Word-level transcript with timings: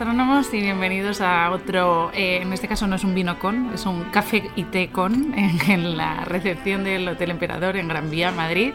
gastrónomos 0.00 0.54
y 0.54 0.62
bienvenidos 0.62 1.20
a 1.20 1.50
otro, 1.50 2.10
eh, 2.14 2.38
en 2.40 2.50
este 2.54 2.66
caso 2.66 2.86
no 2.86 2.96
es 2.96 3.04
un 3.04 3.14
vino 3.14 3.38
con, 3.38 3.70
es 3.74 3.84
un 3.84 4.04
café 4.04 4.50
y 4.56 4.64
té 4.64 4.88
con 4.88 5.34
en, 5.68 5.98
la 5.98 6.24
recepción 6.24 6.84
del 6.84 7.06
Hotel 7.06 7.30
Emperador 7.30 7.76
en 7.76 7.86
Gran 7.86 8.08
Vía, 8.08 8.32
Madrid. 8.32 8.72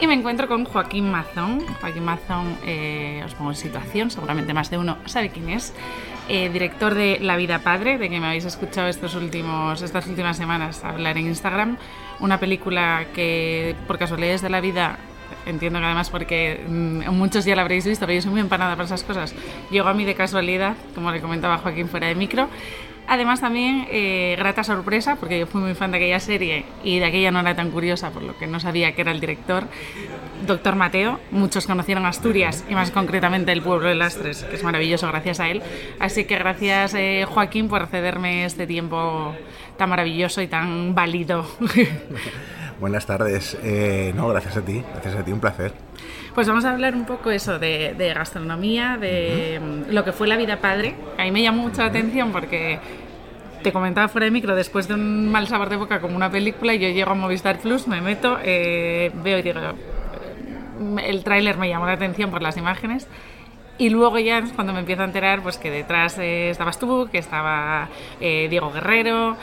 Y 0.00 0.06
me 0.06 0.14
encuentro 0.14 0.48
con 0.48 0.64
Joaquín 0.64 1.10
Mazón. 1.10 1.60
Joaquín 1.82 2.06
Mazón, 2.06 2.56
eh, 2.64 3.22
os 3.26 3.34
pongo 3.34 3.50
en 3.50 3.56
situación, 3.56 4.10
seguramente 4.10 4.54
más 4.54 4.70
de 4.70 4.78
uno 4.78 4.96
sabe 5.04 5.28
quién 5.28 5.50
es. 5.50 5.74
Eh, 6.30 6.48
director 6.48 6.94
de 6.94 7.18
La 7.20 7.36
Vida 7.36 7.58
Padre, 7.58 7.98
de 7.98 8.08
que 8.08 8.18
me 8.18 8.28
habéis 8.28 8.46
escuchado 8.46 8.88
estos 8.88 9.14
últimos, 9.16 9.82
estas 9.82 10.06
últimas 10.06 10.38
semanas 10.38 10.82
hablar 10.82 11.18
en 11.18 11.26
Instagram. 11.26 11.76
Una 12.20 12.40
película 12.40 13.04
que, 13.14 13.76
por 13.86 13.98
casualidades 13.98 14.40
de 14.40 14.48
la 14.48 14.62
vida, 14.62 14.98
entiendo 15.46 15.78
que 15.78 15.84
además 15.84 16.10
porque 16.10 16.64
mm, 16.66 17.10
muchos 17.10 17.44
ya 17.44 17.56
la 17.56 17.62
habréis 17.62 17.86
visto, 17.86 18.06
pero 18.06 18.16
yo 18.16 18.22
soy 18.22 18.30
muy 18.30 18.40
empanada 18.40 18.74
para 18.74 18.86
esas 18.86 19.04
cosas. 19.04 19.34
Llegó 19.70 19.88
a 19.88 19.94
mí 19.94 20.04
de 20.04 20.14
casualidad, 20.14 20.76
como 20.94 21.10
le 21.10 21.20
comentaba 21.20 21.58
Joaquín 21.58 21.88
fuera 21.88 22.08
de 22.08 22.14
micro. 22.14 22.48
Además 23.06 23.42
también 23.42 23.86
eh, 23.90 24.34
grata 24.38 24.64
sorpresa, 24.64 25.16
porque 25.16 25.38
yo 25.38 25.46
fui 25.46 25.60
muy 25.60 25.74
fan 25.74 25.90
de 25.90 25.98
aquella 25.98 26.20
serie 26.20 26.64
y 26.82 27.00
de 27.00 27.04
aquella 27.04 27.30
no 27.30 27.40
era 27.40 27.54
tan 27.54 27.70
curiosa, 27.70 28.10
por 28.10 28.22
lo 28.22 28.36
que 28.38 28.46
no 28.46 28.60
sabía 28.60 28.94
que 28.94 29.02
era 29.02 29.10
el 29.10 29.20
director, 29.20 29.64
Doctor 30.46 30.74
Mateo. 30.74 31.20
Muchos 31.30 31.66
conocieron 31.66 32.06
Asturias 32.06 32.64
y 32.68 32.74
más 32.74 32.90
concretamente 32.90 33.52
el 33.52 33.60
pueblo 33.60 33.88
de 33.88 33.94
Lastres, 33.94 34.44
que 34.44 34.56
es 34.56 34.64
maravilloso 34.64 35.06
gracias 35.08 35.38
a 35.40 35.50
él. 35.50 35.62
Así 36.00 36.24
que 36.24 36.38
gracias 36.38 36.94
eh, 36.94 37.26
Joaquín 37.28 37.68
por 37.68 37.86
cederme 37.88 38.46
este 38.46 38.66
tiempo 38.66 39.34
tan 39.76 39.90
maravilloso 39.90 40.40
y 40.40 40.46
tan 40.46 40.94
válido. 40.94 41.46
Buenas 42.80 43.06
tardes. 43.06 43.56
Eh, 43.62 44.12
no, 44.16 44.28
gracias 44.28 44.56
a 44.56 44.62
ti, 44.62 44.82
gracias 44.92 45.14
a 45.14 45.24
ti, 45.24 45.32
un 45.32 45.40
placer. 45.40 45.72
Pues 46.34 46.48
vamos 46.48 46.64
a 46.64 46.72
hablar 46.72 46.94
un 46.94 47.06
poco 47.06 47.30
eso 47.30 47.58
de, 47.58 48.12
gastronomía, 48.14 48.96
de 48.96 49.60
lo 49.88 50.04
que 50.04 50.12
fue 50.12 50.26
la 50.26 50.36
vida 50.36 50.60
padre. 50.60 50.94
A 51.18 51.22
mí 51.22 51.30
me 51.30 51.42
llamó 51.42 51.62
mucho 51.62 51.82
la 51.82 51.88
atención 51.88 52.32
porque 52.32 52.80
te 53.62 53.72
comentaba 53.72 54.08
fuera 54.08 54.24
de 54.26 54.30
micro, 54.30 54.54
después 54.54 54.88
de 54.88 54.94
un 54.94 55.30
mal 55.30 55.46
sabor 55.46 55.70
de 55.70 55.76
boca 55.76 56.00
como 56.00 56.16
una 56.16 56.30
película, 56.30 56.74
yo 56.74 56.88
llego 56.88 57.12
a 57.12 57.14
Movistar 57.14 57.60
Plus, 57.60 57.88
me 57.88 58.00
meto, 58.00 58.38
eh, 58.42 59.10
veo 59.22 59.38
y 59.38 59.42
digo, 59.42 59.60
el 61.02 61.24
tráiler 61.24 61.56
me 61.56 61.68
llamó 61.68 61.86
la 61.86 61.92
atención 61.92 62.30
por 62.30 62.42
las 62.42 62.56
imágenes 62.56 63.08
y 63.78 63.90
luego 63.90 64.18
ya 64.18 64.38
es 64.38 64.52
cuando 64.52 64.72
me 64.72 64.80
empiezo 64.80 65.02
a 65.02 65.06
enterar 65.06 65.42
pues 65.42 65.58
que 65.58 65.70
detrás 65.70 66.18
eh, 66.18 66.50
estabas 66.50 66.78
tú, 66.78 67.08
que 67.10 67.18
estaba 67.18 67.88
eh, 68.20 68.46
Diego 68.48 68.70
Guerrero, 68.70 69.36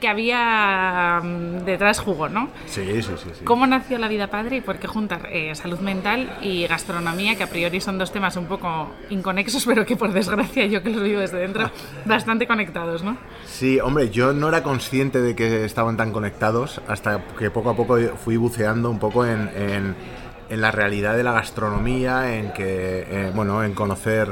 que 0.00 0.08
había 0.08 1.20
mm, 1.22 1.64
detrás 1.64 2.00
jugo, 2.00 2.28
¿no? 2.28 2.48
Sí, 2.66 3.02
sí, 3.02 3.12
sí, 3.16 3.44
¿Cómo 3.44 3.66
nació 3.66 3.98
la 3.98 4.08
vida 4.08 4.28
padre 4.28 4.56
y 4.56 4.60
por 4.60 4.78
qué 4.78 4.86
juntar 4.86 5.28
eh, 5.30 5.54
salud 5.54 5.78
mental 5.80 6.38
y 6.40 6.66
gastronomía, 6.66 7.36
que 7.36 7.42
a 7.42 7.48
priori 7.48 7.80
son 7.80 7.98
dos 7.98 8.12
temas 8.12 8.36
un 8.36 8.46
poco 8.46 8.90
inconexos, 9.10 9.64
pero 9.66 9.84
que 9.84 9.96
por 9.96 10.12
desgracia 10.12 10.66
yo 10.66 10.82
que 10.82 10.90
los 10.90 11.02
vivo 11.02 11.20
desde 11.20 11.38
dentro, 11.38 11.70
bastante 12.06 12.46
conectados, 12.46 13.02
¿no? 13.02 13.18
Sí, 13.44 13.78
hombre, 13.80 14.10
yo 14.10 14.32
no 14.32 14.48
era 14.48 14.62
consciente 14.62 15.20
de 15.20 15.34
que 15.34 15.64
estaban 15.64 15.96
tan 15.96 16.12
conectados 16.12 16.80
hasta 16.88 17.22
que 17.38 17.50
poco 17.50 17.70
a 17.70 17.76
poco 17.76 17.98
fui 18.16 18.36
buceando 18.36 18.90
un 18.90 18.98
poco 18.98 19.26
en 19.26 19.50
en 19.54 19.94
la 20.58 20.70
realidad 20.70 21.16
de 21.16 21.22
la 21.22 21.32
gastronomía, 21.32 22.36
en 22.36 22.52
que 22.52 23.06
eh, 23.08 23.32
bueno, 23.34 23.62
en 23.64 23.74
conocer 23.74 24.28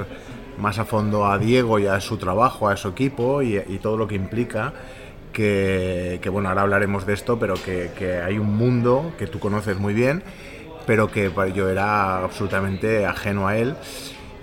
más 0.59 0.79
a 0.79 0.85
fondo 0.85 1.27
a 1.27 1.39
Diego 1.39 1.79
y 1.79 1.87
a 1.87 2.01
su 2.01 2.17
trabajo, 2.17 2.69
a 2.69 2.77
su 2.77 2.89
equipo 2.89 3.43
y, 3.43 3.61
todo 3.81 3.97
lo 3.97 4.09
que 4.09 4.17
implica. 4.17 4.73
Que, 5.33 6.21
bueno, 6.33 6.49
ahora 6.49 6.63
hablaremos 6.63 7.07
de 7.07 7.15
esto, 7.15 7.39
pero 7.39 7.55
que, 7.55 8.23
hay 8.25 8.39
un 8.39 8.57
mundo 8.57 9.13
que 9.19 9.29
tú 9.29 9.39
conoces 9.39 9.79
muy 9.79 9.95
bien, 9.95 10.25
pero 10.85 11.13
que 11.13 11.31
yo 11.55 11.69
era 11.69 12.25
absolutamente 12.25 13.07
ajeno 13.07 13.47
a 13.47 13.57
él. 13.57 13.77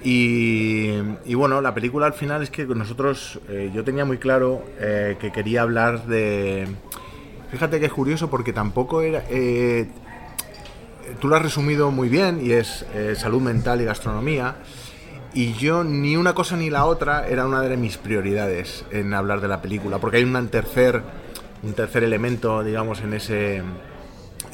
Y, 0.04 1.34
bueno, 1.34 1.60
la 1.62 1.74
película 1.74 2.06
al 2.06 2.14
final 2.14 2.44
es 2.44 2.50
que 2.50 2.66
nosotros, 2.66 3.40
eh, 3.50 3.72
yo 3.74 3.84
tenía 3.84 4.06
muy 4.06 4.18
claro 4.18 4.64
eh, 4.80 5.18
que 5.20 5.32
quería 5.32 5.64
hablar 5.64 6.06
de... 6.06 6.68
Fíjate 7.52 7.80
que 7.80 7.88
es 7.88 7.94
curioso 7.94 8.30
porque 8.30 8.54
tampoco 8.54 9.02
era 9.02 9.24
tú 11.20 11.28
lo 11.28 11.36
has 11.36 11.42
resumido 11.42 11.92
muy 11.92 12.10
bien 12.10 12.40
y 12.46 12.52
es 12.52 12.86
eh, 12.94 13.16
salud 13.16 13.42
mental 13.42 13.82
y 13.82 13.86
gastronomía. 13.86 14.56
Y 15.34 15.54
yo 15.54 15.84
ni 15.84 16.16
una 16.16 16.34
cosa 16.34 16.56
ni 16.56 16.70
la 16.70 16.86
otra 16.86 17.28
era 17.28 17.46
una 17.46 17.62
de 17.62 17.76
mis 17.76 17.98
prioridades 17.98 18.86
en 18.92 19.14
hablar 19.14 19.42
de 19.42 19.50
la 19.50 19.62
película, 19.62 19.98
porque 20.00 20.18
hay 20.18 20.24
un 20.24 20.48
tercer, 20.48 21.02
un 21.62 21.74
tercer 21.74 22.04
elemento, 22.04 22.64
digamos, 22.64 23.02
en 23.02 23.14
ese 23.14 23.62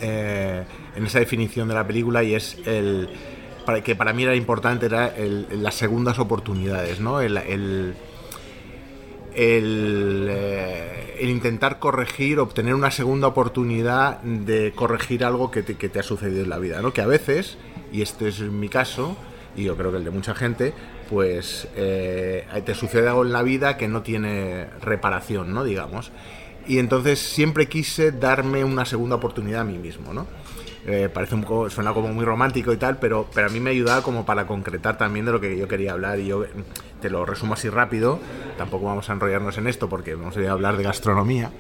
eh, 0.02 0.64
en 0.96 1.06
esa 1.06 1.20
definición 1.20 1.68
de 1.68 1.76
la 1.76 1.86
película 1.86 2.24
y 2.24 2.34
es 2.34 2.58
el 2.66 3.10
que 3.84 3.96
para 3.96 4.12
mí 4.12 4.24
era 4.24 4.36
importante 4.36 4.88
era 4.88 5.14
las 5.52 5.76
segundas 5.76 6.20
oportunidades, 6.20 7.00
¿no? 7.00 7.22
el, 7.22 7.94
eh, 9.34 11.18
el, 11.20 11.30
intentar 11.30 11.80
corregir, 11.80 12.40
obtener 12.40 12.76
una 12.76 12.92
segunda 12.92 13.28
oportunidad 13.28 14.22
de 14.22 14.74
corregir 14.74 15.24
algo 15.24 15.52
que 15.52 15.64
te, 15.64 16.00
ha 16.00 16.04
sucedido 16.04 16.44
en 16.44 16.50
la 16.50 16.60
vida, 16.60 16.82
¿no? 16.82 16.94
Que 16.94 17.02
a 17.02 17.08
veces, 17.08 17.58
y 17.92 18.02
este 18.02 18.28
es 18.28 18.40
mi 18.42 18.70
caso, 18.70 19.16
y 19.56 19.64
yo 19.64 19.78
creo 19.78 19.92
que 19.92 19.98
el 19.98 20.04
de 20.04 20.12
mucha 20.12 20.36
gente, 20.36 20.74
pues 21.10 21.68
eh, 21.76 22.46
te 22.66 22.74
sucede 22.74 23.08
algo 23.08 23.24
en 23.24 23.34
la 23.34 23.44
vida 23.44 23.78
que 23.78 23.88
no 23.88 24.02
tiene 24.02 24.68
reparación, 24.82 25.54
¿no? 25.54 25.64
Digamos. 25.64 26.12
Y 26.68 26.80
entonces 26.80 27.20
siempre 27.20 27.68
quise 27.68 28.12
darme 28.12 28.64
una 28.64 28.86
segunda 28.86 29.16
oportunidad 29.16 29.62
a 29.62 29.66
mí 29.66 29.78
mismo, 29.78 30.14
¿no? 30.14 30.28
Eh, 30.86 31.10
parece 31.14 31.36
un 31.36 31.42
poco, 31.42 31.70
suena 31.70 31.94
como 31.94 32.08
muy 32.08 32.26
romántico 32.26 32.74
y 32.74 32.78
tal, 32.78 32.98
pero, 32.98 33.28
pero 33.34 33.48
a 33.48 33.50
mí 33.50 33.60
me 33.60 33.70
ayudaba 33.70 34.02
como 34.02 34.26
para 34.26 34.48
concretar 34.48 34.98
también 34.98 35.26
de 35.26 35.32
lo 35.32 35.40
que 35.40 35.56
yo 35.56 35.68
quería 35.68 35.92
hablar 35.92 36.20
y 36.20 36.28
yo 36.28 36.44
te 37.02 37.10
lo 37.10 37.26
resumo 37.26 37.56
así 37.56 37.70
rápido, 37.70 38.20
tampoco 38.58 38.86
vamos 38.86 39.10
a 39.10 39.14
enrollarnos 39.14 39.58
en 39.58 39.68
esto 39.68 39.90
porque 39.90 40.16
vamos 40.16 40.38
a 40.38 40.52
hablar 40.52 40.78
de 40.78 40.84
gastronomía. 40.84 41.52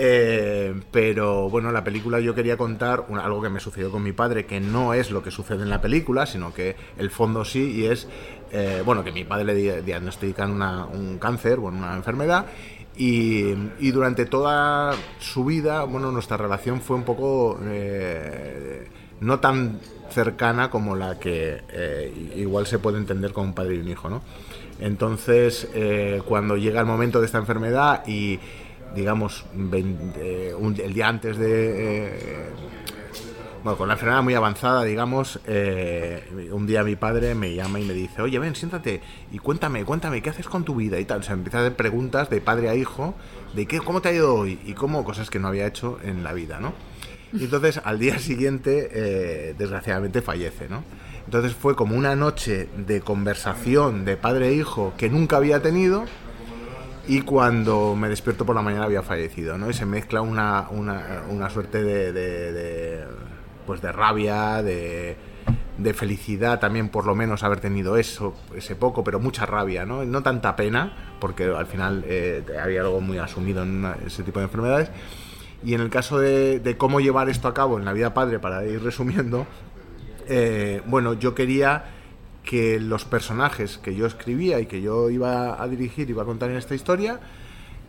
Eh, 0.00 0.80
pero 0.92 1.50
bueno, 1.50 1.72
la 1.72 1.82
película 1.82 2.20
yo 2.20 2.32
quería 2.32 2.56
contar 2.56 3.06
algo 3.20 3.42
que 3.42 3.48
me 3.48 3.58
sucedió 3.58 3.90
con 3.90 4.00
mi 4.04 4.12
padre, 4.12 4.46
que 4.46 4.60
no 4.60 4.94
es 4.94 5.10
lo 5.10 5.24
que 5.24 5.32
sucede 5.32 5.64
en 5.64 5.70
la 5.70 5.80
película, 5.80 6.24
sino 6.24 6.54
que 6.54 6.76
el 6.98 7.10
fondo 7.10 7.44
sí, 7.44 7.80
y 7.80 7.86
es, 7.86 8.06
eh, 8.52 8.80
bueno, 8.84 9.02
que 9.02 9.10
mi 9.10 9.24
padre 9.24 9.44
le 9.44 9.82
diagnostican 9.82 10.52
un 10.52 11.18
cáncer, 11.18 11.58
bueno, 11.58 11.78
una 11.78 11.96
enfermedad, 11.96 12.46
y, 12.96 13.54
durante 13.90 14.24
toda 14.24 14.94
su 15.18 15.44
vida, 15.44 15.82
bueno, 15.82 16.12
nuestra 16.12 16.36
relación 16.36 16.80
fue 16.80 16.94
un 16.94 17.02
poco 17.02 17.58
eh, 17.64 18.88
no 19.20 19.40
tan 19.40 19.80
cercana 20.10 20.70
como 20.70 20.94
la 20.94 21.18
que 21.18 21.60
igual 22.36 22.68
se 22.68 22.78
puede 22.78 22.98
entender 22.98 23.32
con 23.32 23.46
un 23.46 23.52
padre 23.52 23.74
y 23.74 23.80
un 23.80 23.88
hijo, 23.88 24.08
¿no? 24.08 24.22
Entonces, 24.80 25.68
eh, 25.74 26.22
cuando 26.24 26.56
llega 26.56 26.80
el 26.80 26.86
momento 26.86 27.20
de 27.20 27.26
esta 27.26 27.38
enfermedad 27.38 28.06
y, 28.06 28.38
digamos, 28.94 29.44
el 29.72 30.94
día 30.94 31.08
antes 31.08 31.36
de 31.36 32.48
bueno, 33.62 33.76
con 33.76 33.88
la 33.88 33.94
enfermedad 33.94 34.22
muy 34.22 34.34
avanzada, 34.34 34.84
digamos, 34.84 35.40
eh, 35.46 36.48
un 36.52 36.66
día 36.66 36.84
mi 36.84 36.96
padre 36.96 37.34
me 37.34 37.54
llama 37.54 37.80
y 37.80 37.84
me 37.84 37.92
dice, 37.92 38.22
oye, 38.22 38.38
ven, 38.38 38.54
siéntate 38.54 39.00
y 39.32 39.38
cuéntame, 39.38 39.84
cuéntame, 39.84 40.22
¿qué 40.22 40.30
haces 40.30 40.46
con 40.46 40.64
tu 40.64 40.76
vida? 40.76 41.00
Y 41.00 41.04
tal, 41.04 41.20
o 41.20 41.22
sea, 41.22 41.34
empieza 41.34 41.58
a 41.58 41.60
hacer 41.62 41.74
preguntas 41.74 42.30
de 42.30 42.40
padre 42.40 42.68
a 42.68 42.74
hijo, 42.76 43.14
de 43.54 43.66
qué, 43.66 43.80
cómo 43.80 44.00
te 44.00 44.10
ha 44.10 44.12
ido 44.12 44.34
hoy 44.34 44.60
y 44.64 44.74
cómo 44.74 45.04
cosas 45.04 45.28
que 45.28 45.40
no 45.40 45.48
había 45.48 45.66
hecho 45.66 45.98
en 46.04 46.22
la 46.22 46.32
vida, 46.32 46.60
¿no? 46.60 46.72
Y 47.32 47.44
entonces 47.44 47.80
al 47.84 47.98
día 47.98 48.18
siguiente, 48.18 48.90
eh, 48.92 49.54
desgraciadamente, 49.58 50.22
fallece, 50.22 50.68
¿no? 50.68 50.84
Entonces 51.28 51.52
fue 51.52 51.76
como 51.76 51.94
una 51.94 52.16
noche 52.16 52.70
de 52.74 53.02
conversación 53.02 54.06
de 54.06 54.16
padre 54.16 54.48
e 54.48 54.54
hijo 54.54 54.94
que 54.96 55.10
nunca 55.10 55.36
había 55.36 55.60
tenido 55.60 56.04
y 57.06 57.20
cuando 57.20 57.94
me 57.94 58.08
despierto 58.08 58.46
por 58.46 58.56
la 58.56 58.62
mañana 58.62 58.86
había 58.86 59.02
fallecido, 59.02 59.58
¿no? 59.58 59.68
Y 59.68 59.74
se 59.74 59.84
mezcla 59.84 60.22
una, 60.22 60.68
una, 60.70 61.24
una 61.28 61.50
suerte 61.50 61.82
de 61.82 63.04
pues 63.66 63.82
de 63.82 63.92
rabia, 63.92 64.62
de, 64.62 65.18
de 65.78 65.94
felicidad 65.94 66.58
también 66.58 66.88
por 66.88 67.06
lo 67.06 67.14
menos 67.14 67.42
haber 67.42 67.60
tenido 67.60 67.96
eso, 67.96 68.34
ese 68.54 68.74
poco, 68.76 69.04
pero 69.04 69.20
mucha 69.20 69.46
rabia, 69.46 69.86
¿no? 69.86 70.04
No 70.04 70.22
tanta 70.22 70.56
pena, 70.56 71.14
porque 71.20 71.44
al 71.44 71.66
final 71.66 72.04
eh, 72.06 72.42
había 72.62 72.80
algo 72.80 73.00
muy 73.00 73.18
asumido 73.18 73.62
en 73.62 73.86
ese 74.06 74.22
tipo 74.22 74.40
de 74.40 74.46
enfermedades. 74.46 74.90
Y 75.64 75.74
en 75.74 75.80
el 75.80 75.90
caso 75.90 76.18
de, 76.18 76.76
cómo 76.78 77.00
llevar 77.00 77.28
esto 77.28 77.48
a 77.48 77.54
cabo 77.54 77.78
en 77.78 77.84
la 77.84 77.92
vida 77.92 78.14
padre, 78.14 78.38
para 78.38 78.64
ir 78.64 78.82
resumiendo, 78.82 79.46
eh, 80.28 80.82
bueno, 80.86 81.14
yo 81.14 81.34
quería 81.34 81.84
que 82.44 82.80
los 82.80 83.04
personajes 83.04 83.78
que 83.78 83.94
yo 83.94 84.06
escribía 84.06 84.60
y 84.60 84.66
que 84.66 84.80
yo 84.80 85.10
iba 85.10 85.62
a 85.62 85.68
dirigir, 85.68 86.08
iba 86.08 86.22
a 86.22 86.26
contar 86.26 86.50
en 86.50 86.56
esta 86.56 86.74
historia, 86.74 87.20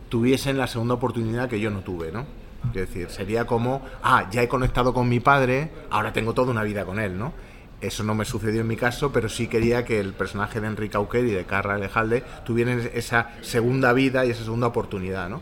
tuviesen 0.08 0.58
la 0.58 0.66
segunda 0.66 0.94
oportunidad 0.94 1.48
que 1.48 1.60
yo 1.60 1.70
no 1.70 1.80
tuve, 1.80 2.12
¿no? 2.12 2.26
Es 2.68 2.74
decir, 2.74 3.08
sería 3.08 3.46
como, 3.46 3.82
ah, 4.02 4.28
ya 4.30 4.42
he 4.42 4.48
conectado 4.48 4.92
con 4.92 5.08
mi 5.08 5.20
padre, 5.20 5.70
ahora 5.90 6.12
tengo 6.12 6.34
toda 6.34 6.50
una 6.50 6.62
vida 6.62 6.84
con 6.84 6.98
él, 6.98 7.18
¿no? 7.18 7.32
Eso 7.80 8.04
no 8.04 8.14
me 8.14 8.26
sucedió 8.26 8.60
en 8.60 8.66
mi 8.66 8.76
caso, 8.76 9.10
pero 9.10 9.30
sí 9.30 9.46
quería 9.46 9.86
que 9.86 9.98
el 9.98 10.12
personaje 10.12 10.60
de 10.60 10.66
Enrique 10.66 10.98
Auquer 10.98 11.24
y 11.24 11.30
de 11.30 11.44
Carla 11.44 11.74
Alejalde 11.74 12.22
tuvieran 12.44 12.90
esa 12.92 13.30
segunda 13.40 13.94
vida 13.94 14.26
y 14.26 14.30
esa 14.30 14.44
segunda 14.44 14.66
oportunidad, 14.66 15.30
¿no? 15.30 15.40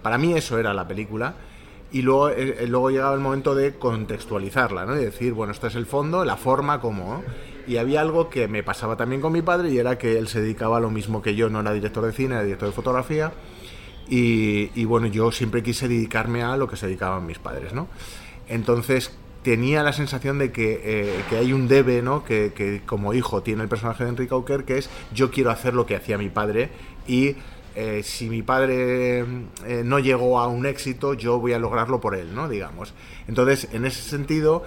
Para 0.00 0.16
mí 0.16 0.32
eso 0.34 0.58
era 0.58 0.72
la 0.72 0.86
película. 0.86 1.34
Y 1.92 2.02
luego, 2.02 2.28
eh, 2.30 2.66
luego 2.68 2.90
llegaba 2.90 3.14
el 3.14 3.20
momento 3.20 3.54
de 3.54 3.74
contextualizarla, 3.74 4.86
¿no? 4.86 4.96
Y 4.96 5.04
decir, 5.04 5.32
bueno, 5.32 5.52
esto 5.52 5.66
es 5.66 5.74
el 5.74 5.86
fondo, 5.86 6.24
la 6.24 6.36
forma, 6.36 6.80
cómo, 6.80 7.22
y 7.66 7.76
había 7.76 8.00
algo 8.00 8.30
que 8.30 8.48
me 8.48 8.62
pasaba 8.62 8.96
también 8.96 9.20
con 9.20 9.32
mi 9.32 9.42
padre 9.42 9.70
y 9.70 9.78
era 9.78 9.98
que 9.98 10.18
él 10.18 10.28
se 10.28 10.40
dedicaba 10.40 10.78
a 10.78 10.80
lo 10.80 10.90
mismo 10.90 11.22
que 11.22 11.34
yo, 11.34 11.48
no 11.50 11.60
era 11.60 11.72
director 11.72 12.04
de 12.04 12.12
cine, 12.12 12.34
era 12.34 12.42
director 12.42 12.68
de 12.68 12.74
fotografía. 12.74 13.32
Y, 14.12 14.84
bueno, 14.86 15.06
yo 15.06 15.30
siempre 15.30 15.62
quise 15.62 15.86
dedicarme 15.86 16.42
a 16.42 16.56
lo 16.56 16.66
que 16.66 16.76
se 16.76 16.86
dedicaban 16.86 17.24
mis 17.26 17.38
padres, 17.38 17.74
¿no? 17.74 17.86
Entonces 18.48 19.16
tenía 19.44 19.84
la 19.84 19.92
sensación 19.92 20.40
de 20.40 20.50
que, 20.50 20.80
eh, 20.82 21.22
que 21.30 21.36
hay 21.36 21.52
un 21.52 21.68
debe, 21.68 22.02
¿no? 22.02 22.24
Que, 22.24 22.52
que, 22.52 22.82
como 22.84 23.14
hijo 23.14 23.42
tiene 23.42 23.62
el 23.62 23.68
personaje 23.68 24.02
de 24.02 24.10
Enrique 24.10 24.34
Auker, 24.34 24.64
que 24.64 24.78
es 24.78 24.90
yo 25.14 25.30
quiero 25.30 25.50
hacer 25.50 25.74
lo 25.74 25.86
que 25.86 25.94
hacía 25.94 26.18
mi 26.18 26.28
padre 26.28 26.70
y 27.06 27.36
eh, 27.74 28.02
si 28.02 28.28
mi 28.28 28.42
padre 28.42 29.20
eh, 29.20 29.82
no 29.84 29.98
llegó 29.98 30.40
a 30.40 30.48
un 30.48 30.66
éxito, 30.66 31.14
yo 31.14 31.38
voy 31.38 31.52
a 31.52 31.58
lograrlo 31.58 32.00
por 32.00 32.14
él, 32.14 32.34
¿no? 32.34 32.48
Digamos. 32.48 32.94
Entonces, 33.28 33.68
en 33.72 33.84
ese 33.84 34.02
sentido, 34.02 34.64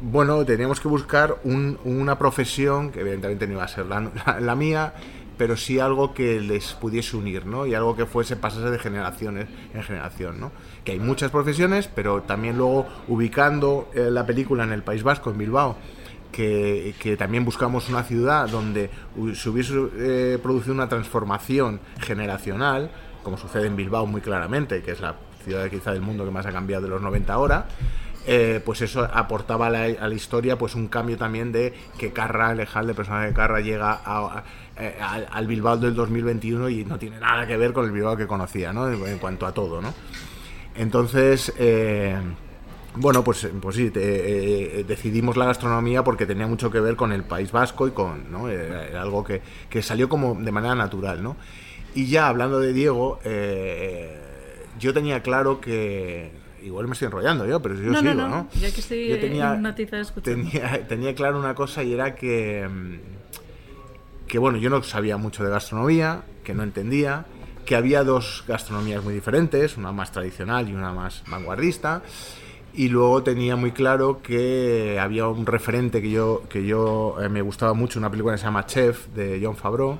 bueno, 0.00 0.44
teníamos 0.44 0.80
que 0.80 0.88
buscar 0.88 1.40
una 1.44 2.18
profesión, 2.18 2.92
que 2.92 3.00
evidentemente 3.00 3.46
no 3.46 3.54
iba 3.54 3.64
a 3.64 3.68
ser 3.68 3.86
la, 3.86 4.54
mía, 4.54 4.94
pero 5.36 5.56
sí 5.56 5.80
algo 5.80 6.14
que 6.14 6.40
les 6.40 6.74
pudiese 6.74 7.16
unir, 7.16 7.46
¿no? 7.46 7.66
Y 7.66 7.74
algo 7.74 7.96
que 7.96 8.06
fuese, 8.06 8.36
pasase 8.36 8.70
de 8.70 8.78
generaciones 8.78 9.48
en 9.74 9.82
generación, 9.82 10.38
¿no? 10.38 10.52
Que 10.84 10.92
hay 10.92 11.00
muchas 11.00 11.30
profesiones, 11.30 11.88
pero 11.92 12.22
también 12.22 12.56
luego 12.56 12.86
ubicando 13.08 13.88
eh, 13.94 14.08
la 14.10 14.24
película 14.24 14.62
en 14.62 14.72
el 14.72 14.82
País 14.82 15.02
Vasco, 15.02 15.30
en 15.30 15.38
Bilbao, 15.38 15.76
que, 16.32 17.16
también 17.18 17.44
buscamos 17.44 17.88
una 17.88 18.02
ciudad 18.02 18.48
donde 18.48 18.90
se 19.34 19.48
hubiese 19.48 19.74
eh, 19.96 20.38
producido 20.42 20.74
una 20.74 20.88
transformación 20.88 21.80
generacional, 22.00 22.90
como 23.22 23.36
sucede 23.36 23.66
en 23.66 23.76
Bilbao 23.76 24.06
muy 24.06 24.20
claramente, 24.20 24.82
que 24.82 24.92
es 24.92 25.00
la 25.00 25.16
ciudad 25.44 25.68
quizá 25.68 25.92
del 25.92 26.02
mundo 26.02 26.24
que 26.24 26.30
más 26.30 26.46
ha 26.46 26.52
cambiado 26.52 26.84
de 26.84 26.90
los 26.90 27.02
90 27.02 27.32
ahora, 27.32 27.66
eh, 28.26 28.60
pues 28.64 28.82
eso 28.82 29.08
aportaba 29.10 29.68
a 29.68 29.70
la, 29.70 30.14
historia 30.14 30.58
pues 30.58 30.74
un 30.74 30.88
cambio 30.88 31.16
también 31.16 31.50
de 31.50 31.72
que 31.98 32.12
Carra, 32.12 32.52
el 32.52 32.58
de 32.58 32.94
personaje 32.94 33.28
de 33.28 33.32
Carra, 33.32 33.60
llega 33.60 34.00
eh, 34.76 34.98
al 35.30 35.46
Bilbao 35.46 35.76
del 35.78 35.94
2021 35.94 36.68
y 36.68 36.84
no 36.84 36.98
tiene 36.98 37.18
nada 37.18 37.46
que 37.46 37.56
ver 37.56 37.72
con 37.72 37.86
el 37.86 37.92
Bilbao 37.92 38.16
que 38.16 38.26
conocía, 38.26 38.72
¿no? 38.72 38.88
En, 38.90 39.18
cuanto 39.18 39.46
a 39.46 39.52
todo, 39.52 39.80
¿no? 39.80 39.94
Entonces, 40.74 41.52
bueno, 42.96 43.22
pues, 43.22 43.48
pues 43.60 43.76
sí, 43.76 43.90
decidimos 43.90 45.36
la 45.36 45.46
gastronomía 45.46 46.02
porque 46.04 46.26
tenía 46.26 46.46
mucho 46.46 46.70
que 46.70 46.80
ver 46.80 46.96
con 46.96 47.12
el 47.12 47.22
País 47.24 47.52
Vasco 47.52 47.86
y 47.86 47.92
con, 47.92 48.30
¿no? 48.30 48.48
Era 48.48 49.02
algo 49.02 49.24
que, 49.24 49.40
que, 49.70 49.82
salió 49.82 50.08
como 50.08 50.34
de 50.34 50.50
manera 50.50 50.74
natural, 50.74 51.22
¿no? 51.22 51.36
Y 51.94 52.06
ya 52.06 52.28
hablando 52.28 52.60
de 52.60 52.72
Diego, 52.72 53.20
yo 54.78 54.94
tenía 54.94 55.22
claro 55.22 55.60
que 55.60 56.32
igual 56.62 56.86
me 56.86 56.92
estoy 56.92 57.06
enrollando 57.06 57.46
yo, 57.46 57.60
pero 57.60 57.74
yo 57.74 57.94
sigo, 57.94 58.14
¿no? 58.14 58.28
¿no? 58.28 58.48
Ya 58.60 58.70
que 58.70 58.80
estoy 58.80 59.08
yo 59.08 59.18
tenía, 59.18 59.54
en 59.54 60.22
tenía, 60.22 60.86
tenía, 60.88 61.14
claro 61.14 61.38
una 61.38 61.54
cosa 61.54 61.82
y 61.82 61.92
era 61.92 62.14
que, 62.14 62.68
que, 64.26 64.38
bueno, 64.38 64.58
yo 64.58 64.70
no 64.70 64.82
sabía 64.82 65.16
mucho 65.16 65.44
de 65.44 65.50
gastronomía, 65.50 66.22
que 66.44 66.54
no 66.54 66.62
entendía, 66.62 67.26
que 67.64 67.76
había 67.76 68.04
dos 68.04 68.44
gastronomías 68.46 69.02
muy 69.02 69.14
diferentes, 69.14 69.76
una 69.76 69.92
más 69.92 70.12
tradicional 70.12 70.68
y 70.68 70.74
una 70.74 70.92
más 70.92 71.22
vanguardista. 71.28 72.02
Y 72.78 72.90
luego 72.90 73.24
tenía 73.24 73.56
muy 73.56 73.72
claro 73.72 74.22
que 74.22 75.00
había 75.00 75.26
un 75.26 75.46
referente 75.46 76.00
que 76.00 76.12
yo, 76.12 76.44
que 76.48 76.64
yo 76.64 77.16
eh, 77.20 77.28
me 77.28 77.42
gustaba 77.42 77.74
mucho, 77.74 77.98
una 77.98 78.08
película 78.08 78.34
que 78.34 78.38
se 78.38 78.44
llama 78.44 78.66
Chef, 78.66 79.08
de 79.16 79.40
John 79.42 79.56
Favreau, 79.56 79.98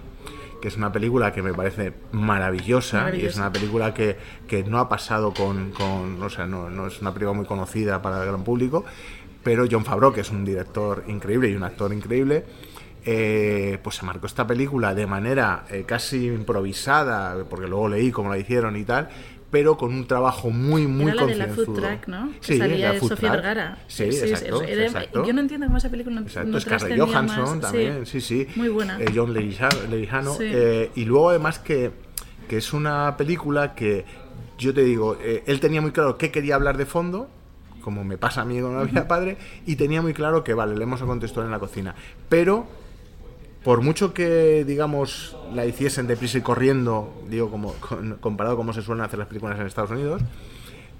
que 0.62 0.68
es 0.68 0.76
una 0.76 0.92
película 0.92 1.32
que 1.32 1.42
me 1.42 1.52
parece 1.52 1.92
maravillosa, 2.12 3.12
y 3.12 3.26
es 3.26 3.34
una 3.34 3.50
película 3.50 3.92
que, 3.92 4.16
que 4.46 4.62
no 4.62 4.78
ha 4.78 4.88
pasado 4.88 5.34
con, 5.34 5.72
con 5.72 6.22
o 6.22 6.30
sea, 6.30 6.46
no, 6.46 6.70
no, 6.70 6.86
es 6.86 7.00
una 7.00 7.12
película 7.12 7.36
muy 7.36 7.46
conocida 7.46 8.00
para 8.00 8.22
el 8.22 8.28
gran 8.28 8.44
público, 8.44 8.84
pero 9.42 9.66
John 9.68 9.84
Favreau, 9.84 10.12
que 10.12 10.20
es 10.20 10.30
un 10.30 10.44
director 10.44 11.02
increíble 11.08 11.50
y 11.50 11.56
un 11.56 11.64
actor 11.64 11.92
increíble, 11.92 12.44
eh, 13.04 13.78
pues 13.82 13.96
se 13.96 14.06
marcó 14.06 14.26
esta 14.26 14.46
película 14.46 14.94
de 14.94 15.06
manera 15.08 15.64
eh, 15.68 15.82
casi 15.84 16.26
improvisada, 16.26 17.44
porque 17.50 17.66
luego 17.66 17.88
leí 17.88 18.12
cómo 18.12 18.30
la 18.30 18.38
hicieron 18.38 18.76
y 18.76 18.84
tal, 18.84 19.08
pero 19.50 19.76
con 19.76 19.94
un 19.94 20.06
trabajo 20.06 20.50
muy, 20.50 20.86
muy 20.86 21.10
Era 21.10 21.22
la 21.22 21.26
de 21.26 21.34
la 21.36 21.46
Food 21.48 21.74
Track, 21.74 22.08
¿no? 22.08 22.30
Que 22.40 22.54
sí, 22.54 22.58
salía 22.58 22.92
de 22.92 23.00
Sofía 23.00 23.32
Vergara. 23.32 23.78
Sí, 23.86 24.12
sí 24.12 24.28
exacto, 24.28 24.62
exacto, 24.62 25.24
Yo 25.24 25.32
no 25.32 25.40
entiendo 25.40 25.66
cómo 25.66 25.78
esa 25.78 25.90
película 25.90 26.20
no 26.20 26.26
Exacto, 26.26 26.60
Scarlett 26.60 27.00
Johansson 27.00 27.60
también, 27.60 28.06
sí, 28.06 28.20
sí. 28.20 28.46
Muy 28.56 28.68
buena. 28.68 29.00
Eh, 29.00 29.06
John 29.14 29.32
Leguizano. 29.32 30.36
Eh, 30.40 30.90
y 30.94 31.04
luego 31.04 31.30
además 31.30 31.58
que, 31.58 31.90
que, 32.48 32.58
es 32.58 32.72
una 32.72 33.16
película 33.16 33.74
que, 33.74 34.04
yo 34.58 34.74
te 34.74 34.82
digo, 34.82 35.16
eh, 35.20 35.44
él 35.46 35.60
tenía 35.60 35.80
muy 35.80 35.92
claro 35.92 36.18
qué 36.18 36.30
quería 36.30 36.54
hablar 36.54 36.76
de 36.76 36.84
fondo, 36.84 37.28
como 37.80 38.04
me 38.04 38.18
pasa 38.18 38.42
a 38.42 38.44
mí 38.44 38.60
con 38.60 38.76
la 38.76 38.84
vida 38.84 39.08
padre, 39.08 39.38
y 39.64 39.76
tenía 39.76 40.02
muy 40.02 40.12
claro 40.12 40.44
que, 40.44 40.52
vale, 40.52 40.76
leemos 40.76 41.00
a 41.00 41.06
contextual 41.06 41.46
en 41.46 41.52
la 41.52 41.58
cocina. 41.58 41.94
Pero 42.28 42.66
por 43.68 43.82
mucho 43.82 44.14
que, 44.14 44.64
digamos, 44.64 45.36
la 45.52 45.66
hiciesen 45.66 46.06
deprisa 46.06 46.38
y 46.38 46.40
corriendo, 46.40 47.12
digo, 47.28 47.50
como 47.50 47.74
comparado 48.18 48.56
con 48.56 48.64
cómo 48.64 48.72
se 48.72 48.80
suelen 48.80 49.04
hacer 49.04 49.18
las 49.18 49.28
películas 49.28 49.60
en 49.60 49.66
Estados 49.66 49.90
Unidos, 49.90 50.22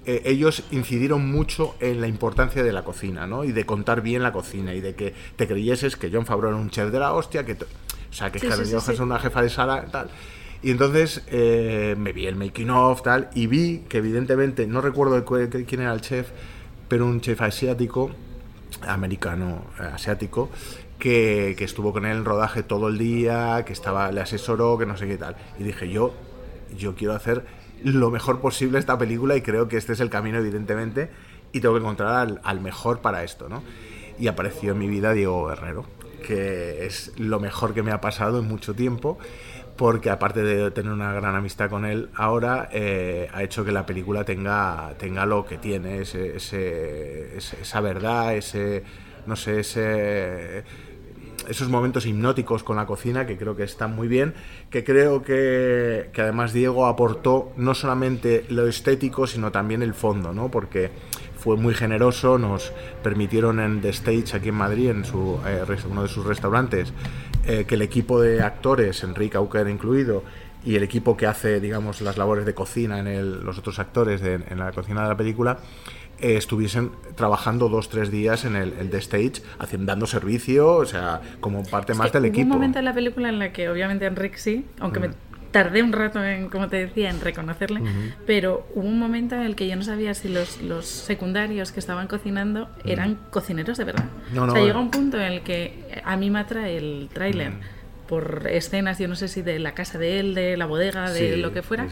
eh, 0.05 0.20
ellos 0.26 0.62
incidieron 0.70 1.32
mucho 1.32 1.76
en 1.81 2.03
la 2.03 2.09
importancia 2.09 2.62
de 2.62 2.70
la 2.70 2.85
cocina, 2.85 3.26
¿no? 3.26 3.44
Y 3.44 3.53
de 3.53 3.65
contar 3.65 4.03
bien 4.03 4.23
la 4.23 4.32
cocina 4.32 4.75
y 4.75 4.82
de 4.82 4.94
que 4.94 5.15
te 5.37 5.49
creyeses 5.49 5.97
que 5.97 6.11
John 6.12 6.26
Favreau 6.26 6.50
era 6.50 6.61
un 6.61 6.69
chef 6.69 6.93
de 6.93 6.99
la 6.99 7.15
hostia, 7.15 7.47
que, 7.47 7.55
o 7.55 8.12
sea, 8.12 8.31
que 8.31 8.38
sí, 8.38 8.47
sí, 8.47 9.00
una 9.00 9.19
jefa 9.19 9.41
de 9.41 9.49
sala, 9.49 9.87
tal. 9.91 10.11
Y 10.62 10.71
entonces 10.71 11.23
eh, 11.29 11.97
me 11.97 12.12
vi 12.12 12.26
el 12.26 12.37
making 12.37 12.69
of, 12.69 13.00
tal, 13.00 13.31
y 13.35 13.47
vi 13.47 13.85
que 13.88 13.97
evidentemente, 13.97 14.67
no 14.67 14.82
recuerdo 14.82 15.25
quién 15.25 15.81
era 15.81 15.94
el 15.94 16.03
chef, 16.03 16.29
pero 16.87 17.06
un 17.06 17.23
chef 17.23 17.41
asiático, 17.41 18.11
americano, 18.87 19.64
eh, 19.81 19.85
asiático, 19.94 20.50
que, 20.99 21.56
estuvo 21.59 21.93
con 21.93 22.05
él 22.05 22.19
en 22.19 22.25
rodaje 22.25 22.62
todo 22.62 22.89
el 22.89 22.99
día, 22.99 23.65
que 23.65 23.73
estaba, 23.73 24.11
le 24.12 24.21
asesoró, 24.21 24.79
que 24.79 24.87
no 24.87 24.97
sé 24.97 25.06
qué 25.06 25.17
tal. 25.17 25.37
Y 25.59 25.65
dije, 25.65 25.89
yo, 25.89 26.15
yo 26.77 26.95
quiero 26.95 27.15
hacer 27.15 27.45
lo 27.83 28.11
mejor 28.11 28.41
posible 28.41 28.79
esta 28.79 28.99
película 28.99 29.37
y 29.37 29.43
creo 29.43 29.69
que 29.69 29.77
este 29.77 29.93
es 29.93 30.00
el 30.00 30.11
camino, 30.11 30.39
evidentemente, 30.39 31.11
y 31.53 31.61
tengo 31.61 31.75
que 31.75 31.81
encontrar 31.81 32.41
al, 32.43 32.61
mejor 32.61 33.00
para 33.00 33.23
esto, 33.25 33.49
¿no? 33.49 33.62
Y 34.19 34.27
apareció 34.27 34.73
en 34.73 34.79
mi 34.79 34.89
vida 34.89 35.12
Diego 35.12 35.47
Guerrero, 35.47 35.85
que 36.27 36.87
es 36.87 37.12
lo 37.17 37.39
mejor 37.39 37.73
que 37.73 37.83
me 37.83 37.93
ha 37.93 38.00
pasado 38.00 38.41
en 38.41 38.49
mucho 38.49 38.75
tiempo, 38.75 39.19
porque 39.77 40.11
aparte 40.11 40.43
de 40.43 40.73
tener 40.73 40.93
una 40.93 41.12
gran 41.12 41.37
amistad 41.37 41.71
con 41.71 41.85
él, 41.85 42.11
ahora 42.17 42.69
eh, 42.73 43.29
ha 43.33 43.45
hecho 43.45 43.65
que 43.65 43.71
la 43.71 43.87
película 43.87 44.25
tenga, 44.25 44.95
tenga 44.99 45.25
lo 45.25 45.47
que 45.47 45.56
tiene, 45.56 46.00
ese, 46.00 46.37
esa 47.37 47.81
verdad, 47.81 48.35
ese, 48.35 48.83
no 49.25 49.37
sé, 49.37 49.61
ese 49.61 50.64
esos 51.49 51.69
momentos 51.69 52.07
hipnóticos 52.07 52.62
con 52.62 52.76
la 52.76 52.87
cocina 52.87 53.26
que 53.26 53.37
creo 53.37 53.57
que 53.57 53.64
están 53.64 53.95
muy 53.95 54.09
bien, 54.09 54.35
que 54.71 54.85
creo 54.85 55.23
que, 55.23 56.11
que, 56.12 56.23
además 56.23 56.52
Diego 56.52 56.87
aportó 56.87 57.52
no 57.57 57.75
solamente 57.75 58.45
lo 58.49 58.67
estético, 58.67 59.26
sino 59.26 59.50
también 59.52 59.83
el 59.83 59.95
fondo, 59.95 60.33
¿no? 60.33 60.50
Porque 60.50 60.90
fue 61.38 61.57
muy 61.57 61.75
generoso, 61.75 62.38
nos 62.38 62.73
permitieron 63.02 63.61
en 63.61 63.81
The 63.81 63.90
Stage 63.90 64.37
aquí 64.37 64.49
en 64.49 64.57
Madrid, 64.57 64.90
en 64.90 65.05
su, 65.05 65.38
eh, 65.47 65.64
uno 65.88 66.02
de 66.02 66.09
sus 66.09 66.26
restaurantes, 66.26 66.93
eh, 67.47 67.64
que 67.67 67.76
el 67.76 67.83
equipo 67.83 68.21
de 68.21 68.43
actores, 68.43 69.02
Enrique 69.05 69.37
Auker 69.37 69.69
incluido, 69.69 70.25
y 70.64 70.75
el 70.75 70.83
equipo 70.83 71.17
que 71.17 71.26
hace, 71.26 71.61
digamos, 71.61 72.00
las 72.00 72.19
labores 72.19 72.45
de 72.45 72.52
cocina 72.52 72.99
en 72.99 73.45
los 73.45 73.59
otros 73.59 73.78
actores 73.78 74.21
en 74.23 74.59
la 74.59 74.73
cocina 74.73 75.02
de 75.02 75.09
la 75.09 75.17
película, 75.17 75.59
eh, 76.21 76.37
estuviesen 76.37 76.91
trabajando 77.15 77.69
dos, 77.69 77.89
tres 77.89 78.11
días 78.11 78.45
en 78.45 78.57
el, 78.57 78.73
el 78.75 78.91
The 78.91 78.99
Stage, 78.99 79.43
haciendo, 79.59 79.87
dando 79.87 80.07
servicio, 80.07 80.75
o 80.75 80.87
sea, 80.87 81.21
como 81.41 81.65
parte 81.65 81.95
más 81.95 82.13
del 82.13 82.27
equipo. 82.27 82.47
Hubo 82.47 82.55
un 82.55 82.59
momento 82.59 82.79
en 82.79 82.85
la 82.85 82.95
película 82.95 83.29
en 83.29 83.39
la 83.39 83.53
que 83.53 83.69
obviamente 83.69 84.07
Enrique 84.07 84.39
sí, 84.39 84.67
aunque 84.79 85.01
me 85.01 85.11
tardé 85.51 85.83
un 85.83 85.93
rato 85.93 86.23
en, 86.23 86.49
como 86.49 86.69
te 86.69 86.77
decía, 86.77 87.11
en 87.11 87.21
reconocerle, 87.21 87.81
pero 88.27 88.67
hubo 88.75 88.87
un 88.87 88.99
momento 88.99 89.35
en 89.35 89.43
el 89.43 89.57
que 89.57 89.67
yo 89.67 89.77
no 89.77 89.83
sabía 89.83 90.15
si 90.15 90.29
los, 90.29 90.61
los 90.63 90.87
secundarios 90.87 91.73
que 91.73 91.81
estaban 91.81 92.07
cocinando 92.07 92.69
eran 92.85 93.19
cocineros 93.31 93.79
de 93.79 93.85
verdad. 93.85 94.07
o 94.37 94.51
sea, 94.51 94.63
llega 94.63 94.79
un 94.79 94.91
punto 94.91 95.17
en 95.17 95.33
el 95.33 95.43
que 95.43 96.03
a 96.05 96.17
mí 96.17 96.31
me 96.31 96.41
atrae 96.41 96.77
el 96.77 97.09
tráiler 97.13 97.53
por 98.09 98.47
escenas, 98.51 98.99
yo 98.99 99.09
no 99.09 99.17
sé 99.17 99.29
si 99.29 99.43
de 99.43 99.59
la 99.59 99.73
casa 99.73 99.99
de 99.99 100.21
él, 100.21 100.35
de 100.35 100.57
la 100.57 100.67
bodega, 100.67 101.11
de 101.11 101.37
lo 101.37 101.53
que 101.53 101.63
fuera, 101.63 101.87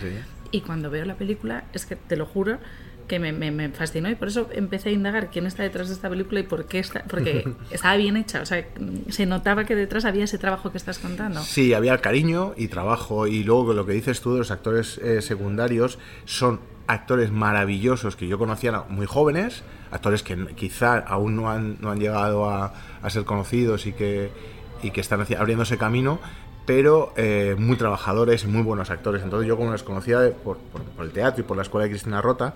y 0.51 0.61
cuando 0.61 0.91
veo 0.91 1.05
la 1.05 1.17
película, 1.17 1.65
es 1.73 1.87
que 1.87 1.97
te 1.97 2.17
lo 2.17 2.27
juro, 2.27 2.59
que 3.07 3.19
me, 3.19 3.33
me, 3.33 3.69
fascinó 3.71 4.11
y 4.11 4.15
por 4.15 4.29
eso 4.29 4.49
empecé 4.53 4.91
a 4.91 4.93
indagar 4.93 5.31
quién 5.31 5.47
está 5.47 5.63
detrás 5.63 5.89
de 5.89 5.95
esta 5.95 6.09
película 6.09 6.41
y 6.41 6.43
por 6.43 6.67
qué 6.67 6.79
está, 6.79 7.05
porque 7.05 7.49
estaba 7.71 7.97
bien 7.97 8.17
hecha, 8.17 8.43
o 8.43 8.47
sea, 8.47 8.67
se 9.09 9.27
notaba 9.27 9.65
que 9.65 9.75
detrás 9.75 10.05
había 10.05 10.25
ese 10.25 10.39
trabajo 10.39 10.71
que 10.71 10.79
estás 10.79 10.99
contando. 10.99 11.41
Sí, 11.43 11.75
había 11.75 11.99
cariño 11.99 12.55
y 12.57 12.69
trabajo 12.69 13.27
y 13.27 13.45
luego 13.45 13.73
lo 13.75 13.87
que 13.87 13.93
dices 13.93 14.21
tú 14.21 14.33
de 14.33 14.39
los 14.39 14.51
actores 14.51 14.99
eh, 14.99 15.23
secundarios 15.23 15.99
son 16.25 16.61
actores 16.87 17.33
maravillosos 17.33 18.17
que 18.17 18.29
yo 18.29 18.39
conocía 18.39 18.85
muy 18.89 19.07
jóvenes, 19.07 19.63
actores 19.91 20.23
que 20.23 20.37
quizá 20.55 20.99
aún 20.99 21.37
no 21.37 21.51
han, 21.51 21.79
no 21.81 21.91
han 21.91 21.99
llegado 21.99 22.49
a, 22.49 22.75
a 23.03 23.11
ser 23.11 23.25
conocidos 23.25 23.87
y 23.87 23.93
que, 23.93 24.31
y 24.83 24.91
que 24.91 25.01
están 25.01 25.21
abriéndose 25.21 25.79
camino, 25.79 26.21
pero 26.67 27.13
eh, 27.17 27.55
muy 27.59 27.77
trabajadores 27.77 28.45
y 28.45 28.49
muy 28.49 28.63
buenos 28.63 28.91
actores. 28.91 29.23
Entonces 29.23 29.49
yo 29.49 29.57
como 29.57 29.73
les 29.73 29.85
conocía 29.85 30.19
por, 30.45 30.59
por, 30.59 31.07
el 31.07 31.13
teatro 31.13 31.43
y 31.43 31.45
por 31.47 31.57
la 31.57 31.63
escuela 31.63 31.85
de 31.85 31.91
Cristina 31.91 32.21
Rota, 32.21 32.55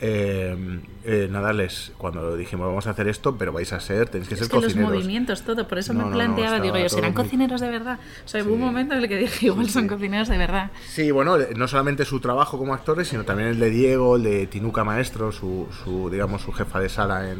eh, 0.00 0.80
eh, 1.04 1.28
nada, 1.30 1.52
les, 1.52 1.92
cuando 1.98 2.36
dijimos 2.36 2.66
vamos 2.66 2.86
a 2.86 2.90
hacer 2.90 3.08
esto, 3.08 3.36
pero 3.36 3.52
vais 3.52 3.72
a 3.72 3.80
ser, 3.80 4.08
tenéis 4.08 4.28
que 4.28 4.34
Es 4.34 4.40
ser 4.40 4.48
que 4.48 4.56
los 4.56 4.64
cocineros. 4.66 4.92
movimientos, 4.92 5.42
todo, 5.42 5.66
por 5.68 5.78
eso 5.78 5.92
No, 5.92 5.98
me 6.00 6.04
no, 6.04 6.10
no, 6.10 6.16
planteaba, 6.16 6.60
digo 6.60 6.76
yo, 6.78 6.88
¿serán 6.88 7.12
muy- 7.14 7.22
cocineros 7.24 7.60
de 7.60 7.68
verdad? 7.70 7.98
O 8.24 8.28
sea, 8.28 8.42
hubo 8.42 8.52
un 8.54 8.58
Sí. 8.60 8.64
momento 8.64 8.94
en 8.94 9.02
el 9.02 9.08
que 9.08 9.16
dije, 9.16 9.46
igual 9.46 9.66
Sí, 9.66 9.72
son 9.72 9.82
sí. 9.84 9.88
cocineros 9.88 10.28
de 10.28 10.38
verdad. 10.38 10.70
Sí, 10.88 11.10
bueno, 11.10 11.36
no 11.56 11.68
solamente 11.68 12.04
su 12.04 12.20
trabajo 12.20 12.58
como 12.58 12.74
actores, 12.74 13.08
sino 13.08 13.24
también 13.24 13.48
el 13.50 13.58
de 13.60 13.70
Diego, 13.70 14.16
el 14.16 14.22
de 14.24 14.46
Tinuca 14.46 14.84
Maestro, 14.84 15.32
su, 15.32 15.68
su 15.84 16.10
digamos, 16.10 16.42
su 16.42 16.52
jefa 16.52 16.80
de 16.80 16.88
sala 16.88 17.30
en, 17.30 17.38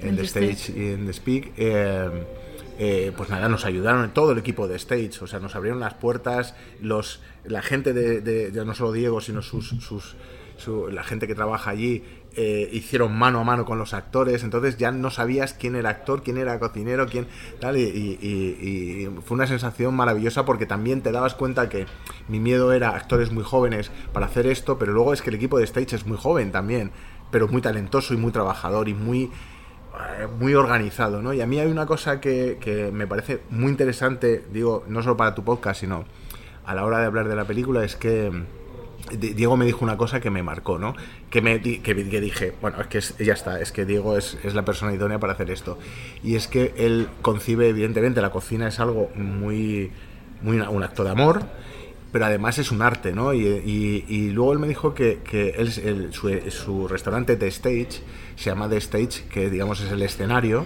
en 0.00 0.08
En 0.08 0.16
The 0.16 0.22
The 0.22 0.26
Stage 0.26 0.50
Stage. 0.52 0.78
y 0.78 0.92
en 0.92 1.06
The 1.06 1.12
Speak. 1.12 1.52
eh, 1.56 2.10
eh, 2.80 3.12
pues 3.16 3.28
nada, 3.28 3.48
nos 3.48 3.64
ayudaron 3.64 4.08
todo 4.14 4.30
el 4.32 4.38
equipo 4.38 4.68
de 4.68 4.76
Stage, 4.76 5.10
o 5.20 5.26
sea, 5.26 5.40
nos 5.40 5.56
abrieron 5.56 5.80
las 5.80 5.94
puertas, 5.94 6.54
los, 6.80 7.20
la 7.44 7.60
gente 7.60 7.92
de, 7.92 8.20
de- 8.20 8.52
ya 8.52 8.64
no 8.64 8.72
solo 8.74 8.92
Diego, 8.92 9.20
sino 9.20 9.42
sus, 9.42 9.70
sus, 9.80 10.14
su- 10.58 10.88
la 10.88 11.02
gente 11.02 11.26
que 11.26 11.34
trabaja 11.34 11.70
allí, 11.70 12.04
eh, 12.36 12.68
hicieron 12.72 13.16
mano 13.16 13.40
a 13.40 13.44
mano 13.44 13.64
con 13.64 13.78
los 13.78 13.94
actores, 13.94 14.44
entonces 14.44 14.76
ya 14.76 14.92
no 14.92 15.10
sabías 15.10 15.54
quién 15.54 15.74
era 15.74 15.88
actor, 15.90 16.22
quién 16.22 16.36
era 16.36 16.58
cocinero, 16.60 17.06
quién 17.06 17.26
tal, 17.58 17.76
y, 17.78 17.82
y- 17.82 18.18
y- 18.22 19.08
fue 19.24 19.34
una 19.36 19.46
sensación 19.46 19.94
maravillosa 19.96 20.44
porque 20.44 20.66
también 20.66 21.00
te 21.00 21.10
dabas 21.10 21.34
cuenta 21.34 21.68
que 21.70 21.86
mi 22.28 22.38
miedo 22.38 22.72
era 22.72 22.90
actores 22.90 23.32
muy 23.32 23.42
jóvenes 23.44 23.90
para 24.12 24.26
hacer 24.26 24.46
esto, 24.46 24.78
pero 24.78 24.92
luego 24.92 25.12
es 25.14 25.22
que 25.22 25.30
el 25.30 25.36
equipo 25.36 25.58
de 25.58 25.64
Stage 25.64 25.96
es 25.96 26.06
muy 26.06 26.18
joven 26.18 26.52
también, 26.52 26.90
pero 27.30 27.48
muy 27.48 27.62
talentoso 27.62 28.12
y 28.12 28.18
muy 28.18 28.30
trabajador 28.32 28.88
y 28.88 28.94
muy 28.94 29.30
eh, 30.20 30.28
muy 30.38 30.54
organizado, 30.54 31.22
¿no? 31.22 31.32
Y 31.32 31.40
a 31.40 31.46
mí 31.46 31.58
hay 31.58 31.68
una 31.70 31.86
cosa 31.86 32.20
que, 32.20 32.58
que 32.60 32.92
me 32.92 33.06
parece 33.08 33.40
muy 33.50 33.70
interesante, 33.70 34.44
digo, 34.52 34.84
no 34.86 35.02
solo 35.02 35.16
para 35.16 35.34
tu 35.34 35.42
podcast, 35.42 35.80
sino 35.80 36.04
a 36.66 36.74
la 36.74 36.84
hora 36.84 36.98
de 37.00 37.06
hablar 37.06 37.26
de 37.26 37.34
la 37.34 37.46
película, 37.46 37.82
es 37.84 37.96
que 37.96 38.30
Diego 39.16 39.56
me 39.56 39.64
dijo 39.64 39.84
una 39.84 39.96
cosa 39.96 40.20
que 40.20 40.30
me 40.30 40.42
marcó, 40.42 40.78
¿no? 40.78 40.94
Que, 41.30 41.40
me, 41.42 41.60
que, 41.60 41.80
que 41.82 42.20
dije, 42.20 42.54
bueno, 42.60 42.80
es 42.80 42.86
que 42.88 42.98
es- 42.98 43.16
ya 43.18 43.32
está, 43.32 43.60
es 43.60 43.72
que 43.72 43.84
Diego 43.84 44.16
es, 44.16 44.38
es 44.44 44.54
la 44.54 44.64
persona 44.64 44.92
idónea 44.92 45.18
para 45.18 45.32
hacer 45.32 45.50
esto. 45.50 45.78
Y 46.22 46.34
es 46.36 46.46
que 46.48 46.74
él 46.76 47.08
concibe, 47.22 47.68
evidentemente, 47.68 48.20
la 48.20 48.30
cocina 48.30 48.68
es 48.68 48.80
algo 48.80 49.10
muy, 49.14 49.90
muy 50.42 50.58
un 50.60 50.82
acto 50.82 51.04
de 51.04 51.10
amor, 51.10 51.42
pero 52.12 52.24
además 52.24 52.58
es 52.58 52.70
un 52.70 52.82
arte, 52.82 53.12
¿no? 53.12 53.34
Y, 53.34 54.30
luego 54.32 54.52
él 54.52 54.58
me 54.58 54.68
dijo 54.68 54.94
que, 54.94 55.20
que 55.22 55.50
él, 55.50 56.12
su, 56.12 56.30
su 56.50 56.88
restaurante 56.88 57.36
The 57.36 57.48
Stage 57.48 58.02
se 58.36 58.50
llama 58.50 58.68
The 58.68 58.78
Stage, 58.78 59.24
que 59.30 59.50
digamos 59.50 59.80
es 59.80 59.92
el 59.92 60.02
escenario, 60.02 60.64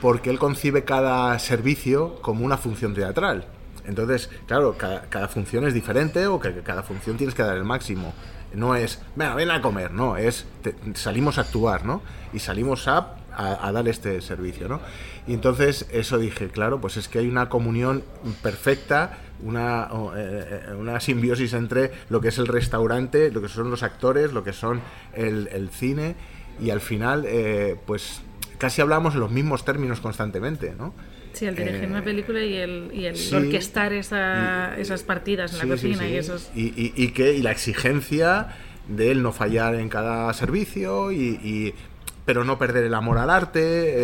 porque 0.00 0.30
él 0.30 0.38
concibe 0.38 0.84
cada 0.84 1.38
servicio 1.38 2.16
como 2.20 2.44
una 2.44 2.58
función 2.58 2.94
teatral. 2.94 3.46
Entonces, 3.84 4.30
claro, 4.46 4.76
cada, 4.78 5.28
función 5.28 5.66
es 5.66 5.74
diferente 5.74 6.26
o 6.26 6.40
que 6.40 6.52
cada 6.62 6.82
función 6.82 7.16
tienes 7.16 7.34
que 7.34 7.42
dar 7.42 7.56
el 7.56 7.64
máximo. 7.64 8.14
No 8.54 8.76
es, 8.76 9.00
venga, 9.16 9.34
ven 9.34 9.50
a 9.50 9.60
comer, 9.60 9.90
no, 9.90 10.16
es, 10.16 10.46
salimos 10.94 11.38
a 11.38 11.42
actuar, 11.42 11.84
¿no? 11.84 12.02
Y 12.32 12.38
salimos 12.38 12.86
a, 12.86 13.16
dar 13.36 13.88
este 13.88 14.20
servicio, 14.20 14.68
¿no? 14.68 14.80
Y 15.26 15.34
entonces 15.34 15.86
eso 15.90 16.18
dije, 16.18 16.48
claro, 16.48 16.80
pues 16.80 16.96
es 16.96 17.08
que 17.08 17.18
hay 17.18 17.28
una 17.28 17.48
comunión 17.48 18.04
perfecta, 18.42 19.18
una, 19.42 19.88
eh, 20.16 20.62
eh, 20.68 20.74
una 20.78 21.00
simbiosis 21.00 21.52
entre 21.52 21.90
lo 22.10 22.20
que 22.20 22.28
es 22.28 22.38
el 22.38 22.46
restaurante, 22.46 23.32
lo 23.32 23.42
que 23.42 23.48
son 23.48 23.70
los 23.70 23.82
actores, 23.82 24.32
lo 24.32 24.44
que 24.44 24.52
son 24.52 24.80
el, 25.14 25.48
el 25.48 25.70
cine, 25.70 26.14
y 26.60 26.70
al 26.70 26.80
final, 26.80 27.24
eh, 27.26 27.76
pues 27.86 28.22
casi 28.58 28.80
hablamos 28.80 29.14
en 29.14 29.20
los 29.20 29.30
mismos 29.30 29.64
términos 29.64 30.00
constantemente, 30.00 30.74
¿no? 30.78 30.94
Sí, 31.34 31.46
el 31.46 31.56
dirigir 31.56 31.84
Eh, 31.84 31.86
una 31.88 32.02
película 32.02 32.42
y 32.42 32.54
el, 32.56 32.90
y 32.94 33.04
el 33.06 33.16
sí. 33.16 33.34
orquestar 33.34 33.92
esa- 33.92 34.74
Y- 34.78 34.80
esas 34.80 35.02
partidas 35.02 35.52
en 35.52 35.60
Sí, 35.60 35.66
la 35.66 35.74
cocina 35.74 35.98
sí. 36.04 36.04
y 36.12 36.16
esos... 36.16 36.50
Y, 36.54 36.92
y- 36.96 37.08
que, 37.08 37.34
y 37.34 37.42
la 37.42 37.50
exigencia 37.50 38.48
de 38.88 39.10
él 39.10 39.22
no 39.22 39.32
fallar 39.32 39.74
en 39.74 39.88
cada 39.88 40.32
servicio, 40.34 41.10
y, 41.12 41.38
y- 41.42 41.74
pero 42.26 42.42
no 42.44 42.56
perder 42.58 42.84
el 42.84 42.94
amor 42.94 43.18
al 43.18 43.28
arte. 43.28 43.60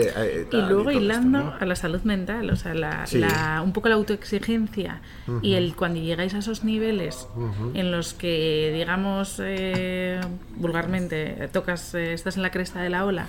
eh, 0.09 0.13
eh, 0.17 0.47
Y 0.53 0.57
luego 0.57 0.91
esto, 0.91 1.03
hilando 1.03 1.39
¿no? 1.39 1.55
a 1.59 1.65
la 1.65 1.75
salud 1.75 2.03
mental, 2.03 2.51
o 2.51 2.57
sea, 2.57 2.75
la, 2.75 3.63
un 3.65 3.73
poco 3.73 3.89
la 3.89 3.95
autoexigencia 3.95 5.01
y 5.41 5.55
el 5.55 5.75
cuando 5.75 6.01
llegáis 6.01 6.35
a 6.35 6.39
esos 6.39 6.63
niveles 6.65 7.27
en 7.75 7.91
los 7.93 8.13
que, 8.13 8.73
digamos, 8.75 9.41
eh, 9.43 10.21
vulgarmente, 10.57 11.49
tocas, 11.53 11.95
eh, 11.95 12.13
estás 12.13 12.37
en 12.37 12.43
la 12.43 12.51
cresta 12.51 12.83
de 12.83 12.91
la 12.91 13.05
ola, 13.07 13.27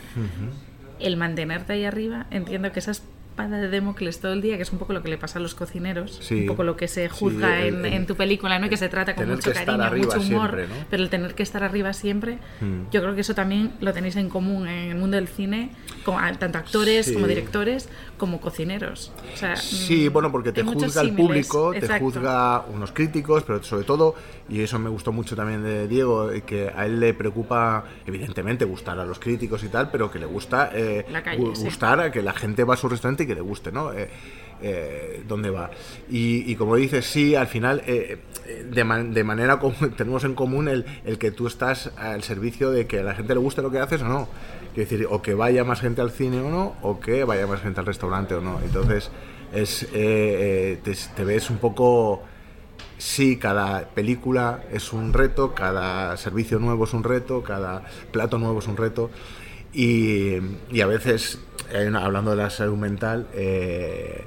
el 1.00 1.16
mantenerte 1.18 1.74
ahí 1.74 1.86
arriba, 1.86 2.26
entiendo 2.32 2.72
que 2.74 2.80
esa 2.80 2.92
espada 3.32 3.58
de 3.60 3.70
Democles 3.70 4.20
todo 4.20 4.34
el 4.34 4.42
día, 4.42 4.58
que 4.58 4.64
es 4.64 4.72
un 4.74 4.78
poco 4.78 4.92
lo 4.94 5.02
que 5.02 5.10
le 5.10 5.18
pasa 5.18 5.40
a 5.40 5.42
los 5.42 5.56
cocineros, 5.56 6.20
Sí. 6.22 6.42
un 6.42 6.48
poco 6.48 6.64
lo 6.64 6.76
que 6.76 6.88
se 6.90 7.08
Sí, 7.08 7.16
juzga 7.18 7.62
el- 7.62 7.76
en, 7.76 7.86
el- 7.86 7.94
en 7.94 8.06
tu 8.06 8.16
película, 8.16 8.60
¿no? 8.60 8.66
Y 8.66 8.70
que 8.70 8.76
se 8.78 8.90
trata 8.90 9.16
con 9.16 9.30
mucho 9.30 9.54
cariño, 9.54 9.78
mucho 9.96 10.20
humor, 10.20 10.52
siempre, 10.52 10.68
¿no? 10.68 10.86
pero 10.90 11.04
el 11.04 11.10
tener 11.10 11.34
que 11.34 11.42
estar 11.44 11.64
arriba 11.64 11.94
siempre, 11.94 12.40
Mm. 12.60 12.90
yo 12.92 13.02
creo 13.02 13.16
que 13.16 13.22
eso 13.22 13.34
también 13.34 13.72
lo 13.80 13.94
tenéis 13.94 14.18
en 14.18 14.30
común 14.30 14.68
en 14.68 14.92
el 14.92 14.98
mundo 14.98 15.16
del 15.16 15.28
cine, 15.30 15.72
como, 16.04 16.20
tanto 16.38 16.58
actores 16.58 17.06
Sí. 17.06 17.14
como 17.14 17.26
directores, 17.28 17.88
como 18.18 18.42
cocineros. 18.42 19.14
O 19.34 19.38
sea, 19.38 19.56
Sí, 19.56 20.10
mm, 20.10 20.14
bueno, 20.14 20.32
porque 20.32 20.52
te 20.52 20.64
juzga 20.64 21.02
el 21.02 21.16
público, 21.16 21.72
te 21.72 22.00
juzga 22.00 22.66
unos 22.72 22.92
críticos, 22.92 23.44
pero 23.44 23.64
sobre 23.64 23.86
todo, 23.86 24.14
y 24.50 24.60
eso 24.62 24.78
me 24.78 24.90
gustó 24.90 25.12
mucho 25.14 25.36
también 25.38 25.64
de 25.64 25.88
Diego, 25.88 26.32
eh, 26.32 26.42
que 26.42 26.70
a 26.76 26.86
él 26.86 27.00
le 27.00 27.14
preocupa, 27.14 27.86
evidentemente, 28.06 28.66
gustar 28.66 29.00
a 29.00 29.06
los 29.06 29.20
críticos 29.20 29.64
y 29.64 29.70
tal, 29.70 29.90
pero 29.90 30.12
que 30.12 30.20
le 30.20 30.26
gusta 30.26 30.70
eh, 30.74 31.06
calle, 31.24 31.56
sí. 31.56 31.64
gustar 31.64 32.00
a 32.02 32.12
que 32.12 32.22
la 32.22 32.34
gente 32.34 32.64
va 32.66 32.74
a 32.74 32.78
su 32.78 32.90
restaurante 32.90 33.21
y 33.24 33.28
que 33.28 33.36
le 33.36 33.42
guste, 33.42 33.72
¿no? 33.72 33.94
Eh, 33.94 34.10
eh, 34.62 35.24
dónde 35.28 35.50
va. 35.50 35.72
Y, 36.10 36.52
y 36.52 36.56
como 36.56 36.76
dices, 36.76 37.06
sí, 37.06 37.36
al 37.36 37.48
final, 37.48 37.82
eh, 37.88 38.20
eh, 38.46 38.66
de, 38.70 38.84
man- 38.84 39.14
de 39.14 39.24
manera 39.24 39.60
común, 39.60 39.94
tenemos 39.98 40.24
en 40.24 40.36
común 40.36 40.68
el, 40.68 40.86
el 41.06 41.18
que 41.18 41.32
tú 41.32 41.48
estás 41.48 41.92
al 41.98 42.24
servicio 42.24 42.70
de 42.72 42.86
que 42.88 43.00
a 43.00 43.04
la 43.04 43.16
gente 43.16 43.34
le 43.34 43.40
guste 43.40 43.62
lo 43.62 43.72
que 43.72 43.80
haces 43.80 44.02
o 44.02 44.08
no. 44.08 44.28
Quiero 44.74 44.90
decir, 44.90 45.08
o 45.10 45.22
que 45.22 45.34
vaya 45.34 45.64
más 45.64 45.82
gente 45.82 46.02
al 46.02 46.12
cine 46.12 46.40
o 46.42 46.50
no, 46.50 46.76
o 46.82 47.00
que 47.00 47.24
vaya 47.24 47.48
más 47.48 47.62
gente 47.62 47.80
al 47.80 47.86
restaurante 47.86 48.36
o 48.36 48.42
no. 48.42 48.60
Entonces, 48.64 49.10
es, 49.54 49.84
eh, 49.84 49.90
eh, 49.94 50.80
te, 50.84 50.94
te 51.16 51.24
ves 51.26 51.50
un 51.50 51.58
poco... 51.58 52.22
Sí, 52.98 53.38
cada 53.38 53.86
película 53.90 54.64
es 54.72 54.94
un 54.94 55.12
reto, 55.12 55.56
cada 55.56 56.16
servicio 56.18 56.60
nuevo 56.60 56.84
es 56.84 56.94
un 56.94 57.04
reto, 57.04 57.42
cada 57.42 57.84
plato 58.12 58.38
nuevo 58.38 58.60
es 58.60 58.68
un 58.68 58.78
reto. 58.78 59.10
Y, 59.74 60.38
y 60.72 60.82
a 60.82 60.86
veces, 60.86 61.40
hablando 61.96 62.32
de 62.32 62.38
la 62.38 62.50
salud 62.50 62.78
mental, 62.78 63.28
eh, 63.34 64.26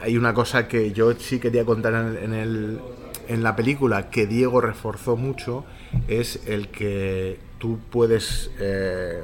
hay 0.00 0.16
una 0.16 0.34
cosa 0.34 0.66
que 0.66 0.92
yo 0.92 1.12
sí 1.14 1.38
quería 1.38 1.64
contar 1.64 1.94
en, 1.94 2.80
en 3.28 3.42
la 3.42 3.54
película 3.54 4.10
que 4.10 4.26
Diego 4.26 4.60
reforzó 4.60 5.16
mucho, 5.16 5.64
es 6.08 6.40
el 6.46 6.68
que 6.68 7.38
tú 7.58 7.78
puedes... 7.90 8.50
eh, 8.58 9.22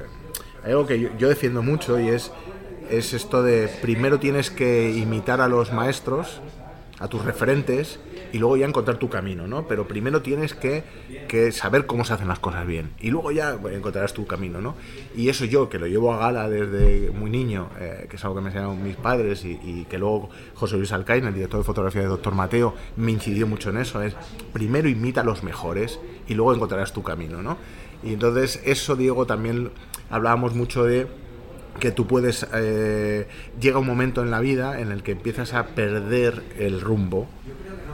algo 0.65 0.87
que 0.87 0.99
yo, 1.01 1.09
yo 1.19 1.29
defiendo 1.29 1.63
mucho 1.63 1.99
y 2.01 2.09
es, 2.09 2.33
es 2.91 3.13
esto 3.13 3.43
de 3.43 3.69
primero 3.83 4.19
tienes 4.19 4.51
que 4.51 4.91
imitar 4.93 5.41
a 5.41 5.49
los 5.49 5.73
maestros, 5.73 6.41
a 6.99 7.09
tus 7.09 7.25
referentes, 7.25 7.99
y 8.37 8.39
luego 8.39 8.59
ya 8.59 8.67
encontrar 8.67 8.99
tu 8.99 9.09
camino, 9.09 9.47
¿no? 9.47 9.67
Pero 9.67 9.89
primero 9.89 10.21
tienes 10.21 10.53
que, 10.53 10.85
que 11.27 11.53
saber 11.53 11.87
cómo 11.87 12.05
se 12.05 12.13
hacen 12.13 12.29
las 12.29 12.39
cosas 12.39 12.67
bien, 12.67 12.91
y 13.01 13.09
luego 13.09 13.33
ya 13.33 13.59
encontrarás 13.73 14.13
tu 14.13 14.27
camino, 14.27 14.61
¿no? 14.61 14.75
Y 15.17 15.31
eso 15.31 15.47
yo, 15.47 15.71
que 15.71 15.79
lo 15.79 15.87
llevo 15.87 16.13
a 16.13 16.19
gala 16.19 16.47
desde 16.51 17.11
muy 17.13 17.31
niño, 17.31 17.71
eh, 17.81 18.07
que 18.11 18.17
es 18.17 18.25
algo 18.25 18.37
que 18.37 18.43
me 18.43 18.49
enseñaron 18.49 18.83
mis 18.83 18.97
padres, 18.97 19.43
y, 19.47 19.59
y 19.65 19.87
que 19.89 19.97
luego 19.97 20.29
José 20.53 20.77
Luis 20.77 20.93
Alcaina, 20.93 21.29
el 21.29 21.35
director 21.35 21.61
de 21.61 21.65
fotografía 21.65 22.03
de 22.03 22.09
Doctor 22.09 22.35
Mateo, 22.35 22.75
me 22.97 23.11
incidió 23.11 23.47
mucho 23.47 23.71
en 23.71 23.79
eso, 23.79 24.03
es 24.03 24.15
primero 24.53 24.87
imita 24.87 25.23
a 25.23 25.25
los 25.25 25.43
mejores, 25.43 25.99
y 26.29 26.35
luego 26.35 26.53
encontrarás 26.53 26.93
tu 26.93 27.03
camino, 27.03 27.43
¿no? 27.43 27.57
Y 28.05 28.13
entonces 28.13 28.61
eso, 28.67 28.97
Diego, 28.97 29.25
también 29.25 29.71
hablábamos 30.11 30.55
mucho 30.55 30.85
de 30.85 31.07
que 31.81 31.91
tú 31.91 32.07
puedes 32.07 32.47
eh, 32.55 33.29
llega 33.61 33.79
un 33.79 33.87
momento 33.87 34.23
en 34.23 34.31
la 34.31 34.41
vida 34.41 34.81
en 34.81 34.93
el 34.93 35.03
que 35.03 35.13
empiezas 35.13 35.55
a 35.55 35.69
perder 35.69 36.43
el 36.59 36.81
rumbo 36.81 37.29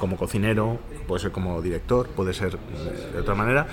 como 0.02 0.16
cocinero 0.16 0.80
puede 1.06 1.20
ser 1.22 1.30
como 1.30 1.62
director 1.62 2.08
puede 2.08 2.34
ser 2.34 2.54
eh, 2.56 3.10
de 3.12 3.20
otra 3.20 3.36
manera 3.36 3.68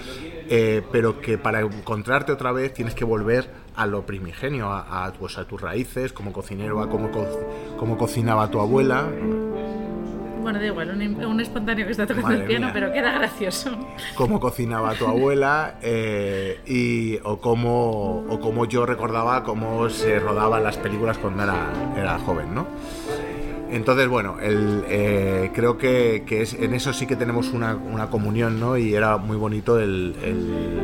eh, 0.47 0.83
pero 0.91 1.19
que 1.21 1.39
para 1.39 1.61
encontrarte 1.61 2.31
otra 2.31 2.51
vez 2.51 2.71
tienes 2.71 2.93
que 2.93 3.03
volver 3.03 3.49
a 3.75 3.87
lo 3.87 4.05
primigenio 4.05 4.67
a, 4.71 5.05
a, 5.07 5.13
pues, 5.13 5.39
a 5.39 5.45
tus 5.45 5.59
raíces 5.59 6.13
como 6.13 6.31
cocinero 6.31 6.81
a 6.83 6.87
cómo, 6.87 7.09
co- 7.09 7.25
cómo 7.79 7.97
cocinaba 7.97 8.47
tu 8.51 8.59
abuela 8.59 9.07
Bueno, 10.43 10.59
da 10.59 10.65
igual, 10.67 10.89
un, 10.91 11.25
un 11.25 11.39
espontáneo 11.41 11.85
que 11.87 11.91
está 11.93 12.05
tocando 12.05 12.27
Madre 12.29 12.41
el 12.41 12.47
piano, 12.47 12.67
mía. 12.67 12.73
pero 12.73 12.91
queda 12.93 13.11
gracioso. 13.11 13.71
cómo 14.15 14.39
cocinaba 14.39 14.93
tu 14.93 15.05
abuela 15.07 15.79
eh, 15.81 16.59
y, 16.67 17.17
o, 17.23 17.39
cómo, 17.41 18.23
o 18.29 18.39
cómo 18.39 18.65
yo 18.65 18.85
recordaba 18.85 19.43
cómo 19.43 19.89
se 19.89 20.19
rodaban 20.19 20.63
las 20.63 20.77
películas 20.77 21.17
cuando 21.17 21.43
era, 21.43 21.67
era 21.97 22.19
joven, 22.19 22.53
¿no? 22.53 22.67
Entonces, 23.71 24.07
bueno, 24.07 24.37
el, 24.41 24.83
eh, 24.87 25.51
creo 25.53 25.77
que, 25.77 26.23
que 26.25 26.41
es, 26.41 26.53
en 26.55 26.73
eso 26.73 26.91
sí 26.93 27.05
que 27.05 27.15
tenemos 27.15 27.51
una, 27.53 27.75
una 27.75 28.09
comunión, 28.09 28.59
¿no? 28.59 28.77
Y 28.77 28.95
era 28.95 29.17
muy 29.17 29.37
bonito 29.37 29.79
el, 29.79 30.15
el, 30.23 30.79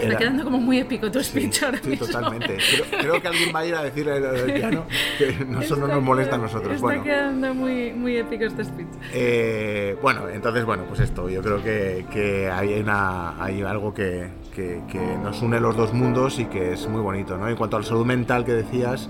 Está 0.00 0.18
quedando 0.18 0.42
como 0.42 0.58
muy 0.58 0.78
épico 0.80 1.08
tu 1.12 1.22
speech 1.22 1.62
ahora 1.62 1.78
Sí, 1.80 1.90
mismo. 1.90 2.06
totalmente. 2.06 2.56
Creo, 2.56 3.00
creo 3.02 3.22
que 3.22 3.28
alguien 3.28 3.54
va 3.54 3.60
a 3.60 3.66
ir 3.66 3.74
a 3.76 3.82
decir 3.84 4.08
el, 4.08 4.24
el 4.24 4.52
piano 4.52 4.84
que 5.16 5.44
no, 5.46 5.60
eso 5.60 5.76
no 5.76 5.86
nos 5.86 6.02
molesta 6.02 6.34
a 6.34 6.38
nosotros. 6.38 6.72
Está 6.74 6.80
Bueno, 6.86 7.04
quedando 7.04 7.54
muy, 7.54 7.92
muy 7.92 8.16
épico 8.16 8.42
este 8.44 8.64
speech. 8.64 8.88
Eh, 9.12 9.96
bueno, 10.02 10.28
entonces, 10.28 10.64
bueno, 10.64 10.84
pues 10.88 10.98
esto, 10.98 11.28
yo 11.28 11.40
creo 11.40 11.62
que, 11.62 12.04
que 12.12 12.50
hay, 12.50 12.80
una, 12.80 13.40
hay 13.40 13.62
algo 13.62 13.94
que, 13.94 14.26
que- 14.56 14.80
que 14.90 14.98
nos 15.22 15.40
une 15.40 15.60
los 15.60 15.76
dos 15.76 15.92
mundos 15.92 16.40
y 16.40 16.46
que 16.46 16.72
es 16.72 16.88
muy 16.88 17.00
bonito, 17.00 17.36
¿no? 17.38 17.48
En 17.48 17.54
cuanto 17.54 17.76
a 17.76 17.80
la 17.80 17.86
salud 17.86 18.04
mental 18.04 18.44
que 18.44 18.54
decías, 18.54 19.08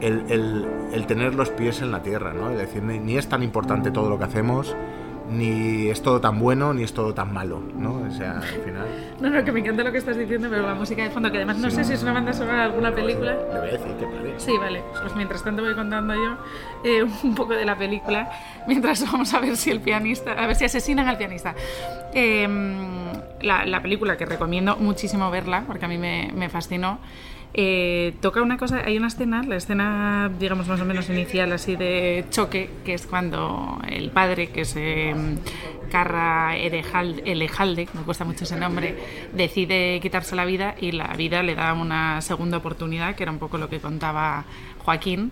el, 0.00 0.24
el- 0.28 0.66
el 0.92 1.06
tener 1.06 1.34
los 1.34 1.50
pies 1.50 1.80
en 1.82 1.90
la 1.90 2.02
tierra, 2.02 2.32
¿no? 2.32 2.50
Es 2.50 2.58
decir, 2.58 2.82
ni, 2.82 2.98
ni 2.98 3.16
es 3.16 3.28
tan 3.28 3.42
importante 3.42 3.90
todo 3.90 4.08
lo 4.08 4.18
que 4.18 4.24
hacemos, 4.24 4.74
ni 5.30 5.88
es 5.88 6.02
todo 6.02 6.20
tan 6.20 6.38
bueno, 6.38 6.74
ni 6.74 6.82
es 6.82 6.92
todo 6.92 7.14
tan 7.14 7.32
malo, 7.32 7.60
¿no? 7.74 8.02
O 8.06 8.10
sea, 8.10 8.32
al 8.38 8.42
final... 8.42 8.86
No, 9.20 9.30
no, 9.30 9.42
que 9.42 9.52
me 9.52 9.60
encanta 9.60 9.82
lo 9.82 9.90
que 9.92 9.98
estás 9.98 10.16
diciendo, 10.18 10.48
pero 10.50 10.66
la 10.66 10.74
música 10.74 11.02
de 11.02 11.10
fondo, 11.10 11.30
que 11.30 11.38
además 11.38 11.56
no 11.58 11.70
sé 11.70 11.82
si 11.84 11.94
es 11.94 12.02
una 12.02 12.12
banda 12.12 12.32
sonora 12.32 12.58
de 12.58 12.62
alguna 12.64 12.94
película. 12.94 13.32
Le 13.32 13.58
voy 13.60 13.68
a 13.68 13.72
decir 13.72 13.92
que 13.98 14.06
pare. 14.06 14.34
Sí, 14.36 14.52
vale. 14.58 14.82
Pues 15.00 15.16
mientras 15.16 15.42
tanto 15.42 15.62
voy 15.62 15.74
contando 15.74 16.14
yo 16.14 16.36
eh, 16.84 17.02
un 17.24 17.34
poco 17.34 17.54
de 17.54 17.64
la 17.64 17.76
película, 17.78 18.30
mientras 18.66 19.02
vamos 19.12 19.32
a 19.32 19.40
ver 19.40 19.56
si 19.56 19.70
el 19.70 19.80
pianista, 19.80 20.32
a 20.32 20.46
ver 20.46 20.56
si 20.56 20.64
asesinan 20.66 21.08
al 21.08 21.16
pianista. 21.16 21.54
Eh, 22.12 22.46
la, 23.40 23.64
la 23.64 23.80
película 23.80 24.16
que 24.18 24.26
recomiendo 24.26 24.76
muchísimo 24.76 25.30
verla, 25.30 25.64
porque 25.66 25.86
a 25.86 25.88
mí 25.88 25.96
me, 25.96 26.30
me 26.34 26.48
fascinó. 26.50 26.98
Eh, 27.56 28.14
toca 28.20 28.42
una 28.42 28.58
cosa, 28.58 28.82
hay 28.84 28.96
una 28.96 29.06
escena, 29.06 29.44
la 29.44 29.54
escena, 29.54 30.28
digamos, 30.40 30.66
más 30.66 30.80
o 30.80 30.84
menos 30.84 31.08
inicial, 31.08 31.52
así 31.52 31.76
de 31.76 32.24
choque, 32.30 32.68
que 32.84 32.94
es 32.94 33.06
cuando 33.06 33.80
el 33.88 34.10
padre, 34.10 34.48
que 34.48 34.62
es 34.62 34.74
eh, 34.76 35.14
Carra 35.88 36.56
Elejalde, 36.56 37.88
me 37.94 38.02
cuesta 38.02 38.24
mucho 38.24 38.42
ese 38.42 38.56
nombre, 38.56 38.96
decide 39.32 40.00
quitarse 40.00 40.34
la 40.34 40.44
vida 40.44 40.74
y 40.80 40.90
la 40.90 41.14
vida 41.14 41.44
le 41.44 41.54
da 41.54 41.72
una 41.74 42.20
segunda 42.22 42.56
oportunidad, 42.56 43.14
que 43.14 43.22
era 43.22 43.30
un 43.30 43.38
poco 43.38 43.56
lo 43.56 43.68
que 43.68 43.78
contaba 43.78 44.44
Joaquín. 44.84 45.30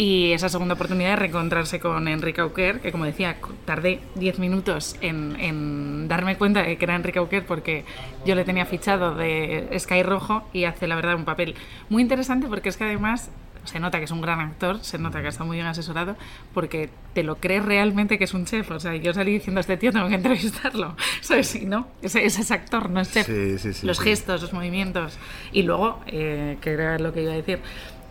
Y 0.00 0.32
esa 0.32 0.48
segunda 0.48 0.76
oportunidad 0.76 1.10
de 1.10 1.16
reencontrarse 1.16 1.78
con 1.78 2.08
Enrique 2.08 2.40
Auquer, 2.40 2.80
que 2.80 2.90
como 2.90 3.04
decía, 3.04 3.36
tardé 3.66 4.00
10 4.14 4.38
minutos 4.38 4.96
en, 5.02 5.36
en 5.38 6.08
darme 6.08 6.38
cuenta 6.38 6.62
de 6.62 6.78
que 6.78 6.86
era 6.86 6.96
Enrique 6.96 7.18
Auquer 7.18 7.44
porque 7.44 7.84
yo 8.24 8.34
le 8.34 8.46
tenía 8.46 8.64
fichado 8.64 9.14
de 9.14 9.68
Sky 9.78 10.02
Rojo 10.02 10.48
y 10.54 10.64
hace 10.64 10.86
la 10.86 10.96
verdad 10.96 11.16
un 11.16 11.26
papel 11.26 11.54
muy 11.90 12.00
interesante 12.00 12.46
porque 12.46 12.70
es 12.70 12.78
que 12.78 12.84
además 12.84 13.30
se 13.64 13.78
nota 13.78 13.98
que 13.98 14.04
es 14.04 14.10
un 14.10 14.22
gran 14.22 14.40
actor, 14.40 14.82
se 14.82 14.98
nota 14.98 15.20
que 15.20 15.28
está 15.28 15.44
muy 15.44 15.58
bien 15.58 15.66
asesorado 15.66 16.16
porque 16.54 16.88
te 17.12 17.22
lo 17.22 17.36
crees 17.36 17.62
realmente 17.62 18.16
que 18.16 18.24
es 18.24 18.32
un 18.32 18.46
chef. 18.46 18.70
O 18.70 18.80
sea, 18.80 18.96
yo 18.96 19.12
salí 19.12 19.32
diciendo 19.32 19.58
a 19.58 19.60
este 19.60 19.76
tío 19.76 19.92
tengo 19.92 20.08
que 20.08 20.14
entrevistarlo, 20.14 20.96
¿sabes? 21.20 21.54
Y 21.56 21.66
no, 21.66 21.88
ese, 22.00 22.24
ese 22.24 22.40
es 22.40 22.50
actor, 22.50 22.88
no 22.88 23.00
es 23.00 23.12
chef. 23.12 23.26
Sí, 23.26 23.58
sí, 23.58 23.74
sí, 23.74 23.86
Los 23.86 24.00
gestos, 24.00 24.40
los 24.40 24.54
movimientos. 24.54 25.18
Y 25.52 25.64
luego, 25.64 26.00
eh, 26.06 26.56
que 26.62 26.70
era 26.70 26.98
lo 26.98 27.12
que 27.12 27.22
iba 27.22 27.32
a 27.32 27.36
decir, 27.36 27.60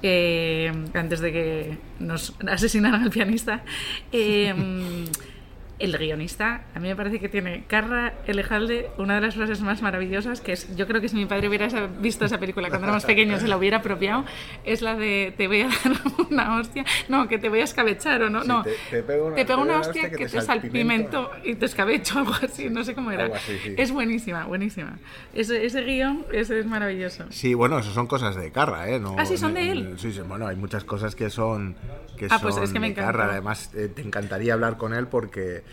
eh, 0.01 0.71
antes 0.93 1.19
de 1.19 1.31
que 1.31 1.77
nos 1.99 2.35
asesinaran 2.47 3.03
al 3.03 3.09
pianista, 3.09 3.63
eh, 4.11 4.53
el 5.79 5.97
guionista, 5.97 6.63
a 6.75 6.79
mí 6.79 6.89
me 6.89 6.95
parece 6.95 7.19
que 7.19 7.29
tiene 7.29 7.63
Carra 7.67 8.13
Elejalde, 8.27 8.89
una 8.97 9.15
de 9.15 9.21
las 9.21 9.35
frases 9.35 9.61
más 9.61 9.81
maravillosas, 9.81 10.41
que 10.41 10.51
es, 10.51 10.75
yo 10.75 10.85
creo 10.87 10.99
que 10.99 11.07
si 11.07 11.15
mi 11.15 11.25
padre 11.25 11.47
hubiera 11.47 11.67
visto 12.01 12.25
esa 12.25 12.37
película 12.37 12.67
cuando 12.69 12.87
era 12.87 12.93
más 12.93 13.05
pequeño, 13.05 13.39
se 13.39 13.47
la 13.47 13.57
hubiera 13.57 13.77
apropiado, 13.77 14.25
es 14.65 14.81
la 14.81 14.95
de 14.95 15.33
te 15.37 15.47
voy 15.47 15.61
a 15.61 15.67
dar 15.67 16.27
una 16.29 16.55
hostia, 16.59 16.83
no, 17.07 17.27
que 17.29 17.37
te 17.37 17.47
voy 17.49 17.61
a 17.61 17.63
escabechar 17.63 18.21
o 18.23 18.29
no, 18.29 18.41
Sí, 18.41 18.47
no, 18.49 18.63
te- 18.63 18.75
te 18.89 19.03
pego 19.03 19.27
una- 19.27 19.35
te 19.37 19.45
pego 19.45 19.59
te 19.61 19.63
una 19.63 19.73
doy 19.79 19.87
hostia 19.87 20.09
que, 20.11 20.25
te 20.27 20.41
salpimento 20.41 21.31
y 21.43 21.55
te 21.55 21.65
escabecho, 21.65 22.19
algo 22.19 22.33
así, 22.33 22.69
no 22.69 22.83
sé 22.83 22.93
cómo 22.93 23.11
era. 23.11 23.27
Así, 23.35 23.57
sí. 23.63 23.75
Es 23.77 23.91
buenísima, 23.91 24.45
buenísima. 24.45 24.97
Ese, 25.33 25.65
ese 25.65 25.83
guion 25.83 26.25
ese 26.33 26.59
es 26.59 26.65
maravilloso. 26.65 27.25
Sí, 27.29 27.53
bueno, 27.53 27.79
eso 27.79 27.91
son 27.93 28.07
cosas 28.07 28.35
de 28.35 28.51
Carra, 28.51 28.89
¿eh? 28.89 28.99
No, 28.99 29.15
Ah, 29.17 29.25
sí, 29.25 29.37
son 29.37 29.53
de 29.53 29.71
él. 29.71 29.95
Sí, 29.97 30.11
sí, 30.11 30.19
bueno, 30.21 30.45
hay 30.47 30.55
muchas 30.55 30.83
cosas 30.83 31.15
que 31.15 31.29
son 31.29 31.75
que 32.17 32.27
Ah, 32.29 32.39
pues 32.41 32.55
son 32.55 32.63
es 32.65 32.73
que 32.73 32.79
me. 32.81 32.93
Carra. 32.93 33.31
Además, 33.31 33.71
eh, 33.75 33.87
te 33.87 34.01
encantaría 34.01 34.53
hablar 34.53 34.75
con 34.77 34.93
él 34.93 35.07
porque, 35.07 35.63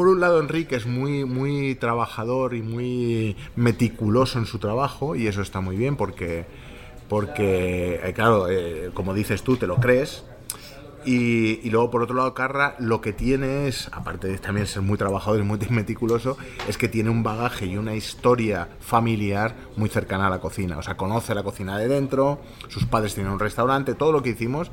por 0.00 0.08
un 0.08 0.18
lado, 0.18 0.40
Enrique 0.40 0.76
es 0.76 0.86
muy, 0.86 1.26
muy 1.26 1.74
trabajador 1.74 2.54
y 2.54 2.62
muy 2.62 3.36
meticuloso 3.54 4.38
en 4.38 4.46
su 4.46 4.58
trabajo 4.58 5.14
y 5.14 5.26
eso 5.26 5.42
está 5.42 5.60
muy 5.60 5.76
bien 5.76 5.96
porque, 5.96 6.46
porque 7.06 8.00
eh, 8.02 8.12
claro, 8.14 8.48
eh, 8.48 8.92
como 8.94 9.12
dices 9.12 9.42
tú, 9.42 9.58
te 9.58 9.66
lo 9.66 9.76
crees. 9.76 10.24
Y, 11.04 11.60
y 11.62 11.68
luego, 11.68 11.90
por 11.90 12.02
otro 12.02 12.16
lado, 12.16 12.32
Carra 12.32 12.76
lo 12.78 13.02
que 13.02 13.12
tiene 13.12 13.68
es, 13.68 13.88
aparte 13.92 14.28
de 14.28 14.38
también 14.38 14.66
ser 14.66 14.80
muy 14.80 14.96
trabajador 14.96 15.38
y 15.38 15.42
muy 15.42 15.58
meticuloso, 15.68 16.38
es 16.66 16.78
que 16.78 16.88
tiene 16.88 17.10
un 17.10 17.22
bagaje 17.22 17.66
y 17.66 17.76
una 17.76 17.94
historia 17.94 18.70
familiar 18.80 19.54
muy 19.76 19.90
cercana 19.90 20.28
a 20.28 20.30
la 20.30 20.40
cocina. 20.40 20.78
O 20.78 20.82
sea, 20.82 20.96
conoce 20.96 21.34
la 21.34 21.42
cocina 21.42 21.76
de 21.76 21.88
dentro, 21.88 22.40
sus 22.68 22.86
padres 22.86 23.12
tienen 23.12 23.34
un 23.34 23.38
restaurante, 23.38 23.92
todo 23.92 24.12
lo 24.12 24.22
que 24.22 24.30
hicimos 24.30 24.70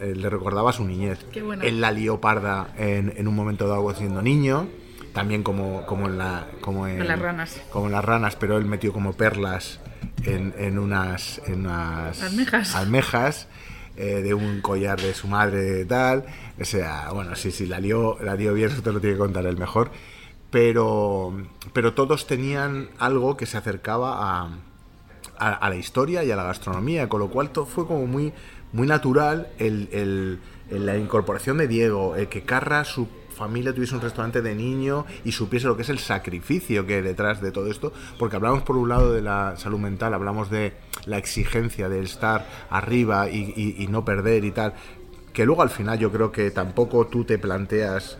eh, 0.00 0.14
le 0.14 0.30
recordaba 0.30 0.70
a 0.70 0.72
su 0.72 0.84
niñez. 0.84 1.24
Qué 1.32 1.42
bueno. 1.42 1.62
Él 1.62 1.80
la 1.80 1.90
lió 1.90 2.20
parda 2.20 2.68
en, 2.76 3.12
en 3.16 3.28
un 3.28 3.34
momento 3.34 3.68
dado 3.68 3.94
siendo 3.94 4.22
niño, 4.22 4.68
también 5.12 5.42
como, 5.42 5.86
como 5.86 6.06
en 6.06 6.18
la... 6.18 6.46
Como 6.60 6.86
en, 6.86 7.00
En 7.00 7.08
las 7.08 7.18
ranas. 7.18 7.60
Como 7.70 7.86
en 7.86 7.92
las 7.92 8.04
ranas, 8.04 8.36
pero 8.36 8.56
él 8.58 8.64
metió 8.64 8.92
como 8.92 9.12
perlas 9.12 9.80
en, 10.24 10.54
en 10.58 10.78
unas... 10.78 11.40
En 11.46 11.60
unas 11.60 12.22
Almejas. 12.22 12.74
almejas 12.74 13.48
eh, 13.96 14.22
de 14.22 14.34
un 14.34 14.60
collar 14.60 15.00
de 15.00 15.14
su 15.14 15.28
madre 15.28 15.82
y 15.82 15.84
tal. 15.84 16.24
O 16.60 16.64
sea, 16.64 17.10
bueno, 17.12 17.36
sí, 17.36 17.52
sí, 17.52 17.66
la 17.66 17.78
lió, 17.78 18.18
la 18.20 18.34
lió 18.34 18.52
bien, 18.52 18.70
eso 18.72 18.82
te 18.82 18.92
lo 18.92 19.00
tiene 19.00 19.14
que 19.14 19.20
contar 19.20 19.46
el 19.46 19.56
mejor. 19.56 19.92
Pero, 20.50 21.32
pero 21.72 21.94
todos 21.94 22.26
tenían 22.26 22.88
algo 22.98 23.36
que 23.36 23.46
se 23.46 23.56
acercaba 23.56 24.16
a, 24.18 24.48
a, 25.38 25.52
a 25.52 25.68
la 25.68 25.76
historia 25.76 26.24
y 26.24 26.30
a 26.32 26.36
la 26.36 26.44
gastronomía, 26.44 27.08
con 27.08 27.20
lo 27.20 27.28
cual 27.28 27.50
todo 27.50 27.66
fue 27.66 27.86
como 27.86 28.06
muy, 28.06 28.32
muy 28.74 28.86
natural 28.86 29.48
el, 29.58 29.88
el- 29.92 30.38
la 30.70 30.96
incorporación 30.98 31.56
de 31.58 31.68
Diego, 31.68 32.16
el 32.16 32.28
que 32.28 32.42
Carra, 32.42 32.84
su 32.84 33.06
familia 33.36 33.72
tuviese 33.74 33.94
un 33.94 34.00
restaurante 34.00 34.42
de 34.42 34.54
niño 34.54 35.04
y 35.24 35.32
supiese 35.32 35.66
lo 35.66 35.76
que 35.76 35.82
es 35.82 35.88
el 35.88 35.98
sacrificio 35.98 36.86
que 36.86 36.94
hay 36.96 37.02
detrás 37.02 37.40
de 37.40 37.50
todo 37.52 37.70
esto, 37.70 37.92
porque 38.18 38.36
hablamos 38.36 38.62
por 38.62 38.76
un 38.76 38.88
lado 38.88 39.12
de 39.12 39.20
la 39.22 39.56
salud 39.56 39.78
mental, 39.78 40.14
hablamos 40.14 40.50
de 40.50 40.72
la 41.06 41.18
exigencia 41.18 41.88
de 41.88 42.00
estar 42.02 42.46
arriba 42.70 43.28
y, 43.28 43.52
y- 43.56 43.82
y 43.82 43.86
no 43.88 44.04
perder 44.04 44.44
y 44.44 44.50
tal, 44.52 44.72
que 45.32 45.44
luego 45.44 45.62
al 45.62 45.70
final 45.70 45.98
yo 45.98 46.10
creo 46.12 46.32
que 46.32 46.50
tampoco 46.50 47.06
tú 47.06 47.24
te 47.24 47.38
planteas 47.38 48.18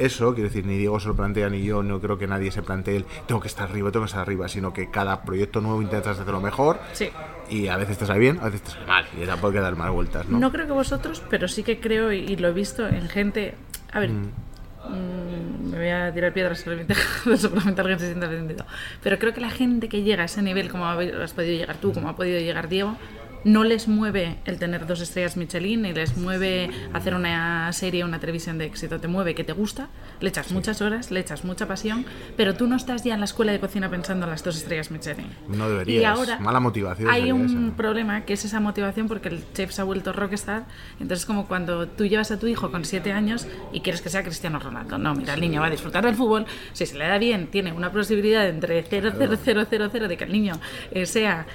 eso, 0.00 0.34
quiero 0.34 0.48
decir, 0.48 0.66
ni 0.66 0.76
Diego 0.76 0.98
se 0.98 1.08
lo 1.08 1.14
plantea 1.14 1.48
ni 1.50 1.62
yo, 1.62 1.82
no 1.82 2.00
creo 2.00 2.18
que 2.18 2.26
nadie 2.26 2.50
se 2.50 2.62
plantee 2.62 2.96
el 2.96 3.04
tengo 3.26 3.40
que 3.40 3.48
estar 3.48 3.68
arriba, 3.68 3.92
tengo 3.92 4.04
que 4.04 4.08
estar 4.08 4.22
arriba, 4.22 4.48
sino 4.48 4.72
que 4.72 4.90
cada 4.90 5.22
proyecto 5.22 5.60
nuevo 5.60 5.82
intentas 5.82 6.18
hacerlo 6.18 6.40
mejor 6.40 6.80
Sí. 6.92 7.10
y 7.50 7.68
a 7.68 7.76
veces 7.76 7.98
te 7.98 8.06
sale 8.06 8.18
bien, 8.18 8.38
a 8.40 8.46
veces 8.46 8.62
te 8.62 8.70
sale 8.70 8.86
mal 8.86 9.04
y 9.20 9.26
tampoco 9.26 9.48
hay 9.48 9.54
que 9.54 9.60
dar 9.60 9.76
más 9.76 9.90
vueltas, 9.90 10.28
¿no? 10.28 10.38
¿no? 10.38 10.50
creo 10.50 10.66
que 10.66 10.72
vosotros, 10.72 11.22
pero 11.28 11.48
sí 11.48 11.62
que 11.62 11.80
creo 11.80 12.12
y, 12.12 12.36
lo 12.36 12.48
he 12.48 12.52
visto 12.52 12.88
en 12.88 13.08
gente. 13.08 13.54
A 13.92 14.00
ver, 14.00 14.10
mm, 14.10 15.70
me 15.70 15.78
voy 15.78 15.88
a 15.88 16.12
tirar 16.12 16.32
piedras 16.32 16.58
seguramente, 16.58 16.94
seguramente 17.36 17.80
alguien 17.80 17.98
se 17.98 18.06
sienta 18.06 18.26
ofendido. 18.26 18.64
Pero 19.02 19.18
creo 19.18 19.34
que 19.34 19.40
la 19.40 19.50
gente 19.50 19.88
que 19.88 20.02
llega 20.02 20.22
a 20.22 20.26
ese 20.26 20.42
nivel, 20.42 20.70
como 20.70 20.86
has 20.86 21.32
podido 21.32 21.52
llegar 21.52 21.76
tú, 21.76 21.92
como 21.92 22.08
ha 22.08 22.16
podido 22.16 22.38
llegar 22.40 22.68
Diego, 22.68 22.96
no 23.44 23.64
les 23.64 23.88
mueve 23.88 24.38
el 24.44 24.58
tener 24.58 24.86
dos 24.86 25.00
estrellas 25.00 25.36
Michelin, 25.36 25.82
ni 25.82 25.92
les 25.92 26.16
mueve 26.16 26.70
hacer 26.92 27.14
una 27.14 27.72
serie, 27.72 28.04
una 28.04 28.20
televisión 28.20 28.58
de 28.58 28.66
éxito. 28.66 29.00
Te 29.00 29.08
mueve 29.08 29.34
que 29.34 29.44
te 29.44 29.52
gusta, 29.52 29.88
le 30.20 30.28
echas 30.28 30.52
muchas 30.52 30.82
horas, 30.82 31.10
le 31.10 31.20
echas 31.20 31.44
mucha 31.44 31.66
pasión, 31.66 32.04
pero 32.36 32.54
tú 32.54 32.66
no 32.66 32.76
estás 32.76 33.04
ya 33.04 33.14
en 33.14 33.20
la 33.20 33.24
escuela 33.26 33.52
de 33.52 33.60
cocina 33.60 33.88
pensando 33.90 34.26
en 34.26 34.30
las 34.30 34.44
dos 34.44 34.56
estrellas 34.56 34.90
Michelin. 34.90 35.28
No 35.48 35.68
deberías. 35.68 36.02
Y 36.02 36.04
ahora 36.04 36.38
Mala 36.38 36.60
motivación 36.60 37.08
Hay 37.10 37.32
un 37.32 37.66
esa. 37.68 37.76
problema 37.76 38.24
que 38.24 38.34
es 38.34 38.44
esa 38.44 38.60
motivación 38.60 39.08
porque 39.08 39.28
el 39.28 39.44
chef 39.54 39.70
se 39.72 39.80
ha 39.80 39.84
vuelto 39.84 40.12
rockstar. 40.12 40.64
Entonces, 41.00 41.26
como 41.26 41.46
cuando 41.46 41.88
tú 41.88 42.06
llevas 42.06 42.30
a 42.30 42.38
tu 42.38 42.46
hijo 42.46 42.70
con 42.70 42.84
7 42.84 43.12
años 43.12 43.46
y 43.72 43.80
quieres 43.80 44.02
que 44.02 44.08
sea 44.08 44.22
Cristiano 44.22 44.58
Ronaldo. 44.58 44.98
No, 44.98 45.14
mira, 45.14 45.34
el 45.34 45.40
niño 45.40 45.60
va 45.60 45.68
a 45.68 45.70
disfrutar 45.70 46.04
del 46.04 46.14
fútbol. 46.14 46.46
Si 46.72 46.86
se 46.86 46.96
le 46.98 47.06
da 47.06 47.18
bien, 47.18 47.48
tiene 47.48 47.72
una 47.72 47.90
posibilidad 47.90 48.46
entre 48.48 48.82
0, 48.82 49.12
0, 49.16 49.36
0, 49.44 49.66
0, 49.70 49.88
0 49.92 50.08
de 50.08 50.16
que 50.16 50.24
el 50.24 50.32
niño 50.32 50.54
eh, 50.90 51.06
sea 51.06 51.46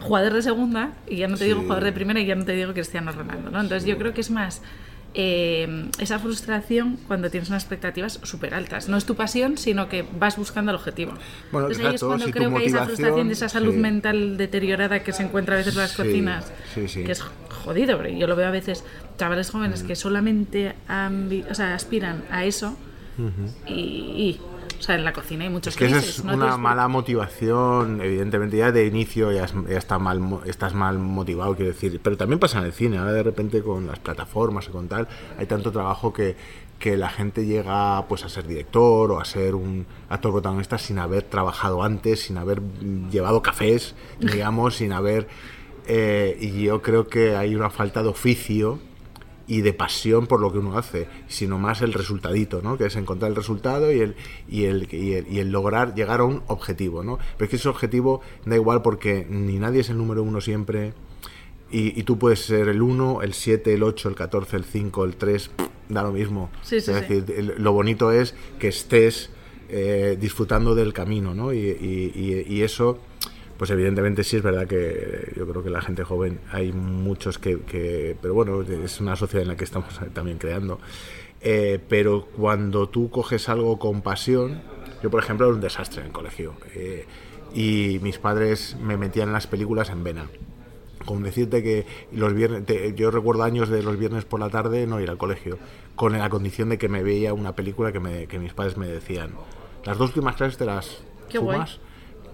jugador 0.00 0.32
de 0.34 0.42
segunda 0.42 0.92
y 1.08 1.16
ya 1.16 1.28
no 1.28 1.36
te 1.36 1.44
digo 1.44 1.56
Sí. 1.58 1.62
jugador 1.64 1.84
de 1.84 1.92
primera 1.92 2.20
y 2.20 2.26
ya 2.26 2.34
no 2.34 2.44
te 2.44 2.52
digo 2.52 2.72
Cristiano 2.72 3.10
Ronaldo. 3.12 3.50
¿no? 3.50 3.60
Entonces, 3.60 3.86
yo 3.88 3.98
creo 3.98 4.12
que 4.14 4.20
es 4.20 4.30
más. 4.30 4.62
eh, 5.12 5.90
esa 5.98 6.20
frustración 6.20 6.96
cuando 7.08 7.30
tienes 7.30 7.48
unas 7.48 7.64
expectativas 7.64 8.20
súper 8.22 8.54
altas. 8.54 8.88
No 8.88 8.96
es 8.96 9.04
tu 9.04 9.16
pasión, 9.16 9.58
sino 9.58 9.88
que 9.88 10.04
vas 10.20 10.36
buscando 10.36 10.70
el 10.70 10.76
objetivo. 10.76 11.14
Bueno, 11.50 11.66
Entonces 11.66 11.84
ahí 11.84 11.94
es 11.96 12.00
cuando 12.04 12.26
si 12.26 12.32
creo 12.32 12.48
que 12.50 12.58
hay 12.58 12.66
esa 12.66 12.84
frustración 12.84 13.26
de 13.26 13.32
esa 13.34 13.48
salud 13.48 13.72
sí. 13.72 13.78
mental 13.80 14.36
deteriorada 14.36 15.02
que 15.02 15.12
se 15.12 15.24
encuentra 15.24 15.56
a 15.56 15.58
veces 15.58 15.74
en 15.74 15.80
las 15.80 15.90
Sí, 15.90 15.96
cocinas, 15.96 16.52
sí, 16.76 16.86
sí. 16.86 17.02
que 17.02 17.10
es 17.10 17.22
jodido, 17.64 17.96
porque 17.96 18.16
yo 18.16 18.28
lo 18.28 18.36
veo 18.36 18.46
a 18.46 18.52
veces 18.52 18.84
chavales 19.18 19.48
Mm. 19.48 19.52
jóvenes 19.52 19.82
que 19.82 19.96
solamente 19.96 20.76
o 21.50 21.54
sea, 21.56 21.74
aspiran 21.74 22.22
a 22.30 22.44
eso 22.44 22.76
y, 23.66 23.72
y 23.72 24.40
O 24.80 24.82
sea, 24.82 24.94
en 24.96 25.04
la 25.04 25.12
cocina 25.12 25.44
hay 25.44 25.50
muchos 25.50 25.74
Es 25.74 25.78
que 25.78 25.84
esa 25.86 25.98
es 25.98 26.24
no 26.24 26.34
una 26.34 26.56
mala 26.56 26.88
motivación, 26.88 28.00
evidentemente 28.00 28.56
ya 28.56 28.72
de 28.72 28.86
inicio 28.86 29.30
ya, 29.30 29.44
es- 29.44 29.54
ya 29.68 29.78
está 29.78 29.98
mal, 29.98 30.20
estás 30.46 30.74
mal 30.74 30.98
motivado, 30.98 31.54
quiero 31.54 31.70
decir, 31.72 32.00
pero 32.02 32.16
también 32.16 32.38
pasa 32.40 32.58
en 32.58 32.64
el 32.64 32.72
cine, 32.72 32.98
ahora 32.98 33.12
de 33.12 33.22
repente 33.22 33.62
con 33.62 33.86
las 33.86 33.98
plataformas 33.98 34.66
y 34.68 34.70
con 34.70 34.88
tal, 34.88 35.06
hay 35.38 35.46
tanto 35.46 35.70
trabajo 35.70 36.12
que, 36.12 36.34
que 36.78 36.96
la 36.96 37.10
gente 37.10 37.44
llega 37.44 38.06
pues 38.08 38.24
a 38.24 38.28
ser 38.30 38.46
director 38.46 39.12
o 39.12 39.20
a 39.20 39.24
ser 39.26 39.54
un 39.54 39.86
actor 40.08 40.32
protagonista 40.32 40.78
sin 40.78 40.98
haber 40.98 41.22
trabajado 41.24 41.82
antes, 41.82 42.22
sin 42.22 42.38
haber 42.38 42.62
llevado 43.10 43.42
cafés, 43.42 43.94
digamos, 44.18 44.76
sin 44.76 44.92
haber... 44.92 45.28
eh, 45.86 46.36
y 46.40 46.62
yo 46.62 46.80
creo 46.82 47.06
que 47.06 47.36
hay 47.36 47.54
una 47.54 47.68
falta 47.70 48.02
de 48.02 48.08
oficio 48.08 48.78
y 49.50 49.62
de 49.62 49.72
pasión 49.72 50.26
por 50.28 50.40
lo 50.40 50.52
que 50.52 50.58
uno 50.58 50.78
hace, 50.78 51.08
sino 51.26 51.58
más 51.58 51.82
el 51.82 51.92
resultadito, 51.92 52.62
¿no? 52.62 52.78
Que 52.78 52.86
es 52.86 52.94
encontrar 52.94 53.30
el 53.30 53.36
resultado 53.36 53.92
y 53.92 53.98
el, 54.00 54.14
y 54.48 54.64
el, 54.64 54.86
y 54.94 55.14
el, 55.14 55.26
y 55.28 55.40
el 55.40 55.50
lograr 55.50 55.94
llegar 55.94 56.20
a 56.20 56.24
un 56.24 56.42
objetivo, 56.46 57.02
¿no? 57.02 57.18
Pero 57.36 57.44
es 57.46 57.50
que 57.50 57.56
ese 57.56 57.68
objetivo 57.68 58.20
da 58.46 58.54
igual 58.54 58.80
porque 58.82 59.26
ni 59.28 59.58
nadie 59.58 59.80
es 59.80 59.90
el 59.90 59.98
número 59.98 60.22
uno 60.22 60.40
siempre 60.40 60.92
y, 61.72 62.02
tú 62.04 62.18
puedes 62.18 62.40
ser 62.40 62.68
el 62.68 62.80
1, 62.82 63.22
el 63.22 63.32
7, 63.34 63.74
el 63.74 63.82
8, 63.84 64.08
el 64.08 64.14
14, 64.16 64.56
el 64.56 64.64
5, 64.64 65.04
el 65.04 65.16
3, 65.16 65.50
da 65.88 66.02
lo 66.02 66.10
mismo. 66.12 66.50
Sí, 66.62 66.80
sí, 66.80 66.90
es 66.92 67.08
decir, 67.08 67.54
lo 67.58 67.72
bonito 67.72 68.10
es 68.12 68.34
que 68.58 68.68
estés 68.68 69.30
eh, 69.68 70.16
disfrutando 70.20 70.74
del 70.74 70.92
camino, 70.92 71.32
¿no? 71.34 71.52
Y, 71.52 71.58
y- 71.58 72.12
y- 72.48 72.54
y 72.56 72.62
eso, 72.62 72.98
pues 73.60 73.70
evidentemente 73.72 74.24
sí 74.24 74.38
es 74.38 74.42
verdad 74.42 74.66
que 74.66 75.34
yo 75.36 75.46
creo 75.46 75.62
que 75.62 75.68
la 75.68 75.82
gente 75.82 76.02
joven 76.02 76.40
hay 76.50 76.72
muchos 76.72 77.38
que, 77.38 77.60
que- 77.60 78.16
pero 78.22 78.32
bueno, 78.32 78.62
es 78.62 79.00
una 79.02 79.16
sociedad 79.16 79.42
en 79.42 79.48
la 79.48 79.56
que 79.56 79.64
estamos 79.64 80.00
también 80.14 80.38
creando. 80.38 80.80
Eh, 81.42 81.78
pero 81.86 82.24
cuando 82.34 82.88
tú 82.88 83.10
coges 83.10 83.50
algo 83.50 83.78
con 83.78 84.00
pasión, 84.00 84.62
yo 85.02 85.10
por 85.10 85.22
ejemplo 85.22 85.44
era 85.44 85.54
un 85.54 85.60
desastre 85.60 86.00
en 86.00 86.06
el 86.06 86.12
colegio 86.12 86.54
eh, 86.74 87.04
y 87.54 87.98
mis 88.00 88.18
padres 88.18 88.78
me 88.80 88.96
metían 88.96 89.28
en 89.28 89.34
las 89.34 89.46
películas 89.46 89.90
en 89.90 90.04
vena. 90.04 90.30
Con 91.04 91.22
decirte 91.22 91.62
que 91.62 91.84
los 92.12 92.32
viernes, 92.32 92.64
te- 92.64 92.94
yo 92.94 93.10
recuerdo 93.10 93.42
años 93.42 93.68
de 93.68 93.82
los 93.82 93.98
viernes 93.98 94.24
por 94.24 94.40
la 94.40 94.48
tarde 94.48 94.86
no 94.86 95.00
ir 95.02 95.10
al 95.10 95.18
colegio, 95.18 95.58
con 95.96 96.12
la 96.18 96.30
condición 96.30 96.70
de 96.70 96.78
que 96.78 96.88
me 96.88 97.02
veía 97.02 97.34
una 97.34 97.54
película 97.54 97.92
que, 97.92 98.00
me- 98.00 98.26
que 98.26 98.38
mis 98.38 98.54
padres 98.54 98.78
me 98.78 98.86
decían, 98.86 99.32
las 99.84 99.98
dos 99.98 100.08
últimas 100.08 100.36
clases 100.36 100.56
te 100.56 100.64
las 100.64 101.02
Qué 101.28 101.36
guay. 101.38 101.58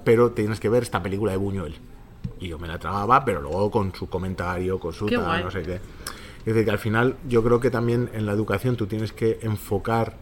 Pero 0.06 0.30
tienes 0.30 0.60
que 0.60 0.68
ver 0.68 0.84
esta 0.84 1.02
película 1.02 1.32
de 1.32 1.36
Buñuel. 1.38 1.74
Y 2.38 2.46
yo 2.46 2.60
me 2.60 2.68
la 2.68 2.78
tragaba, 2.78 3.24
pero 3.24 3.42
luego 3.42 3.72
con 3.72 3.92
su 3.92 4.08
comentario, 4.08 4.78
con 4.78 4.92
su 4.92 5.06
tal, 5.06 5.42
no 5.44 5.50
sé 5.50 5.62
qué. 5.62 5.74
Es 5.74 6.44
decir, 6.54 6.64
que 6.64 6.70
al 6.70 6.78
final 6.78 7.16
yo 7.28 7.42
creo 7.42 7.58
que 7.58 7.70
también 7.72 8.08
en 8.14 8.24
la 8.24 8.30
educación 8.32 8.76
tú 8.76 8.86
tienes 8.86 9.12
que 9.12 9.40
enfocar 9.42 10.14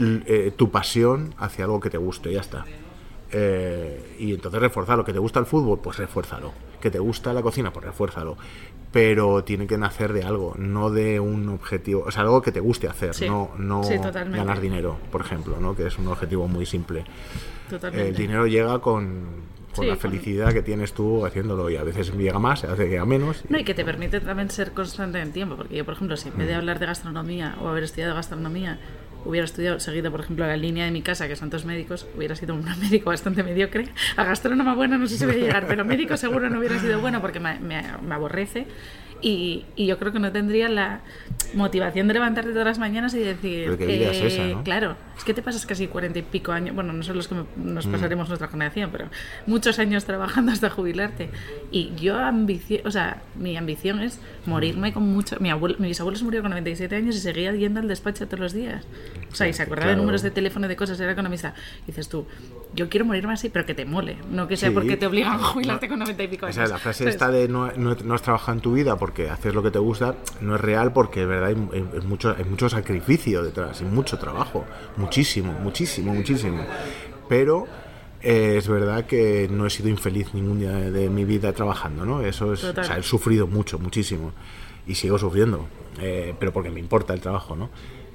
eh, 0.00 0.54
tu 0.56 0.70
pasión 0.70 1.34
hacia 1.36 1.66
algo 1.66 1.80
que 1.80 1.90
te 1.90 1.98
guste, 1.98 2.32
ya 2.32 2.40
está. 2.40 2.64
Eh, 3.30 4.16
y 4.18 4.32
entonces 4.32 4.58
reforzarlo. 4.58 5.04
¿Que 5.04 5.12
te 5.12 5.18
gusta 5.18 5.38
el 5.38 5.44
fútbol? 5.44 5.80
Pues 5.80 5.98
refuérzalo. 5.98 6.52
¿Que 6.80 6.90
te 6.90 6.98
gusta 6.98 7.34
la 7.34 7.42
cocina? 7.42 7.74
Pues 7.74 7.84
refuérzalo. 7.84 8.38
Pero 8.90 9.44
tiene 9.44 9.66
que 9.66 9.76
nacer 9.76 10.14
de 10.14 10.22
algo, 10.22 10.54
no 10.56 10.88
de 10.90 11.20
un 11.20 11.46
objetivo, 11.50 12.04
o 12.06 12.10
sea, 12.10 12.22
algo 12.22 12.40
que 12.40 12.52
te 12.52 12.60
guste 12.60 12.88
hacer, 12.88 13.14
Sí. 13.14 13.26
no, 13.26 13.50
no 13.58 13.84
Sí, 13.84 13.96
ganar 13.96 14.60
dinero, 14.60 14.96
por 15.10 15.20
ejemplo, 15.22 15.56
¿no? 15.60 15.74
que 15.74 15.86
es 15.86 15.98
un 15.98 16.08
objetivo 16.08 16.46
muy 16.48 16.64
simple. 16.66 17.04
Totalmente. 17.78 18.08
El 18.08 18.14
dinero 18.16 18.46
llega 18.46 18.78
con, 18.80 19.26
con 19.74 19.84
Sí, 19.84 19.88
la 19.90 19.94
con- 19.94 19.98
felicidad 19.98 20.52
que 20.52 20.62
tienes 20.62 20.92
tú 20.92 21.24
haciéndolo 21.26 21.70
y 21.70 21.76
a 21.76 21.82
veces 21.84 22.12
llega 22.14 22.38
más, 22.38 22.62
veces 22.62 22.88
llega 22.90 23.04
menos. 23.06 23.42
No, 23.48 23.58
y 23.58 23.64
que 23.64 23.74
te 23.74 23.84
permite 23.84 24.20
también 24.20 24.50
ser 24.50 24.72
constante 24.72 25.18
en 25.20 25.32
tiempo, 25.32 25.56
porque 25.56 25.76
yo, 25.76 25.84
por 25.84 25.94
ejemplo, 25.94 26.16
si 26.16 26.28
en 26.28 26.34
Mm. 26.34 26.38
vez 26.38 26.48
de 26.48 26.54
hablar 26.54 26.78
de 26.78 26.86
gastronomía 26.86 27.56
o 27.62 27.68
haber 27.68 27.84
estudiado 27.84 28.14
gastronomía, 28.14 28.78
hubiera 29.24 29.44
estudiado, 29.44 29.78
seguido, 29.80 30.10
por 30.10 30.20
ejemplo, 30.20 30.46
la 30.46 30.56
línea 30.56 30.84
de 30.84 30.90
mi 30.90 31.00
casa, 31.00 31.28
que 31.28 31.36
son 31.36 31.48
dos 31.48 31.64
médicos, 31.64 32.06
hubiera 32.16 32.34
sido 32.36 32.54
un 32.54 32.64
médico 32.80 33.10
bastante 33.10 33.42
mediocre. 33.42 33.86
A 34.16 34.24
gastrónoma 34.24 34.74
bueno 34.74 34.98
no 34.98 35.06
sé 35.06 35.16
si 35.16 35.24
voy 35.26 35.36
a 35.36 35.38
llegar, 35.38 35.66
pero 35.66 35.84
médico 35.84 36.16
seguro 36.16 36.50
no 36.50 36.58
hubiera 36.58 36.78
sido 36.78 37.00
bueno 37.00 37.20
porque 37.20 37.40
me, 37.40 37.58
me- 37.60 37.82
me 38.06 38.14
aborrece. 38.14 38.66
Y, 39.24 39.64
y 39.76 39.86
yo 39.86 39.98
creo 40.00 40.12
que 40.12 40.18
no 40.18 40.32
tendría 40.32 40.68
la 40.68 41.00
motivación 41.54 42.08
de 42.08 42.14
levantarte 42.14 42.50
todas 42.50 42.64
las 42.66 42.78
mañanas 42.80 43.14
y 43.14 43.20
decir, 43.20 43.76
Pero 43.78 43.86
vida 43.86 44.10
es 44.10 44.20
esa, 44.20 44.44
¿no? 44.48 44.64
claro, 44.64 44.96
es 45.16 45.24
que 45.24 45.34
te 45.34 45.42
pasas 45.42 45.66
casi 45.66 45.86
cuarenta 45.88 46.18
y 46.18 46.22
pico 46.22 46.52
años, 46.52 46.74
bueno, 46.74 46.92
no 46.92 47.02
son 47.02 47.16
los 47.16 47.28
que 47.28 47.34
me- 47.34 47.44
nos 47.56 47.86
Mm. 47.86 47.92
pasaremos 47.92 48.28
nuestra 48.28 48.48
generación, 48.48 48.90
pero 48.92 49.08
muchos 49.46 49.78
años 49.78 50.04
trabajando 50.04 50.52
hasta 50.52 50.70
jubilarte. 50.70 51.30
Y 51.70 51.92
yo 51.96 52.16
ambicio, 52.18 52.80
o 52.84 52.90
sea, 52.90 53.22
mi 53.36 53.56
ambición 53.56 54.00
es 54.00 54.18
morirme 54.46 54.92
con 54.92 55.02
mucho... 55.04 55.36
Mi 55.40 55.50
abuelo, 55.50 55.76
mis 55.78 56.00
abuelos 56.00 56.22
murieron 56.22 56.44
con 56.44 56.50
97 56.50 56.96
años 56.96 57.16
y 57.16 57.20
seguía 57.20 57.52
yendo 57.54 57.80
al 57.80 57.88
despacho 57.88 58.26
todos 58.26 58.40
los 58.40 58.52
días. 58.52 58.84
O 59.30 59.34
sea, 59.34 59.48
y 59.48 59.52
se 59.52 59.62
acordaba 59.62 59.86
de 59.88 59.92
claro. 59.94 60.02
números 60.02 60.22
de 60.22 60.30
teléfono 60.30 60.68
de 60.68 60.76
cosas, 60.76 60.98
era 61.00 61.12
economista. 61.12 61.54
Y 61.84 61.86
dices 61.86 62.08
tú, 62.08 62.26
yo 62.74 62.88
quiero 62.88 63.04
morirme 63.06 63.32
así, 63.34 63.48
pero 63.48 63.64
que 63.66 63.74
te 63.74 63.84
mole, 63.84 64.16
no 64.30 64.48
que 64.48 64.56
sea 64.56 64.68
Sí. 64.70 64.74
porque 64.74 64.96
te 64.96 65.06
obligan 65.06 65.32
a 65.34 65.38
jubilarte 65.38 65.88
con 65.88 65.98
90 65.98 66.22
y 66.22 66.28
pico 66.28 66.46
años. 66.46 66.56
Esa 66.56 66.64
es 66.64 66.70
la 66.70 66.78
frase 66.78 66.98
¿Sabes? 67.04 67.14
esta 67.14 67.30
de 67.30 67.48
no, 67.48 67.70
no- 67.72 67.94
no 67.94 68.14
has 68.14 68.22
trabajado 68.22 68.52
en 68.56 68.60
tu 68.62 68.72
vida 68.74 68.96
porque 68.96 69.30
haces 69.30 69.54
lo 69.54 69.62
que 69.62 69.70
te 69.70 69.78
gusta, 69.78 70.14
no 70.40 70.54
es 70.54 70.60
real 70.60 70.92
porque 70.92 71.20
de 71.20 71.26
verdad 71.26 71.48
hay, 71.50 71.56
hay- 71.72 71.88
hay 72.00 72.06
mucho, 72.06 72.34
hay 72.36 72.44
mucho 72.44 72.68
sacrificio 72.68 73.42
detrás 73.42 73.80
y 73.80 73.84
mucho 73.84 74.18
trabajo, 74.18 74.64
muchísimo, 75.02 75.52
muchísimo, 75.52 76.14
muchísimo. 76.14 76.58
Pero 77.28 77.66
eh, 78.22 78.54
es 78.58 78.68
verdad 78.68 79.04
que 79.06 79.48
no 79.50 79.66
he 79.66 79.70
sido 79.70 79.88
infeliz 79.88 80.32
ningún 80.34 80.58
día 80.60 80.72
de, 80.72 80.90
de 80.90 81.08
mi 81.08 81.24
vida 81.24 81.52
trabajando, 81.52 82.04
¿no? 82.04 82.22
Eso 82.22 82.52
es, 82.52 82.62
o 82.82 82.84
sea, 82.84 82.98
he 82.98 83.02
sufrido 83.02 83.46
mucho, 83.46 83.78
muchísimo 83.78 84.32
y 84.86 84.94
sigo 84.94 85.18
sufriendo, 85.18 85.66
eh, 86.00 86.34
pero 86.38 86.52
porque 86.52 86.70
me 86.70 86.80
importa 86.80 87.14
el 87.14 87.20
trabajo, 87.20 87.56
¿no? 87.56 87.70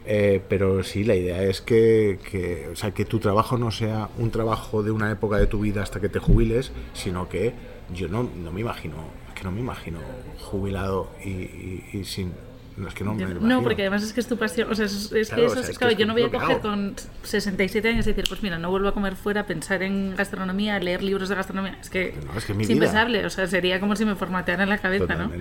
Eh, 0.09 0.41
pero 0.47 0.83
sí, 0.83 1.03
la 1.03 1.15
idea 1.15 1.43
es 1.43 1.59
que, 1.61 2.19
que, 2.31 2.69
o 2.71 2.75
sea, 2.77 2.91
que 2.91 3.03
tu 3.03 3.19
trabajo 3.19 3.57
no 3.57 3.71
sea 3.71 4.09
un 4.17 4.31
trabajo 4.31 4.81
de 4.81 4.91
una 4.91 5.11
época 5.11 5.35
de 5.37 5.47
tu 5.47 5.59
vida 5.59 5.83
hasta 5.83 5.99
que 5.99 6.07
te 6.07 6.19
jubiles, 6.19 6.71
sino 6.93 7.27
que 7.27 7.53
yo 7.93 8.07
no, 8.07 8.23
no 8.23 8.51
me 8.53 8.61
imagino, 8.61 8.95
que 9.35 9.43
no 9.43 9.51
me 9.51 9.59
imagino 9.59 9.99
jubilado 10.39 11.09
y, 11.23 11.29
y- 11.29 11.83
y 11.93 12.03
sin... 12.05 12.31
No, 12.77 12.87
es 12.87 12.93
que 12.93 13.03
no 13.03 13.13
me 13.15 13.21
lo 13.23 13.27
No, 13.27 13.35
imagino. 13.39 13.63
porque 13.63 13.81
además 13.81 14.03
es 14.03 14.13
que 14.13 14.19
es 14.19 14.27
tu 14.27 14.37
pasión. 14.37 14.71
O 14.71 14.75
sea, 14.75 14.85
es, 14.85 15.11
es 15.11 15.29
Claro, 15.29 15.41
que 15.43 15.47
o 15.47 15.51
eso 15.51 15.53
sea, 15.55 15.63
es, 15.63 15.69
es 15.69 15.75
que 15.77 15.79
claro, 15.79 15.93
es 15.93 15.97
yo 15.99 16.05
no 16.05 16.13
voy 16.13 16.21
a 16.23 16.29
que 16.29 16.37
coger 16.37 16.59
con 16.59 16.93
67 17.23 17.89
años 17.89 18.05
y 18.05 18.09
decir, 18.11 18.25
pues 18.29 18.43
mira, 18.43 18.59
no 18.59 18.69
vuelvo 18.69 18.87
a 18.87 18.93
comer 18.93 19.15
fuera, 19.15 19.45
pensar 19.47 19.81
en 19.83 20.15
gastronomía, 20.15 20.79
leer 20.79 21.01
libros 21.01 21.27
de 21.29 21.35
gastronomía. 21.35 21.77
Es 21.81 21.89
que, 21.89 22.13
No, 22.25 22.37
es 22.37 22.45
que 22.45 22.51
es 22.53 22.57
vida. 22.57 22.71
impensable. 22.73 23.25
O 23.25 23.29
sea, 23.31 23.47
sería 23.47 23.79
como 23.79 23.95
si 23.95 24.05
me 24.05 24.15
formatearan 24.15 24.69
la 24.69 24.77
cabeza, 24.77 25.15
¿no? 25.15 25.31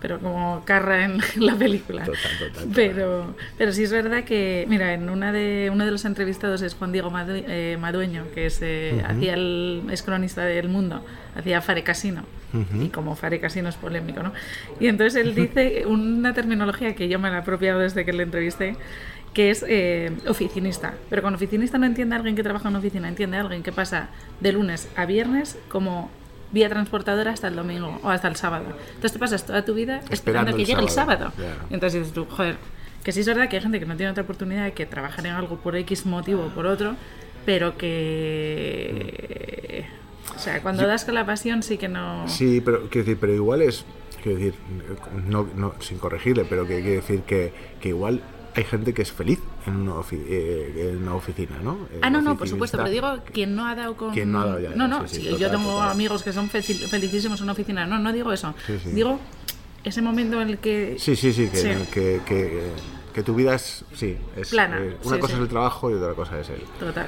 Pero 0.00 0.20
como 0.20 0.62
carra 0.64 1.04
en 1.04 1.18
la 1.36 1.54
película. 1.56 2.04
Total, 2.04 2.20
total, 2.38 2.52
total. 2.52 2.68
Pero, 2.74 3.34
pero 3.56 3.72
sí 3.72 3.82
es 3.82 3.90
verdad 3.92 4.22
que, 4.24 4.64
mira, 4.68 4.92
en 4.94 5.10
una 5.10 5.32
de 5.32 5.70
uno 5.72 5.84
de 5.84 5.90
los 5.90 6.04
entrevistados 6.04 6.62
es 6.62 6.74
Juan 6.74 6.92
Diego 6.92 7.10
Madu- 7.10 7.42
eh, 7.48 7.76
Madueño, 7.80 8.26
que 8.34 8.46
es, 8.46 8.60
eh, 8.62 9.02
hacía 9.06 9.34
el, 9.34 9.82
es 9.90 10.02
cronista 10.02 10.44
del 10.44 10.68
mundo, 10.68 11.04
hacía 11.36 11.60
Fare 11.60 11.82
Casino. 11.82 12.24
Y 12.80 12.88
como 12.88 13.14
Fare 13.14 13.40
Casino 13.40 13.68
es 13.68 13.74
polémico, 13.76 14.22
¿no? 14.22 14.32
Y 14.80 14.86
entonces 14.86 15.20
él 15.22 15.34
dice 15.34 15.84
una 15.86 16.32
terminología 16.32 16.94
que 16.94 17.06
yo 17.08 17.18
me 17.18 17.28
la 17.28 17.36
he 17.36 17.40
apropiado 17.40 17.80
desde 17.80 18.06
que 18.06 18.12
le 18.14 18.22
entrevisté, 18.22 18.74
que 19.34 19.50
es 19.50 19.62
eh, 19.68 20.12
oficinista. 20.26 20.94
Pero 21.10 21.20
con 21.22 21.34
oficinista 21.34 21.76
no 21.76 21.84
entiende 21.84 22.16
alguien 22.16 22.36
que 22.36 22.42
trabaja 22.42 22.68
en 22.68 22.70
una 22.70 22.78
oficina, 22.78 23.06
entiende 23.08 23.36
alguien 23.36 23.62
que 23.62 23.72
pasa 23.72 24.08
de 24.40 24.52
lunes 24.52 24.88
a 24.96 25.04
viernes 25.04 25.58
como 25.68 26.10
vía 26.52 26.68
transportadora 26.68 27.32
hasta 27.32 27.48
el 27.48 27.56
domingo 27.56 27.98
o 28.02 28.10
hasta 28.10 28.28
el 28.28 28.36
sábado. 28.36 28.66
Entonces 28.88 29.12
te 29.12 29.18
pasas 29.18 29.46
toda 29.46 29.64
tu 29.64 29.74
vida 29.74 29.96
esperando, 30.10 30.14
Esperando 30.14 30.56
que 30.56 30.64
llegue 30.64 30.80
el 30.80 30.88
sábado, 30.88 31.30
sábado. 31.30 31.32
claro. 31.36 31.60
Y 31.70 31.74
entonces 31.74 32.00
dices 32.00 32.14
tú, 32.14 32.26
joder, 32.26 32.56
que 33.04 33.12
sí 33.12 33.20
es 33.20 33.26
verdad 33.26 33.48
que 33.48 33.56
hay 33.56 33.62
gente 33.62 33.78
que 33.80 33.86
no 33.86 33.96
tiene 33.96 34.10
otra 34.12 34.24
oportunidad 34.24 34.72
que 34.72 34.86
trabajar 34.86 35.26
en 35.26 35.32
algo 35.32 35.56
por 35.56 35.76
X 35.76 36.06
motivo 36.06 36.46
o 36.46 36.48
por 36.48 36.66
otro, 36.66 36.94
pero 37.46 37.76
que... 37.78 39.86
O 40.34 40.38
sea, 40.38 40.62
cuando 40.62 40.86
das 40.86 41.04
con 41.04 41.14
la 41.14 41.26
pasión 41.26 41.62
sí 41.62 41.78
que 41.78 41.88
no... 41.88 42.28
Sí, 42.28 42.60
pero, 42.64 42.88
quiero 42.88 43.06
decir, 43.06 43.18
pero 43.20 43.34
igual 43.34 43.62
es, 43.62 43.84
quiero 44.22 44.38
decir, 44.38 44.54
no, 45.26 45.48
no, 45.56 45.74
sin 45.80 45.98
corregirle, 45.98 46.44
pero 46.44 46.66
que 46.66 46.80
quiere 46.80 46.96
decir 46.96 47.22
que, 47.22 47.52
que 47.80 47.88
igual 47.88 48.20
hay 48.54 48.64
gente 48.64 48.92
que 48.94 49.02
es 49.02 49.12
feliz 49.12 49.38
en 49.66 49.76
una, 49.76 49.92
ofi- 49.92 50.24
eh, 50.26 50.90
en 50.92 51.02
una 51.02 51.14
oficina, 51.14 51.58
¿no? 51.62 51.78
Ah, 52.02 52.06
El 52.08 52.12
no, 52.12 52.20
no, 52.22 52.36
por 52.36 52.48
supuesto, 52.48 52.76
pero 52.78 52.90
digo 52.90 53.18
quien 53.32 53.54
no 53.54 53.66
ha 53.66 53.74
dado 53.74 53.96
con... 53.96 54.12
Quien 54.12 54.32
no 54.32 54.40
ha 54.40 54.46
dado 54.46 54.60
ya, 54.60 54.70
No, 54.70 54.88
no, 54.88 55.06
sí, 55.06 55.16
sí, 55.16 55.20
sí, 55.22 55.28
total, 55.28 55.38
yo 55.40 55.50
tengo 55.50 55.72
total. 55.74 55.90
amigos 55.90 56.22
que 56.22 56.32
son 56.32 56.48
felicísimos 56.48 57.38
en 57.40 57.44
una 57.44 57.52
oficina, 57.52 57.86
no, 57.86 57.98
no 57.98 58.12
digo 58.12 58.32
eso. 58.32 58.54
Digo 58.92 59.18
ese 59.84 60.02
momento 60.02 60.40
en 60.42 60.48
el 60.50 60.58
que... 60.58 60.96
Sí, 60.98 61.14
sí, 61.16 61.32
sí, 61.32 61.48
que, 61.48 61.78
que, 61.92 62.20
que, 62.26 62.62
que 63.14 63.22
tu 63.22 63.34
vida 63.34 63.54
es, 63.54 63.84
sí, 63.94 64.16
es 64.36 64.50
Plana, 64.50 64.78
eh, 64.80 64.96
una 65.04 65.18
cosa 65.18 65.34
es 65.34 65.40
el 65.40 65.48
trabajo 65.48 65.90
y 65.90 65.94
otra 65.94 66.14
cosa 66.14 66.40
es 66.40 66.48
el... 66.50 66.60
Total. 66.80 67.06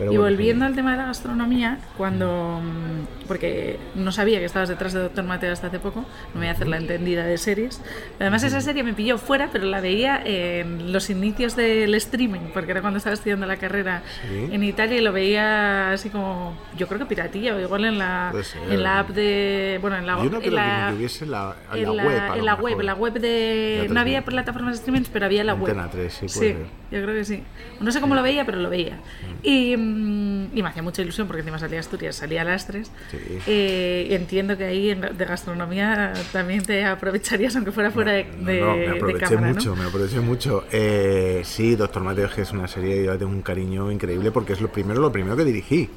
Pero 0.00 0.12
y 0.12 0.16
bueno, 0.16 0.32
volviendo 0.34 0.64
sí. 0.64 0.68
al 0.70 0.74
tema 0.74 0.90
de 0.92 0.96
la 0.96 1.06
gastronomía, 1.06 1.78
cuando. 1.96 2.60
mm, 2.60 3.26
Porque 3.28 3.78
no 3.94 4.10
sabía 4.10 4.40
que 4.40 4.46
estabas 4.46 4.68
detrás 4.68 4.92
de 4.92 5.00
Doctor 5.00 5.24
Mateo 5.24 5.52
hasta 5.52 5.68
hace 5.68 5.78
poco, 5.78 6.00
no 6.00 6.06
me 6.34 6.40
voy 6.40 6.48
a 6.48 6.50
hacer 6.52 6.66
la 6.66 6.78
entendida 6.78 7.24
de 7.24 7.38
series. 7.38 7.80
Además, 8.18 8.42
esa 8.42 8.60
serie 8.60 8.82
me 8.82 8.92
pilló 8.94 9.18
fuera, 9.18 9.50
pero 9.52 9.66
la 9.66 9.80
veía 9.80 10.20
en 10.24 10.92
los 10.92 11.10
inicios 11.10 11.54
del 11.54 11.94
streaming, 11.94 12.40
porque 12.52 12.72
era 12.72 12.80
cuando 12.80 12.96
estaba 12.98 13.14
estudiando 13.14 13.46
la 13.46 13.56
carrera 13.56 14.02
Sí. 14.28 14.48
en 14.52 14.64
Italia 14.64 14.98
y 14.98 15.00
lo 15.02 15.12
veía 15.12 15.92
así 15.92 16.10
como. 16.10 16.56
Yo 16.76 16.88
creo 16.88 16.98
que 16.98 17.06
piratilla, 17.06 17.54
o 17.54 17.60
igual 17.60 17.84
en 17.84 17.98
la, 17.98 18.32
en 18.70 18.82
la 18.82 18.98
app 19.00 19.10
de. 19.10 19.78
Bueno, 19.80 19.96
en 19.98 20.06
la, 20.06 20.16
Yo 20.16 20.30
no 20.30 20.36
en 20.38 20.42
creo 20.42 20.52
la, 20.54 20.86
que 20.88 20.94
tuviese 20.96 21.26
la, 21.26 21.54
en 21.72 21.78
en 21.78 21.96
la 21.96 22.04
web. 22.04 22.16
en 22.38 22.44
la 22.46 22.52
mejor. 22.56 22.64
web, 22.64 22.80
en 22.80 22.86
la 22.86 22.94
web 22.94 23.12
de. 23.20 23.86
No 23.90 24.00
había 24.00 24.24
plataformas 24.24 24.72
de 24.74 24.78
streaming, 24.80 25.04
pero 25.12 25.26
había 25.26 25.44
la 25.44 25.54
web. 25.54 25.70
Antena 25.78 25.90
3, 25.90 26.12
sí, 26.12 26.18
puede 26.20 26.52
ser. 26.54 26.79
Yo 26.90 27.02
creo 27.02 27.14
que 27.14 27.24
sí. 27.24 27.42
No 27.80 27.92
sé 27.92 28.00
cómo 28.00 28.14
lo 28.14 28.22
veía, 28.22 28.44
pero 28.44 28.58
lo 28.58 28.68
veía. 28.70 28.98
Y, 29.42 29.76
mm, 29.76 30.56
y 30.56 30.62
me 30.62 30.68
hacía 30.68 30.82
mucha 30.82 31.02
ilusión 31.02 31.26
porque 31.26 31.40
encima 31.40 31.58
salía 31.58 31.80
Asturias, 31.80 32.16
salía 32.16 32.42
a 32.42 32.44
las 32.44 32.66
3. 32.66 32.90
Sí. 33.10 33.18
Eh, 33.46 34.08
y 34.10 34.14
entiendo 34.14 34.56
que 34.58 34.64
ahí 34.64 34.94
de 34.94 35.24
gastronomía 35.24 36.12
también 36.32 36.62
te 36.64 36.84
aprovecharías, 36.84 37.54
aunque 37.56 37.72
fuera 37.72 37.90
fuera 37.90 38.12
de, 38.12 38.24
No, 38.24 38.44
de- 38.46 38.60
no, 38.60 38.72
me 38.76 38.78
de 38.80 38.88
aproveché 38.90 39.20
cámara, 39.34 39.52
mucho, 39.54 39.70
¿no? 39.70 39.76
me 39.82 39.88
aproveché 39.88 40.20
mucho. 40.20 40.64
Eh, 40.72 41.42
sí, 41.44 41.76
Doctor 41.76 42.02
Mateo 42.02 42.26
es 42.26 42.32
que 42.34 42.42
es 42.42 42.50
una 42.52 42.66
serie 42.68 42.96
que 42.96 43.04
yo 43.04 43.16
tengo 43.18 43.32
un 43.32 43.42
cariño 43.42 43.90
increíble 43.92 44.30
porque 44.30 44.52
es 44.54 44.60
lo 44.60 44.70
primero, 44.72 45.00
lo 45.00 45.12
primero 45.12 45.36
que 45.36 45.44
dirigí. 45.44 45.88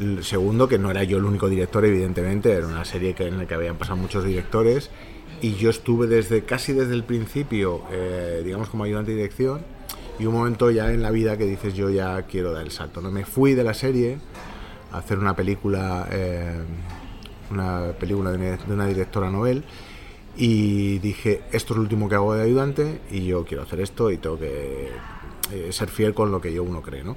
L- 0.00 0.22
Segundo, 0.22 0.68
que 0.68 0.78
no 0.78 0.90
era 0.90 1.04
yo 1.04 1.18
el 1.18 1.24
único 1.24 1.48
director, 1.48 1.84
evidentemente, 1.84 2.52
era 2.52 2.66
una 2.66 2.84
serie 2.84 3.14
que, 3.14 3.26
en 3.28 3.38
la 3.38 3.46
que 3.46 3.54
habían 3.54 3.76
pasado 3.76 3.96
muchos 3.96 4.24
directores 4.24 4.90
y 5.40 5.54
yo 5.54 5.70
estuve 5.70 6.06
desde 6.06 6.42
casi 6.44 6.72
desde 6.72 6.94
el 6.94 7.04
principio, 7.04 7.82
eh, 7.92 8.42
digamos, 8.44 8.68
como 8.70 8.84
ayudante 8.84 9.10
de 9.12 9.18
dirección 9.18 9.60
y 10.18 10.26
un 10.26 10.34
momento 10.34 10.70
ya 10.70 10.92
en 10.92 11.02
la 11.02 11.10
vida 11.10 11.36
que 11.36 11.44
dices 11.44 11.74
yo 11.74 11.90
ya 11.90 12.22
quiero 12.22 12.52
dar 12.52 12.62
el 12.62 12.70
salto. 12.70 13.00
¿no? 13.00 13.10
Me 13.10 13.24
fui 13.24 13.54
de 13.54 13.64
la 13.64 13.74
serie 13.74 14.18
a 14.92 14.98
hacer 14.98 15.18
una 15.18 15.34
película, 15.34 16.08
eh, 16.10 16.58
una 17.50 17.92
película 17.98 18.30
de 18.30 18.58
una, 18.68 18.86
directora 18.86 19.30
novel 19.30 19.64
y 20.36 20.98
dije, 20.98 21.42
esto 21.52 21.74
es 21.74 21.76
lo 21.76 21.82
último 21.82 22.08
que 22.08 22.14
hago 22.14 22.34
de 22.34 22.42
ayudante 22.42 23.00
y 23.10 23.24
yo 23.24 23.44
quiero 23.44 23.62
hacer 23.62 23.80
esto 23.80 24.10
y 24.10 24.18
tengo 24.18 24.38
que 24.38 24.88
eh, 25.52 25.72
ser 25.72 25.88
fiel 25.88 26.14
con 26.14 26.30
lo 26.30 26.40
que 26.40 26.52
yo 26.52 26.62
uno 26.62 26.82
cree, 26.82 27.04
¿no? 27.04 27.16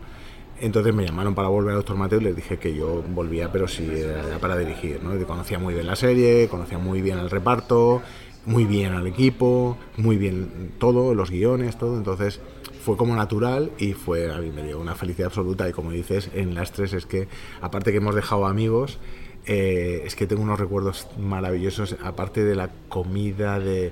Entonces 0.60 0.94
me 0.94 1.06
llamaron 1.06 1.36
para 1.36 1.50
volver 1.50 1.74
a 1.74 1.76
Doctor 1.76 1.98
Mateo 1.98 2.20
y 2.20 2.24
les 2.24 2.36
dije 2.36 2.58
que 2.58 2.74
yo 2.74 3.04
volvía, 3.10 3.52
pero 3.52 3.68
sí 3.68 3.88
era 3.92 4.40
para 4.40 4.58
dirigir, 4.58 5.04
¿no? 5.04 5.16
Conocía 5.28 5.60
muy 5.60 5.76
bien 5.76 5.86
la 5.86 5.96
serie, 5.96 6.48
conocía 6.48 6.80
muy 6.80 7.02
bien 7.02 7.20
el 7.20 7.30
reparto, 7.30 8.02
muy 8.48 8.66
bien 8.66 8.94
al 8.94 9.06
equipo, 9.06 9.78
muy 9.98 10.18
bien 10.18 10.72
todo, 10.80 11.14
los 11.14 11.30
guiones, 11.30 11.78
todo, 11.78 11.98
entonces 11.98 12.40
fue 12.88 12.96
como 12.96 13.18
natural 13.18 13.72
y 13.78 13.92
fue, 13.92 14.32
a 14.34 14.38
mí 14.38 14.50
me 14.50 14.64
dio 14.64 14.80
una 14.80 14.96
felicidad 14.96 15.26
absoluta 15.28 15.68
y 15.68 15.74
como 15.74 15.92
dices, 15.92 16.30
en 16.34 16.56
las 16.56 16.72
tres 16.72 16.94
es 16.94 17.06
que, 17.06 17.28
aparte 17.60 17.92
que 17.92 17.98
hemos 17.98 18.16
dejado 18.16 18.46
amigos, 18.48 18.98
eh, 19.46 20.04
es 20.06 20.16
que 20.16 20.26
tengo 20.26 20.42
unos 20.42 20.58
recuerdos 20.58 21.06
maravillosos, 21.20 21.98
aparte 22.02 22.46
de 22.46 22.56
la 22.56 22.70
comida, 22.88 23.60
de, 23.60 23.92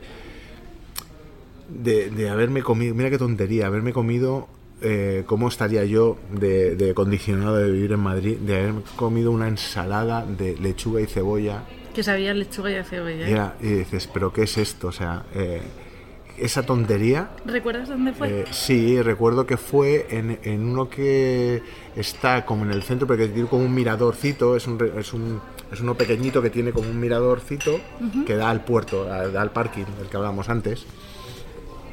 de, 1.68 2.10
de 2.10 2.30
haberme 2.30 2.64
comido, 2.64 2.96
mira 2.96 3.10
qué 3.10 3.18
tontería, 3.18 3.68
haberme 3.68 3.92
comido, 3.92 4.48
eh, 4.82 5.24
cómo 5.26 5.50
estaría 5.50 5.84
yo 5.84 6.18
de, 6.32 6.78
de 6.78 6.94
condicionado 6.94 7.58
de 7.58 7.70
vivir 7.70 7.92
en 7.92 8.00
Madrid, 8.00 8.38
de 8.38 8.56
haberme 8.60 8.82
comido 8.96 9.30
una 9.32 9.50
ensalada 9.50 10.26
de 10.26 10.56
lechuga 10.58 11.02
y 11.02 11.06
cebolla. 11.06 11.66
Que 11.94 12.02
sabía 12.02 12.34
lechuga 12.34 12.72
y 12.80 12.82
cebolla. 12.86 13.28
Y, 13.28 13.30
¿eh? 13.30 13.34
era- 13.34 13.56
y 13.62 13.68
dices, 13.74 14.08
pero 14.14 14.32
¿qué 14.32 14.44
es 14.44 14.58
esto? 14.58 14.88
O 14.88 14.92
sea, 14.94 15.26
eh, 15.34 15.62
esa 16.38 16.64
tontería 16.64 17.30
¿Recuerdas 17.46 17.88
dónde 17.90 18.14
fue? 18.14 18.42
eh, 18.42 18.46
sí, 18.52 19.02
recuerdo 19.02 19.46
que 19.46 19.58
fue 19.58 20.08
en, 20.10 20.40
en 20.44 20.66
uno 20.68 20.90
que 20.90 21.62
está 21.96 22.46
como 22.46 22.66
en 22.66 22.72
el 22.72 22.84
centro, 22.84 23.08
pero 23.08 23.20
que 23.20 23.28
tiene 23.34 23.48
como 23.50 23.64
un 23.66 23.74
miradorcito, 23.74 24.56
es, 24.56 24.68
un, 24.68 24.78
es, 24.98 25.14
un, 25.14 25.42
es 25.72 25.80
uno 25.82 25.96
pequeñito 25.96 26.42
que 26.42 26.50
tiene 26.50 26.72
como 26.72 26.90
un 26.90 27.00
miradorcito 27.00 27.80
que 28.26 28.36
da 28.36 28.50
al 28.50 28.64
puerto, 28.66 29.12
a- 29.12 29.28
da 29.30 29.42
al 29.42 29.52
parking 29.52 29.86
del 29.98 30.08
que 30.10 30.18
hablábamos 30.18 30.50
antes. 30.50 30.86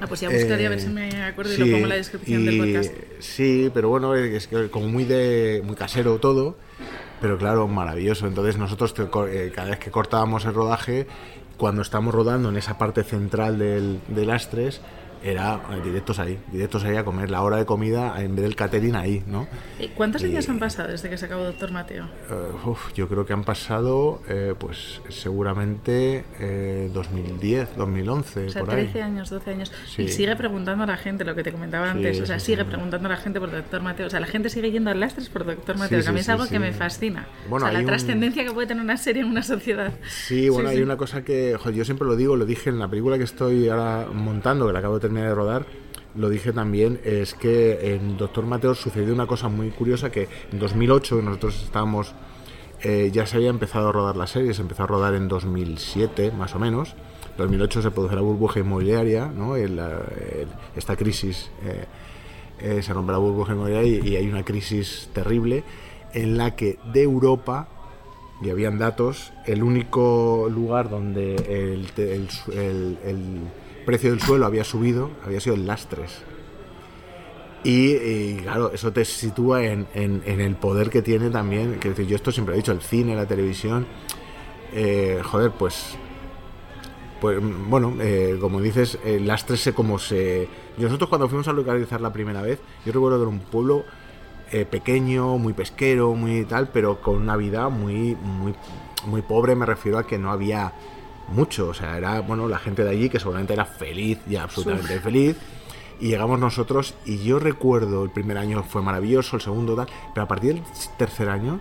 ah, 0.00 0.06
pues 0.08 0.20
ya 0.20 0.28
buscaría 0.30 0.66
a 0.66 0.70
ver 0.70 0.78
Eh, 0.78 0.82
si 0.82 0.88
me 0.88 1.22
acuerdo 1.22 1.52
y 1.52 1.56
sí, 1.56 1.60
lo 1.62 1.66
pongo 1.66 1.84
en 1.84 1.88
la 1.90 1.94
descripción 1.96 2.44
del 2.44 2.54
y- 2.54 2.58
podcast. 2.58 2.92
Sí, 3.20 3.70
pero 3.72 3.88
bueno, 3.88 4.14
es 4.16 4.46
que 4.48 4.68
como 4.70 4.88
muy 4.88 5.04
de 5.04 5.62
muy 5.64 5.76
casero 5.76 6.18
todo, 6.18 6.56
pero 7.20 7.38
claro, 7.38 7.68
maravilloso. 7.68 8.26
Entonces 8.26 8.58
nosotros 8.58 8.92
eh, 9.30 9.52
cada 9.54 9.70
vez 9.70 9.78
que 9.78 9.92
cortábamos 9.92 10.44
el 10.44 10.54
rodaje, 10.54 11.06
cuando 11.62 11.82
estamos 11.82 12.12
rodando 12.12 12.48
en 12.48 12.56
esa 12.56 12.76
parte 12.76 13.04
central 13.04 13.56
del, 13.56 14.30
Astres, 14.32 14.80
era 15.24 15.60
eh, 15.70 15.80
directos 15.84 16.18
ahí, 16.18 16.38
directos 16.50 16.84
ahí 16.84 16.96
a 16.96 17.04
comer 17.04 17.30
la 17.30 17.42
hora 17.42 17.56
de 17.56 17.64
comida 17.66 18.20
en 18.22 18.34
vez 18.34 18.44
del 18.44 18.56
catering 18.56 18.96
ahí, 18.96 19.22
¿no? 19.26 19.46
Eh, 19.78 19.90
¿Cuántos 19.94 20.22
y- 20.22 20.26
años 20.26 20.48
han 20.48 20.58
pasado 20.58 20.88
desde 20.90 21.08
que 21.10 21.16
se 21.18 21.26
acabó 21.26 21.44
Doctor 21.44 21.70
Mateo? 21.72 22.04
Eh, 22.30 22.34
uf, 22.66 22.92
yo 22.94 23.08
creo 23.08 23.24
que 23.26 23.32
han 23.32 23.44
pasado, 23.44 24.20
eh, 24.28 24.54
pues 24.58 25.00
seguramente 25.08 26.24
eh, 26.40 26.90
2010, 26.92 27.76
2011, 27.76 28.46
O 28.46 28.50
sea, 28.50 28.60
por 28.62 28.70
ahí. 28.74 28.84
13 28.84 29.02
años, 29.02 29.30
12 29.30 29.50
años. 29.50 29.72
Sí. 29.86 30.02
Y 30.02 30.08
sigue 30.08 30.36
preguntando 30.36 30.84
a 30.84 30.86
la 30.86 30.96
gente 30.96 31.24
lo 31.24 31.34
que 31.34 31.42
te 31.42 31.52
comentaba 31.52 31.86
Sí, 31.86 31.90
antes. 31.98 32.20
O 32.20 32.26
sea, 32.26 32.38
sigue 32.38 32.62
sí. 32.62 32.68
preguntando 32.68 33.08
a 33.08 33.10
la 33.12 33.16
gente 33.16 33.40
por 33.40 33.50
Doctor 33.50 33.82
Mateo. 33.82 34.06
O 34.06 34.10
sea, 34.10 34.20
la 34.20 34.26
gente 34.26 34.48
sigue 34.50 34.70
yendo 34.70 34.90
a 34.90 34.94
lastres 34.94 35.28
por 35.28 35.44
Doctor 35.44 35.76
Mateo. 35.78 36.00
Que 36.02 36.08
a 36.08 36.12
mí 36.12 36.20
es 36.20 36.28
algo 36.28 36.46
que 36.46 36.58
me 36.58 36.72
fascina. 36.72 37.26
Bueno, 37.48 37.66
o 37.66 37.68
sea, 37.68 37.72
la 37.74 37.80
un- 37.80 37.86
trascendencia 37.86 38.44
que 38.44 38.52
puede 38.52 38.66
tener 38.66 38.82
una 38.82 38.96
serie 38.96 39.22
en 39.22 39.28
una 39.28 39.42
sociedad. 39.42 39.92
Sí, 40.08 40.48
bueno, 40.48 40.68
hay 40.68 40.82
una 40.82 40.96
cosa 40.96 41.22
que 41.24 41.56
joder, 41.58 41.74
yo 41.74 41.84
siempre 41.84 42.06
lo 42.06 42.16
digo, 42.16 42.36
lo 42.36 42.44
dije 42.46 42.70
en 42.70 42.78
la 42.78 42.88
película 42.88 43.18
que 43.18 43.24
estoy 43.24 43.68
ahora 43.68 44.06
montando, 44.12 44.66
que 44.66 44.72
la 44.72 44.78
acabo 44.78 44.94
de 44.94 45.00
terminar 45.12 45.28
de 45.30 45.34
rodar, 45.34 45.66
lo 46.14 46.28
dije 46.28 46.52
también, 46.52 47.00
es 47.04 47.34
que 47.34 47.94
en 47.94 48.16
Doctor 48.16 48.44
Mateo 48.46 48.74
sucedió 48.74 49.12
una 49.14 49.26
cosa 49.26 49.48
muy 49.48 49.70
curiosa 49.70 50.10
que 50.10 50.28
en 50.52 50.58
2008, 50.58 51.16
que 51.16 51.22
nosotros 51.22 51.62
estábamos, 51.62 52.14
eh, 52.82 53.10
ya 53.12 53.26
se 53.26 53.36
había 53.36 53.50
empezado 53.50 53.88
a 53.88 53.92
rodar 53.92 54.16
la 54.16 54.26
serie, 54.26 54.52
se 54.54 54.62
empezó 54.62 54.82
a 54.84 54.86
rodar 54.86 55.14
en 55.14 55.28
2007 55.28 56.32
más 56.32 56.54
o 56.54 56.58
menos. 56.58 56.94
En 57.32 57.36
2008 57.38 57.82
se 57.82 57.90
produce 57.90 58.14
la 58.14 58.20
burbuja 58.22 58.60
inmobiliaria, 58.60 59.26
¿no? 59.26 59.56
El, 59.56 59.76
la- 59.76 60.02
el- 60.38 60.48
esta 60.76 60.96
crisis, 60.96 61.50
eh, 61.64 61.84
eh, 62.60 62.82
se 62.82 62.92
rompe 62.92 63.12
la 63.12 63.18
burbuja 63.18 63.52
inmobiliaria 63.54 63.98
y, 64.02 64.08
y 64.08 64.16
hay 64.16 64.28
una 64.28 64.44
crisis 64.44 65.08
terrible 65.14 65.64
en 66.12 66.36
la 66.36 66.56
que 66.56 66.78
de 66.92 67.02
Europa 67.02 67.68
y 68.42 68.50
habían 68.50 68.76
datos, 68.78 69.32
el 69.46 69.62
único 69.62 70.48
lugar 70.50 70.90
donde 70.90 71.36
el- 71.36 72.98
el 73.04 73.40
precio 73.84 74.10
del 74.10 74.20
suelo 74.20 74.46
había 74.46 74.64
subido 74.64 75.10
había 75.24 75.40
sido 75.40 75.56
en 75.56 75.66
Lastres. 75.66 76.22
Y, 77.64 78.38
claro, 78.38 78.72
eso 78.72 78.92
te 78.92 79.04
sitúa 79.04 79.62
en, 79.64 79.86
en- 79.94 80.22
el 80.40 80.56
poder 80.56 80.90
que 80.90 81.00
tiene 81.00 81.30
también, 81.30 81.78
que 81.78 81.90
decir, 81.90 82.06
yo 82.08 82.16
esto 82.16 82.32
siempre 82.32 82.54
he 82.54 82.58
dicho, 82.58 82.72
el 82.72 82.80
cine, 82.82 83.14
la 83.14 83.26
televisión, 83.26 83.86
eh, 84.72 85.20
joder, 85.22 85.52
pues, 85.52 85.94
pues 87.20 87.38
bueno, 87.68 87.94
eh, 88.00 88.36
como 88.40 88.60
dices, 88.60 88.98
eh, 89.04 89.20
Lastres 89.20 89.60
se 89.60 89.72
como 89.74 90.00
se... 90.00 90.48
Nosotros 90.76 91.08
cuando 91.08 91.28
fuimos 91.28 91.46
a 91.46 91.52
localizar 91.52 92.00
la 92.00 92.12
primera 92.12 92.42
vez, 92.42 92.58
yo 92.84 92.92
recuerdo 92.92 93.18
que 93.18 93.22
era 93.22 93.30
un 93.30 93.38
pueblo 93.40 93.84
pequeño, 94.70 95.38
muy 95.38 95.54
pesquero, 95.54 96.14
muy 96.14 96.44
tal, 96.44 96.68
pero 96.68 97.00
con 97.00 97.16
una 97.16 97.36
vida 97.36 97.70
muy, 97.70 98.16
muy, 98.16 98.54
muy 99.06 99.22
pobre, 99.22 99.54
me 99.54 99.64
refiero 99.64 99.96
a 99.98 100.06
que 100.06 100.18
no 100.18 100.30
había 100.30 100.72
mucho, 101.32 101.68
o 101.68 101.74
sea, 101.74 101.96
era, 101.96 102.20
bueno, 102.20 102.48
la 102.48 102.58
gente 102.58 102.84
de 102.84 102.90
allí 102.90 103.08
que 103.08 103.18
seguramente 103.18 103.52
era 103.54 103.64
feliz, 103.64 104.18
ya 104.28 104.44
absolutamente 104.44 105.00
feliz, 105.00 105.36
y 106.00 106.08
llegamos 106.08 106.38
nosotros, 106.38 106.94
y 107.04 107.18
yo 107.24 107.38
recuerdo, 107.38 108.04
el 108.04 108.10
primer 108.10 108.38
año 108.38 108.62
fue 108.62 108.82
maravilloso, 108.82 109.36
el 109.36 109.42
segundo 109.42 109.74
tal, 109.76 109.88
pero 110.14 110.24
a 110.24 110.28
partir 110.28 110.54
del 110.54 110.62
tercer 110.98 111.28
año, 111.28 111.60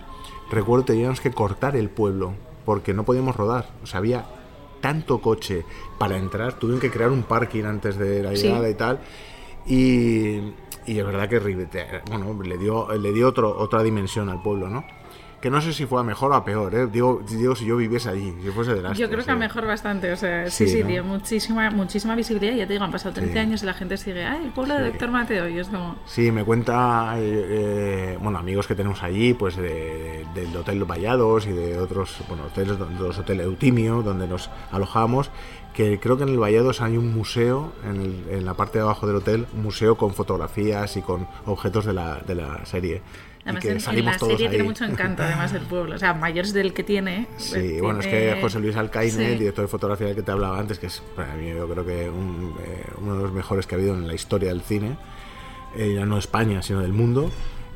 recuerdo 0.50 0.86
que 0.86 0.94
teníamos 0.94 1.22
que 1.22 1.32
cortar 1.32 1.76
el 1.76 1.90
pueblo, 1.90 2.34
porque 2.66 2.94
no 2.94 3.04
podíamos 3.04 3.36
rodar, 3.36 3.70
o 3.84 3.88
sea, 3.88 4.00
había 4.00 4.26
tanto 4.82 5.20
coche 5.22 5.64
para 6.00 6.18
entrar, 6.18 6.54
tuvieron 6.54 6.80
que 6.82 6.90
crear 6.90 7.12
un 7.12 7.24
parking 7.24 7.66
antes 7.66 7.98
de 7.98 8.24
la 8.24 8.36
Sí. 8.36 8.44
llegada 8.48 8.70
y 8.70 8.74
tal, 8.76 9.00
y, 9.68 10.38
y 10.88 10.98
es 11.00 11.06
verdad 11.06 11.30
que 11.30 11.40
bueno, 12.10 12.42
le 12.44 12.58
dio, 12.58 12.92
le 12.98 13.12
dio 13.14 13.28
otro, 13.28 13.56
otra 13.58 13.84
dimensión 13.84 14.30
al 14.30 14.42
pueblo, 14.42 14.70
¿no? 14.70 14.84
Que 15.42 15.50
no 15.50 15.60
sé 15.60 15.74
si 15.74 15.88
fue 15.88 16.00
a 16.00 16.04
mejor 16.04 16.32
o 16.32 16.36
a 16.36 16.46
peor, 16.46 16.76
¿eh? 16.76 16.86
Digo, 16.86 17.24
digo 17.28 17.56
si 17.56 17.66
yo 17.66 17.76
viviese 17.78 18.10
allí, 18.10 18.32
si 18.44 18.50
fuese 18.52 18.76
de 18.76 18.82
las 18.84 18.96
Yo 18.96 19.10
creo 19.10 19.26
que 19.26 19.32
a 19.32 19.36
mejor 19.36 19.66
bastante, 19.66 20.12
o 20.12 20.16
sea, 20.16 20.48
sí, 20.52 20.68
Sí, 20.68 20.82
¿no? 20.84 20.88
dio 20.88 21.04
muchísima, 21.04 21.72
muchísima 21.72 22.14
visibilidad. 22.16 22.54
Ya 22.54 22.68
te 22.68 22.74
digo, 22.74 22.86
han 22.86 22.92
pasado 22.92 23.16
30 23.16 23.34
Sí. 23.34 23.40
años 23.40 23.64
y 23.64 23.66
la 23.66 23.74
gente 23.74 23.98
sigue, 23.98 24.24
ay, 24.24 24.46
el 24.46 24.52
pueblo 24.52 24.76
de 24.76 24.82
Sí. 24.86 24.90
Doctor 24.92 25.10
Mateo. 25.10 25.50
Y 25.50 25.58
es 25.58 25.68
como, 25.68 25.96
Sí, 26.06 26.32
me 26.32 26.44
cuenta, 26.44 27.16
eh, 27.18 27.22
eh, 27.50 28.18
bueno, 28.22 28.38
amigos 28.38 28.68
que 28.68 28.76
tenemos 28.76 29.02
allí, 29.02 29.34
pues 29.34 29.56
de- 29.58 30.26
del 30.36 30.56
Hotel 30.56 30.78
Los 30.78 30.88
Vallados 30.88 31.48
y 31.48 31.52
de 31.52 31.80
otros, 31.80 32.18
bueno, 32.30 32.44
hoteles, 32.46 32.78
de 32.78 32.86
los 33.00 33.18
hoteles 33.18 33.46
Eutimio, 33.48 34.04
donde 34.04 34.28
nos 34.28 34.52
alojamos, 34.72 35.32
que 35.74 36.00
creo 36.00 36.18
que 36.18 36.24
en 36.24 36.30
el 36.30 36.38
Vallados 36.40 36.82
hay 36.82 36.98
un 36.98 37.16
museo, 37.16 37.72
en, 37.84 38.00
el- 38.00 38.26
en 38.30 38.46
la 38.46 38.54
parte 38.54 38.78
de 38.78 38.84
abajo 38.84 39.08
del 39.08 39.16
hotel, 39.16 39.48
un 39.56 39.64
museo 39.64 39.98
con 39.98 40.14
fotografías 40.14 40.98
y 40.98 41.02
con 41.02 41.28
objetos 41.48 41.86
de 41.86 41.94
la, 41.94 42.20
de 42.20 42.36
la 42.36 42.64
serie. 42.66 43.02
Además 43.44 43.62
que 43.62 43.68
en, 43.70 43.74
en 43.76 43.82
salimos 43.82 44.14
la 44.14 44.20
todos 44.20 44.32
serie 44.34 44.50
tiene 44.50 44.62
ahí. 44.64 44.68
mucho 44.68 44.86
encanto, 44.86 45.24
además, 45.24 45.54
el 45.54 45.62
pueblo. 45.62 45.96
O 45.96 46.00
sea, 46.00 46.14
mayores 46.14 46.54
del 46.54 46.74
que 46.74 46.84
tiene. 46.84 47.28
Sí, 47.38 47.56
eh, 47.58 47.82
bueno, 47.82 48.00
es 48.00 48.08
tiene- 48.10 48.36
que 48.36 48.42
José 48.42 48.60
Luis 48.60 48.76
Alcaine, 48.76 49.12
Sí. 49.12 49.24
el 49.24 49.40
director 49.40 49.66
de 49.66 49.68
fotografía 49.70 50.08
del 50.08 50.16
que 50.16 50.22
te 50.24 50.32
hablaba 50.32 50.60
antes, 50.60 50.80
que 50.80 50.88
es 50.88 51.02
para 51.16 51.34
mí 51.36 51.50
yo 51.50 51.68
creo 51.68 51.86
que 51.86 52.10
un, 52.10 52.56
eh, 52.64 52.86
uno 53.02 53.16
de 53.18 53.24
los 53.24 53.32
mejores 53.32 53.66
que 53.68 53.76
ha 53.76 53.78
habido 53.78 53.94
en 53.96 54.08
la 54.08 54.14
historia 54.14 54.50
del 54.50 54.62
cine, 54.62 54.98
eh, 55.76 55.94
ya 55.96 56.06
no 56.06 56.16
de 56.16 56.20
España, 56.20 56.62
sino 56.62 56.82
del 56.82 56.94
mundo, 56.94 57.32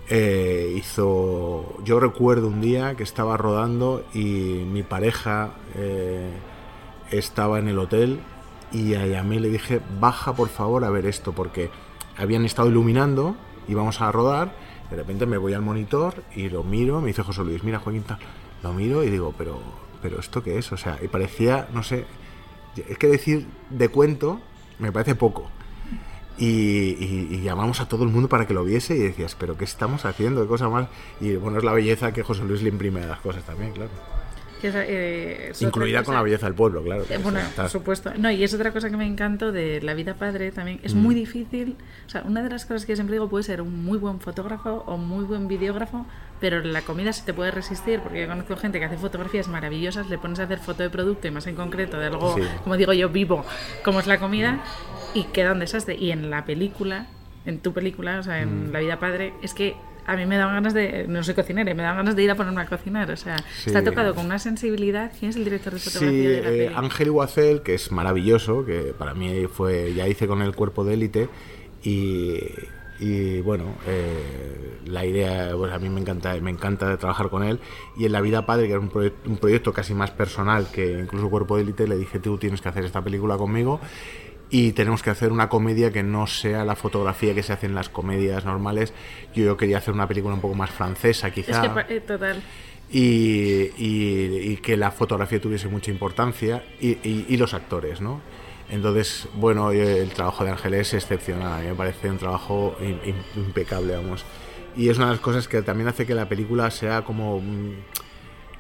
eh, 0.10 0.74
hizo... 0.78 1.78
Yo 1.84 2.00
recuerdo 2.00 2.48
un 2.48 2.62
día 2.62 2.96
que 2.96 3.04
estaba 3.04 3.38
rodando 3.38 4.06
y 4.14 4.20
mi 4.24 4.84
pareja 4.84 5.52
eh, 5.76 6.30
estaba 7.12 7.60
en 7.60 7.68
el 7.70 7.80
hotel 7.80 8.20
y 8.72 8.94
a 8.96 9.06
llamé 9.08 9.38
y 9.38 9.40
le 9.40 9.50
dije, 9.50 9.82
baja 10.00 10.34
por 10.34 10.50
favor 10.50 10.84
a 10.84 10.90
ver 10.90 11.06
esto, 11.06 11.32
porque 11.34 11.70
habían 12.18 12.46
estado 12.46 12.68
iluminando, 12.70 13.36
íbamos 13.68 14.02
a 14.02 14.12
rodar, 14.12 14.54
de 14.90 14.96
repente 14.96 15.26
me 15.26 15.38
voy 15.38 15.54
al 15.54 15.62
monitor 15.62 16.24
y 16.36 16.50
lo 16.50 16.64
miro, 16.64 17.02
me 17.02 17.08
dice 17.08 17.24
José 17.24 17.44
Luis, 17.44 17.64
mira 17.64 17.80
Joaquín, 17.80 18.04
tal". 18.04 18.20
lo 18.64 18.74
miro 18.74 19.04
y 19.04 19.10
digo, 19.10 19.34
pero, 19.38 19.60
pero 20.02 20.20
¿esto 20.20 20.44
qué 20.44 20.58
es? 20.58 20.72
O 20.72 20.78
sea, 20.78 20.98
y 21.04 21.08
parecía, 21.08 21.68
no 21.74 21.84
sé, 21.84 22.06
es 22.76 22.98
que 22.98 23.08
decir 23.08 23.48
de 23.70 23.90
cuento 23.90 24.40
me 24.80 24.92
parece 24.92 25.16
poco. 25.16 25.50
y, 26.38 26.48
y- 26.48 27.28
y 27.32 27.42
llamamos 27.44 27.80
a 27.80 27.88
todo 27.88 28.04
el 28.04 28.10
mundo 28.10 28.28
para 28.28 28.46
que 28.46 28.54
lo 28.54 28.66
viese 28.66 28.94
y 28.96 29.00
decías, 29.00 29.36
pero 29.40 29.56
¿qué 29.58 29.64
estamos 29.64 30.04
haciendo? 30.04 30.42
¿Qué 30.42 30.48
cosa 30.50 30.68
más? 30.68 30.88
Y 31.22 31.36
bueno, 31.38 31.58
es 31.60 31.64
la 31.64 31.72
belleza 31.72 32.12
que 32.12 32.24
José 32.24 32.44
Luis 32.44 32.62
le 32.62 32.68
imprime 32.70 33.02
a 33.04 33.08
las 33.08 33.20
cosas 33.22 33.44
también, 33.46 33.72
claro. 33.72 33.92
Que 34.62 34.70
es, 34.70 34.76
eh, 34.76 35.48
es 35.52 35.62
Incluida 35.62 36.04
con 36.04 36.16
la 36.16 36.22
belleza 36.22 36.46
del 36.46 36.56
pueblo, 36.56 36.82
claro. 36.82 37.04
Eh, 37.10 37.20
Bueno, 37.22 37.40
por 37.56 37.70
supuesto. 37.70 38.12
No, 38.18 38.32
y 38.32 38.44
es 38.44 38.54
otra 38.54 38.72
cosa 38.72 38.90
que 38.90 38.98
me 38.98 39.06
encantó 39.06 39.52
de 39.52 39.82
la 39.82 39.94
vida 39.94 40.16
padre 40.16 40.52
también. 40.52 40.80
Es 40.82 40.96
Mm. 40.96 41.00
muy 41.00 41.14
difícil. 41.14 41.76
O 42.06 42.10
sea, 42.10 42.24
una 42.26 42.42
de 42.42 42.50
las 42.50 42.66
cosas 42.66 42.86
que 42.86 42.94
yo 42.94 42.96
siempre 42.96 43.16
digo 43.16 43.30
puede 43.30 43.44
ser 43.44 43.62
un 43.62 43.84
muy 43.84 43.98
buen 43.98 44.20
fotógrafo 44.20 44.84
o 44.88 44.98
muy 44.98 45.26
buen 45.26 45.48
videógrafo, 45.48 46.06
pero 46.40 46.62
la 46.62 46.82
comida 46.82 47.12
se 47.14 47.24
te 47.26 47.34
puede 47.34 47.52
resistir 47.52 48.00
porque 48.00 48.22
yo 48.22 48.28
conozco 48.28 48.56
gente 48.56 48.80
que 48.80 48.86
hace 48.86 48.98
fotografías 48.98 49.48
maravillosas, 49.50 50.10
le 50.10 50.18
pones 50.18 50.40
a 50.40 50.44
hacer 50.44 50.60
foto 50.60 50.84
de 50.84 50.90
producto 50.90 51.28
y 51.28 51.32
más 51.32 51.46
en 51.48 51.56
concreto 51.56 51.98
de 52.00 52.06
algo, 52.08 52.36
Sí. 52.36 52.42
como 52.64 52.78
digo 52.78 52.94
yo, 52.94 53.10
vivo, 53.10 53.46
como 53.84 54.00
es 54.00 54.08
la 54.08 54.20
comida, 54.20 54.60
y 55.14 55.26
queda 55.26 55.52
un 55.52 55.60
desastre. 55.60 55.96
Y 55.96 56.12
en 56.12 56.30
la 56.30 56.46
película, 56.46 57.08
en 57.46 57.60
tu 57.60 57.74
película, 57.74 58.20
o 58.20 58.24
sea, 58.24 58.42
en 58.42 58.70
Mm. 58.70 58.72
La 58.72 58.80
vida 58.80 59.00
padre, 59.00 59.34
es 59.42 59.54
que 59.54 59.76
a 60.08 60.16
mí 60.16 60.26
me 60.26 60.38
daban 60.38 60.56
ganas 60.56 60.74
de, 60.74 61.06
no 61.08 61.24
soy 61.24 61.34
cocinera, 61.34 61.74
me 61.74 61.82
daban 61.84 61.98
ganas 61.98 62.16
de 62.16 62.24
ir 62.24 62.32
a 62.32 62.36
ponerme 62.36 62.62
a 62.62 62.66
cocinar. 62.66 63.10
O 63.12 63.18
sea, 63.18 63.38
Sí. 63.58 63.68
está 63.70 63.84
tocado 63.84 64.14
con 64.16 64.26
una 64.26 64.40
sensibilidad. 64.40 65.12
¿Quién 65.20 65.30
es 65.32 65.36
el 65.36 65.44
director 65.46 65.74
de 65.74 65.80
fotografía 65.80 66.12
Sí, 66.20 66.26
de 66.28 66.42
la 66.42 66.50
eh? 66.52 66.72
Ángel 66.76 67.08
Iguacel, 67.08 67.62
que 67.62 67.74
es 67.74 67.92
maravilloso, 67.92 68.66
que 68.66 68.94
para 68.98 69.14
mí 69.14 69.48
fue, 69.52 69.94
ya 69.94 70.08
hice 70.08 70.28
con 70.28 70.42
el 70.42 70.56
cuerpo 70.56 70.84
de 70.84 70.94
élite 70.94 71.30
y, 71.84 72.40
y, 73.00 73.42
bueno, 73.42 73.76
eh, 73.88 74.80
la 74.86 75.06
idea, 75.06 75.52
pues 75.56 75.74
a 75.74 75.80
mí 75.80 75.90
me 75.90 76.00
encanta, 76.02 76.34
me 76.42 76.52
encanta 76.52 76.96
trabajar 76.98 77.30
con 77.30 77.44
él 77.44 77.60
y 77.98 78.06
en 78.06 78.12
La 78.12 78.22
vida 78.22 78.46
padre, 78.46 78.68
que 78.68 78.72
era 78.74 78.80
un, 78.80 78.90
proye- 78.92 79.14
un 79.26 79.38
proyecto 79.38 79.74
casi 79.74 79.94
más 79.94 80.12
personal 80.12 80.68
que 80.72 81.00
incluso 81.00 81.30
cuerpo 81.30 81.58
de 81.58 81.64
élite, 81.64 81.88
le 81.88 81.98
dije, 81.98 82.20
tú 82.20 82.38
tienes 82.38 82.62
que 82.62 82.70
hacer 82.70 82.86
esta 82.86 83.02
película 83.04 83.38
conmigo 83.38 83.80
y 84.50 84.72
tenemos 84.74 85.02
que 85.04 85.10
hacer 85.10 85.32
una 85.32 85.50
comedia 85.50 85.92
que 85.92 86.04
no 86.04 86.28
sea 86.28 86.64
la 86.66 86.76
fotografía 86.76 87.34
que 87.34 87.44
se 87.44 87.54
hace 87.54 87.66
en 87.66 87.76
las 87.76 87.90
comedias 87.90 88.46
normales. 88.46 88.94
Yo, 89.36 89.58
quería 89.58 89.80
hacer 89.80 89.94
una 89.94 90.08
película 90.08 90.34
un 90.36 90.42
poco 90.42 90.56
más 90.56 90.70
francesa, 90.72 91.28
Es 91.30 91.34
quizá 91.34 91.62
que, 91.62 91.70
pa- 91.70 91.86
eh, 91.90 92.00
total. 92.02 92.42
y, 92.92 93.72
y- 93.78 94.40
y 94.52 94.58
que 94.58 94.78
la 94.78 94.92
fotografía 94.92 95.42
tuviese 95.42 95.68
mucha 95.68 95.92
importancia 95.92 96.64
y, 96.80 96.98
y- 97.04 97.38
los 97.38 97.54
actores, 97.54 98.02
¿no? 98.02 98.22
Entonces, 98.70 99.28
bueno, 99.36 99.72
el 99.72 100.10
trabajo 100.12 100.44
de 100.44 100.52
Ángel 100.52 100.74
es 100.76 100.94
excepcional, 100.94 101.64
me 101.64 101.76
parece 101.76 102.10
un 102.10 102.18
trabajo 102.18 102.76
im- 102.82 103.00
im- 103.06 103.38
impecable, 103.38 103.96
vamos. 103.96 104.26
Y 104.76 104.90
es 104.90 104.98
una 104.98 105.08
de 105.08 105.12
las 105.14 105.22
cosas 105.22 105.48
que 105.48 105.62
también 105.62 105.88
hace 105.88 106.06
que 106.06 106.14
la 106.16 106.28
película 106.28 106.70
sea 106.72 107.04
como 107.04 107.40
mm, 107.40 107.72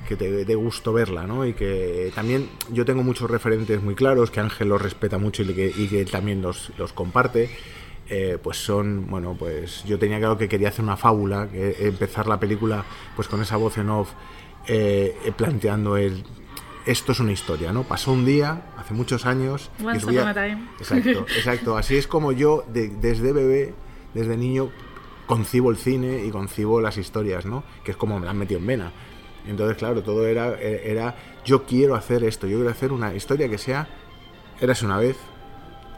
que 0.07 0.15
te 0.15 0.45
dé 0.45 0.55
gusto 0.55 0.93
verla, 0.93 1.25
¿no? 1.27 1.45
Y 1.45 1.53
que 1.53 2.11
también 2.13 2.49
yo 2.71 2.85
tengo 2.85 3.03
muchos 3.03 3.29
referentes 3.29 3.81
muy 3.81 3.95
claros, 3.95 4.29
que 4.31 4.39
Ángel 4.39 4.69
los 4.69 4.81
respeta 4.81 5.17
mucho 5.17 5.43
y 5.43 5.53
que, 5.53 5.73
y 5.75 5.87
que 5.87 6.05
también 6.05 6.41
los, 6.41 6.71
los 6.77 6.93
comparte. 6.93 7.49
Eh, 8.07 8.37
pues 8.41 8.57
son, 8.57 9.07
bueno, 9.09 9.35
pues 9.37 9.83
yo 9.85 9.97
tenía 9.97 10.19
claro 10.19 10.37
que 10.37 10.47
quería 10.47 10.69
hacer 10.69 10.83
una 10.85 10.95
fábula, 10.95 11.47
que 11.51 11.87
empezar 11.87 12.27
la 12.27 12.39
película 12.39 12.85
pues 13.15 13.27
con 13.27 13.41
esa 13.41 13.57
voz 13.57 13.79
en 13.79 13.89
off, 13.89 14.11
eh, 14.67 15.15
planteando 15.35 15.97
el, 15.97 16.23
esto 16.85 17.13
es 17.13 17.19
una 17.19 17.31
historia, 17.31 17.73
¿no? 17.73 17.81
Pasó 17.81 18.11
un 18.11 18.23
día, 18.23 18.61
hace 18.77 18.93
muchos 18.93 19.25
años. 19.25 19.71
y 19.79 19.85
Once 19.85 19.97
os 19.97 20.05
voy 20.05 20.17
upon 20.19 20.27
a 20.27 20.33
time. 20.35 20.67
Exacto, 20.77 21.25
exacto. 21.35 21.77
Así 21.77 21.97
es 21.97 22.05
como 22.05 22.31
yo, 22.31 22.63
de- 22.71 22.89
desde 22.89 23.33
bebé, 23.33 23.73
desde 24.13 24.37
niño, 24.37 24.69
concibo 25.25 25.71
el 25.71 25.77
cine 25.77 26.23
y 26.25 26.29
concibo 26.29 26.81
las 26.81 26.97
historias, 26.97 27.47
¿no? 27.47 27.63
Que 27.83 27.89
es 27.89 27.97
como 27.97 28.19
me 28.19 28.25
la 28.25 28.31
han 28.33 28.37
metido 28.37 28.59
en 28.59 28.67
vena. 28.67 28.91
Entonces, 29.47 29.77
claro, 29.77 30.01
todo 30.03 30.25
era, 30.27 30.53
eh, 30.59 30.83
era 30.85 31.15
yo 31.45 31.63
quiero 31.65 31.95
hacer 31.95 32.23
esto, 32.23 32.47
yo 32.47 32.57
quiero 32.57 32.71
hacer 32.71 32.91
una 32.91 33.13
historia 33.13 33.47
que 33.49 33.57
sea, 33.57 33.87
eras 34.59 34.81
una 34.83 34.97
vez, 34.97 35.17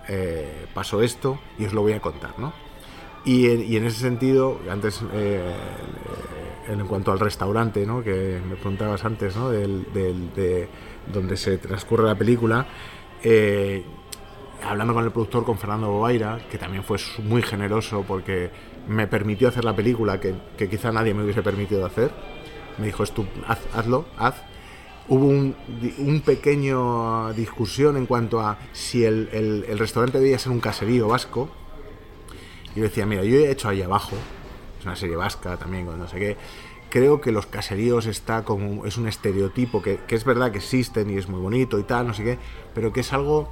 eh, 0.07 0.65
pasó 0.73 1.01
esto 1.01 1.39
y 1.57 1.65
os 1.65 1.73
lo 1.73 1.81
voy 1.81 1.93
a 1.93 1.99
contar, 2.01 2.37
¿no? 2.37 2.53
Y 3.25 3.49
en, 3.49 3.61
y 3.63 3.75
en 3.75 3.85
ese 3.85 3.99
sentido, 3.99 4.59
antes, 4.69 5.01
eh, 5.13 5.41
eh, 6.67 6.71
en 6.71 6.85
cuanto 6.87 7.11
al 7.11 7.19
restaurante, 7.19 7.85
¿no? 7.85 8.01
que 8.03 8.39
me 8.47 8.55
preguntabas 8.55 9.03
antes, 9.05 9.35
¿no? 9.35 9.49
del, 9.49 9.85
del- 9.93 10.33
de 10.33 10.67
donde 11.13 11.35
se 11.37 11.57
transcurre 11.57 12.05
la 12.05 12.15
película, 12.15 12.65
eh, 13.23 13.83
hablando 14.63 14.93
con 14.93 15.03
el 15.03 15.11
productor, 15.11 15.43
con 15.45 15.57
Fernando 15.57 15.89
Bobaira, 15.91 16.39
que 16.49 16.57
también 16.57 16.83
fue 16.83 16.97
muy 17.23 17.41
generoso 17.41 18.03
porque 18.07 18.49
me 18.87 19.07
permitió 19.07 19.47
hacer 19.49 19.65
la 19.65 19.75
película 19.75 20.19
que, 20.19 20.33
que 20.57 20.69
quizá 20.69 20.91
nadie 20.91 21.13
me 21.13 21.23
hubiese 21.23 21.41
permitido 21.43 21.85
hacer, 21.85 22.11
me 22.77 22.85
dijo, 22.87 23.03
"Es 23.03 23.11
tú, 23.11 23.25
haz, 23.47 23.59
hazlo, 23.73 24.05
haz. 24.17 24.35
Hubo 25.09 25.25
un, 25.25 25.55
un 25.99 26.21
pequeño 26.21 27.31
discusión 27.33 27.95
en 27.95 28.05
cuanto 28.05 28.41
a 28.41 28.57
si 28.73 29.05
el, 29.05 29.29
el- 29.31 29.79
restaurante 29.79 30.19
debía 30.19 30.37
ser 30.37 30.51
un 30.51 30.59
caserío 30.59 31.07
vasco, 31.07 31.49
y 32.75 32.79
yo 32.79 32.83
decía, 32.83 33.05
mira, 33.05 33.23
yo 33.23 33.37
he 33.37 33.49
hecho 33.49 33.69
ahí 33.69 33.81
abajo, 33.81 34.15
es 34.79 34.85
una 34.85 34.95
serie 34.95 35.15
vasca 35.15 35.55
también, 35.57 35.85
con 35.85 35.97
no 35.97 36.07
sé 36.07 36.19
qué. 36.19 36.37
Creo 36.89 37.19
que 37.21 37.31
los 37.31 37.45
caseríos 37.47 38.05
está 38.05 38.43
como 38.43 38.85
es 38.85 38.97
un 38.97 39.07
estereotipo 39.07 39.81
que, 39.81 39.99
que 40.07 40.15
es 40.15 40.23
verdad 40.23 40.51
que 40.51 40.57
existen 40.59 41.09
y 41.09 41.17
es 41.17 41.27
muy 41.29 41.39
bonito 41.39 41.79
y 41.79 41.83
tal, 41.83 42.07
no 42.07 42.13
sé 42.13 42.23
qué, 42.23 42.37
pero 42.73 42.91
que 42.93 42.99
es 43.01 43.11
algo 43.13 43.49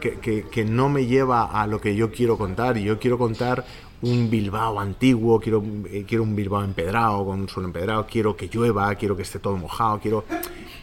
que- 0.00 0.46
que 0.48 0.64
no 0.64 0.88
me 0.88 1.06
lleva 1.06 1.44
a 1.60 1.66
lo 1.66 1.80
que 1.80 1.94
yo 1.96 2.10
quiero 2.12 2.38
contar. 2.38 2.76
Y 2.78 2.84
yo 2.84 2.98
quiero 3.00 3.18
contar 3.18 3.64
un 4.02 4.28
Bilbao 4.30 4.78
antiguo, 4.80 5.40
quiero, 5.40 5.62
eh, 5.90 6.04
quiero 6.06 6.24
un 6.24 6.34
Bilbao 6.36 6.62
empedrado, 6.64 7.24
con 7.24 7.40
un 7.40 7.48
suelo 7.48 7.68
empedrado, 7.68 8.06
quiero 8.06 8.36
que 8.36 8.48
llueva, 8.48 8.94
quiero 8.96 9.16
que 9.16 9.22
esté 9.22 9.38
todo 9.38 9.56
mojado, 9.56 10.00
quiero, 10.00 10.24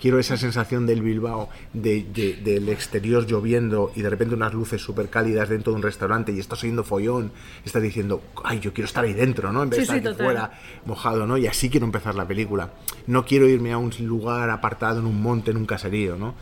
quiero 0.02 0.20
esa 0.20 0.38
sensación 0.38 0.86
del 0.86 1.02
Bilbao, 1.02 1.50
de, 1.74 2.06
de- 2.14 2.36
del 2.38 2.70
exterior 2.70 3.26
lloviendo 3.28 3.92
y 3.96 4.02
de 4.02 4.10
repente 4.10 4.36
unas 4.36 4.54
luces 4.54 4.82
súper 4.82 5.10
cálidas 5.10 5.50
dentro 5.50 5.74
de 5.74 5.78
un 5.78 5.84
restaurante 5.84 6.32
y 6.32 6.40
estás 6.40 6.64
oyendo 6.64 6.84
follón, 6.86 7.32
estás 7.66 7.82
diciendo, 7.82 8.22
ay, 8.46 8.60
yo 8.62 8.72
quiero 8.74 8.86
estar 8.86 9.04
ahí 9.04 9.14
dentro, 9.14 9.52
¿no? 9.52 9.64
En 9.64 9.70
vez 9.70 9.80
de 9.80 9.86
Sí, 9.86 9.92
estar 9.98 10.02
sí, 10.02 10.08
aquí 10.16 10.24
fuera 10.24 10.52
mojado, 10.86 11.28
¿no? 11.28 11.38
Y 11.38 11.46
así 11.48 11.70
quiero 11.70 11.86
empezar 11.86 12.16
la 12.16 12.26
película. 12.28 12.72
No 13.08 13.26
quiero 13.26 13.50
irme 13.50 13.74
a 13.74 13.78
un 13.78 13.92
lugar 14.00 14.50
apartado 14.50 15.00
en 15.02 15.06
un 15.06 15.22
monte, 15.22 15.52
en 15.52 15.58
un 15.58 15.66
caserío, 15.66 16.16
¿no? 16.16 16.36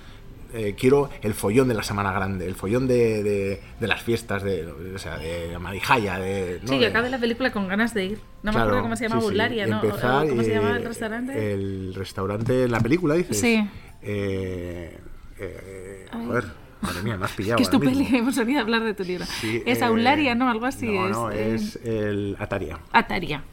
Eh, 0.58 0.74
quiero 0.76 1.10
el 1.22 1.34
follón 1.36 1.68
de 1.68 1.76
la 1.76 1.84
Semana 1.84 2.12
Grande, 2.12 2.48
el 2.48 2.56
follón 2.56 2.88
de, 2.88 3.22
de- 3.22 3.62
de 3.80 3.88
las 3.88 4.02
fiestas, 4.02 4.42
de, 4.42 4.66
o 4.66 4.98
sea, 4.98 5.18
de 5.18 5.56
Marijaya, 5.60 6.18
de... 6.18 6.60
¿no? 6.64 6.68
Sí, 6.68 6.76
De- 6.76 6.82
yo 6.82 6.88
acabé 6.90 7.10
la 7.12 7.20
película 7.20 7.52
con 7.52 7.68
ganas 7.68 7.94
de 7.94 8.06
ir. 8.06 8.20
No 8.42 8.52
me 8.52 8.60
acuerdo 8.60 8.82
cómo 8.82 8.96
se 8.96 9.08
llama, 9.08 9.22
sí, 9.22 9.28
¿no? 9.68 9.84
Empezar 9.84 10.28
¿Cómo 10.28 10.42
se 10.44 10.50
llama 10.54 10.72
el 10.78 10.82
eh, 10.84 10.88
restaurante? 10.88 11.54
El 11.54 11.94
restaurante 11.94 12.64
en 12.64 12.72
la 12.72 12.80
película, 12.80 13.14
dices. 13.14 13.40
Sí. 13.40 13.68
Eh, 14.02 14.98
eh, 15.40 16.06
joder, 16.12 16.46
madre 16.82 17.04
mía, 17.04 17.18
me 17.18 17.26
has 17.26 17.32
pillado. 17.34 17.58
que 17.58 17.64
es 17.64 17.70
tu 17.70 17.80
peli, 17.80 18.08
hemos 18.16 18.36
venido 18.36 18.60
a 18.60 18.64
hablar 18.64 18.84
de 18.84 18.94
tu 18.94 19.04
libro. 19.04 19.26
Sí, 19.26 19.62
es 19.66 19.82
eh, 19.82 19.86
Aularia, 19.86 20.34
¿no? 20.36 20.50
Algo 20.50 20.66
así. 20.66 20.88
No, 20.88 21.06
es, 21.08 21.12
no, 21.12 21.32
eh, 21.32 21.56
es 21.56 21.76
el 21.86 22.36
Ataria. 22.40 22.80
Ataria. 22.92 23.44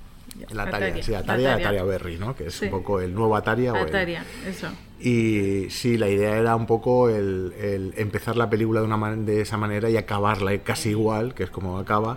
El 0.50 0.58
Ataria, 0.58 1.02
sí, 1.02 1.14
Ataria, 1.14 1.54
Ataria 1.54 1.84
Berry, 1.84 2.16
¿no? 2.18 2.34
Que 2.34 2.46
es 2.48 2.54
Sí. 2.54 2.64
un 2.64 2.70
poco 2.72 3.00
el 3.00 3.14
nuevo 3.14 3.36
Ataria. 3.36 3.72
o 3.72 3.76
el- 3.76 3.82
Ataria, 3.88 4.24
eso. 4.46 4.68
Y 5.06 5.68
sí, 5.68 5.98
la 5.98 6.08
idea 6.08 6.38
era 6.38 6.56
un 6.56 6.64
poco 6.66 7.10
el, 7.10 7.52
el 7.60 7.92
empezar 7.98 8.36
la 8.36 8.48
película 8.48 8.80
de, 8.80 8.86
una 8.86 9.16
de 9.16 9.42
esa 9.42 9.58
manera 9.58 9.90
y 9.90 9.98
acabarla 9.98 10.56
casi 10.62 10.90
igual, 10.90 11.34
que 11.34 11.42
es 11.42 11.50
como 11.50 11.78
acaba, 11.78 12.16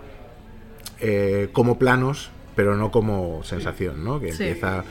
eh, 1.00 1.50
como 1.52 1.78
planos, 1.78 2.30
pero 2.56 2.76
no 2.76 2.90
como 2.90 3.42
sensación, 3.44 4.02
¿no? 4.04 4.18
Que 4.20 4.32
Sí. 4.32 4.44
empieza... 4.44 4.84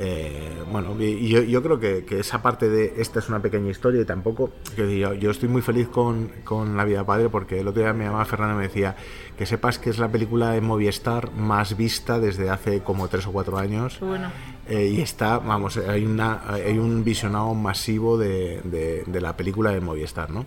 eh, 0.00 0.50
bueno, 0.72 0.96
y 1.00 1.28
yo, 1.28 1.40
yo 1.44 1.62
creo 1.62 1.78
que, 1.78 2.04
que 2.04 2.18
esa 2.18 2.42
parte 2.42 2.68
de 2.68 2.94
esta 2.98 3.20
es 3.20 3.28
una 3.28 3.40
pequeña 3.40 3.70
historia 3.70 4.00
y 4.00 4.04
tampoco, 4.04 4.50
que 4.74 4.98
yo, 4.98 5.14
yo 5.14 5.30
estoy 5.30 5.48
muy 5.48 5.62
feliz 5.62 5.86
con, 5.86 6.32
con 6.42 6.76
La 6.76 6.84
vida 6.84 7.06
padre 7.06 7.28
porque 7.28 7.60
el 7.60 7.68
otro 7.68 7.80
día 7.80 7.92
me 7.92 8.04
llamaba 8.06 8.24
Fernando 8.24 8.54
y 8.54 8.58
me 8.58 8.62
decía 8.64 8.96
que 9.38 9.46
sepas 9.46 9.78
que 9.78 9.90
es 9.90 9.98
la 9.98 10.08
película 10.08 10.50
de 10.50 10.60
Movistar 10.60 11.30
más 11.32 11.76
vista 11.76 12.18
desde 12.18 12.50
hace 12.50 12.80
como 12.80 13.06
tres 13.06 13.24
o 13.28 13.30
cuatro 13.32 13.56
años. 13.56 13.98
Bueno. 14.00 14.32
Eh, 14.68 14.94
y 14.96 15.00
está, 15.02 15.38
vamos, 15.38 15.76
hay, 15.76 16.04
una, 16.06 16.42
hay 16.52 16.78
un 16.78 17.04
visionado 17.04 17.52
masivo 17.54 18.16
de, 18.16 18.60
de- 18.64 19.04
la 19.20 19.36
película 19.36 19.70
de 19.72 19.80
Movistar, 19.80 20.30
¿no? 20.30 20.46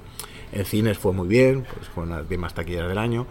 En 0.51 0.65
cines 0.65 0.97
fue 0.97 1.13
muy 1.13 1.27
bien, 1.27 1.65
pues 1.71 1.87
fue 1.89 2.03
una 2.03 2.23
de 2.23 2.29
las 2.29 2.39
más 2.39 2.53
taquillas 2.55 2.87
del 2.87 2.97
año. 2.97 3.27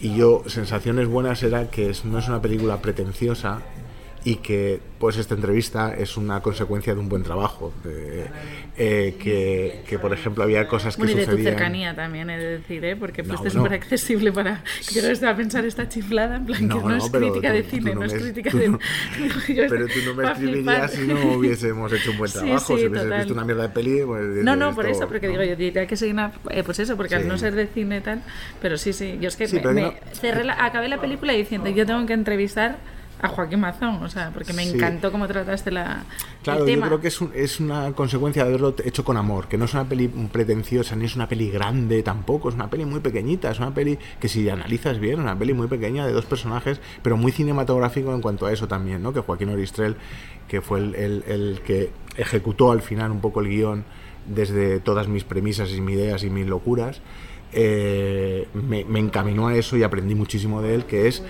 Y 0.00 0.14
yo, 0.14 0.42
sensaciones 0.46 1.08
buenas 1.08 1.42
era 1.42 1.70
que 1.70 1.88
es- 1.90 2.04
no 2.04 2.18
es 2.18 2.28
una 2.28 2.42
película 2.42 2.82
pretenciosa 2.82 3.62
y 4.26 4.36
que 4.36 4.80
pues 4.98 5.16
esta 5.18 5.34
entrevista 5.34 5.94
es 5.96 6.16
una 6.16 6.40
consecuencia 6.40 6.92
de 6.94 6.98
un 7.00 7.08
buen 7.08 7.22
trabajo. 7.22 7.72
de- 7.84 8.26
eh, 8.76 9.14
que, 9.22 9.82
que, 9.88 9.98
por 10.00 10.12
ejemplo, 10.12 10.42
había 10.42 10.66
cosas 10.66 10.96
que 10.96 11.02
Bueno, 11.02 11.12
y 11.12 11.16
de 11.20 11.24
tu 11.26 11.30
sucedían... 11.32 11.52
cercanía 11.54 11.94
también, 11.94 12.28
he 12.30 12.36
de 12.38 12.58
decir, 12.58 12.84
¿eh? 12.84 12.96
Porque 12.96 13.22
No, 13.22 13.28
fuiste 13.28 13.48
bueno. 13.50 13.60
súper 13.62 13.74
accesible 13.74 14.32
para... 14.32 14.64
Que 14.92 15.00
no 15.00 15.08
estaba 15.08 15.32
a 15.32 15.36
pensar 15.36 15.64
esta 15.64 15.88
chiflada, 15.88 16.36
en 16.36 16.46
plan, 16.46 16.66
No, 16.66 16.78
que 16.78 16.82
no, 16.82 16.88
no, 16.88 16.96
es 16.96 17.10
crítica 17.10 17.48
tú- 17.50 17.54
de 17.54 17.62
cine, 17.62 17.94
no 17.94 18.00
no, 18.00 18.06
es 18.06 18.14
crítica 18.14 18.50
de... 18.50 18.68
no- 18.68 18.78
Pero 19.46 19.86
tú 19.86 19.94
no 20.06 20.14
me 20.14 20.24
escribirías 20.32 20.90
si 20.92 21.06
no 21.06 21.32
hubiésemos 21.36 21.92
hecho 21.92 22.10
un 22.10 22.18
buen 22.18 22.30
Sí, 22.30 22.38
trabajo. 22.38 22.58
sí, 22.76 22.80
si 22.82 22.86
hubieses 22.88 23.02
total. 23.04 23.18
visto 23.18 23.32
una 23.34 23.44
mierda 23.44 23.62
de 23.62 23.68
peli, 23.68 24.00
pues 24.04 24.22
No, 24.44 24.56
no, 24.56 24.74
por 24.74 24.86
esto- 24.86 24.98
eso, 25.04 25.08
porque 25.08 25.26
¿no? 25.28 25.32
digo, 25.34 25.44
yo 25.44 25.56
diría 25.56 25.86
que 25.86 25.96
soy 25.96 26.10
una. 26.10 26.32
eh, 26.50 26.62
pues 26.64 26.78
eso, 26.80 26.96
porque 26.96 27.10
Sí. 27.16 27.22
al 27.22 27.28
no 27.28 27.38
ser 27.38 27.54
de 27.54 27.66
cine 27.68 27.98
y 27.98 28.00
tal. 28.00 28.22
Pero 28.60 28.76
sí, 28.76 28.92
sí, 28.92 29.18
yo 29.20 29.28
es 29.28 29.36
que 29.36 29.46
Sí, 29.46 29.60
me, 29.62 29.72
me 29.72 29.82
no- 29.82 29.94
cerré 30.14 30.42
la- 30.42 30.64
acabé 30.64 30.88
la 30.88 31.00
película 31.00 31.32
diciendo, 31.32 31.68
yo 31.70 31.86
tengo 31.86 32.04
que 32.06 32.12
entrevistar 32.14 32.76
a 33.20 33.28
Joaquín 33.28 33.60
Mazón, 33.60 34.02
o 34.02 34.08
sea, 34.08 34.30
porque 34.34 34.52
me 34.52 34.64
Sí. 34.64 34.74
encantó 34.74 35.10
cómo 35.10 35.26
trataste 35.26 35.70
la, 35.70 36.04
Claro, 36.42 36.60
el 36.64 36.66
yo 36.68 36.74
tema. 36.74 36.86
creo 36.86 37.00
que 37.00 37.08
es, 37.08 37.20
un- 37.20 37.30
es 37.34 37.60
una 37.60 37.92
consecuencia 37.92 38.42
de 38.44 38.50
haberlo 38.50 38.74
hecho 38.84 39.04
con 39.04 39.16
amor, 39.16 39.48
que 39.48 39.56
no 39.56 39.64
es 39.64 39.72
una 39.74 39.84
peli 39.88 40.08
pretenciosa, 40.08 40.94
ni 40.96 41.06
es 41.06 41.16
una 41.16 41.26
peli 41.28 41.50
grande 41.50 42.02
tampoco, 42.02 42.50
es 42.50 42.54
una 42.54 42.68
peli 42.68 42.84
muy 42.84 43.00
pequeñita, 43.00 43.50
es 43.50 43.58
una 43.58 43.72
peli 43.72 43.98
que 44.20 44.28
si 44.28 44.48
analizas 44.50 44.98
bien, 44.98 45.14
es 45.14 45.20
una 45.20 45.38
peli 45.38 45.54
muy 45.54 45.66
pequeña 45.66 46.06
de 46.06 46.12
dos 46.12 46.26
personajes, 46.26 46.80
pero 47.02 47.16
muy 47.16 47.32
cinematográfico 47.32 48.14
en 48.14 48.20
cuanto 48.20 48.44
a 48.46 48.52
eso 48.52 48.68
también, 48.68 49.02
¿no? 49.02 49.12
Que 49.14 49.20
Joaquín 49.20 49.48
Oristrel, 49.48 49.96
que 50.48 50.60
fue 50.60 50.78
el, 50.80 50.94
el- 50.94 51.24
el 51.26 51.60
que 51.64 51.90
ejecutó 52.16 52.70
al 52.70 52.82
final 52.82 53.10
un 53.10 53.20
poco 53.20 53.40
el 53.40 53.48
guion 53.48 53.84
desde 54.26 54.78
todas 54.80 55.08
mis 55.08 55.24
premisas 55.24 55.70
y 55.72 55.80
mis 55.80 55.96
ideas 55.96 56.22
y 56.22 56.30
mis 56.30 56.46
locuras, 56.46 57.00
eh, 57.52 58.46
me, 58.54 58.84
me 58.84 58.98
encaminó 58.98 59.48
a 59.48 59.54
eso 59.56 59.76
y 59.76 59.82
aprendí 59.82 60.14
muchísimo 60.14 60.60
de 60.62 60.74
él, 60.74 60.84
que 60.84 61.08
es 61.08 61.22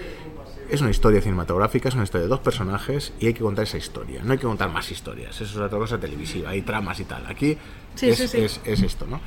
es 0.71 0.81
una 0.81 0.91
historia 0.91 1.21
cinematográfica, 1.21 1.89
es 1.89 1.95
una 1.95 2.05
historia 2.05 2.25
de 2.25 2.29
dos 2.29 2.41
personajes 2.41 3.12
y 3.21 3.27
hay 3.27 3.35
que 3.35 3.41
contar 3.41 3.64
esa 3.64 3.77
historia. 3.79 4.23
No 4.25 4.33
hay 4.33 4.39
que 4.39 4.47
contar 4.47 4.71
más 4.71 4.91
historias. 4.91 5.35
Eso 5.41 5.45
es 5.45 5.57
otra 5.57 5.79
cosa 5.79 5.99
televisiva, 5.99 6.51
hay 6.51 6.62
tramas 6.62 6.99
y 7.01 7.05
tal. 7.05 7.27
Aquí 7.27 7.57
Sí, 7.95 8.09
es, 8.11 8.19
sí, 8.19 8.29
sí. 8.29 8.39
es- 8.39 8.61
es 8.64 8.83
esto, 8.83 9.07
¿no? 9.07 9.21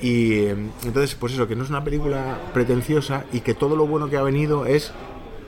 Y 0.00 0.32
eh, 0.34 0.50
entonces, 0.84 1.14
pues 1.14 1.32
eso, 1.32 1.48
que 1.48 1.56
no 1.56 1.64
es 1.64 1.70
una 1.70 1.82
película 1.82 2.38
pretenciosa 2.52 3.24
y 3.32 3.40
que 3.40 3.54
todo 3.54 3.76
lo 3.76 3.86
bueno 3.86 4.08
que 4.10 4.16
ha 4.16 4.22
venido 4.22 4.66
es 4.66 4.92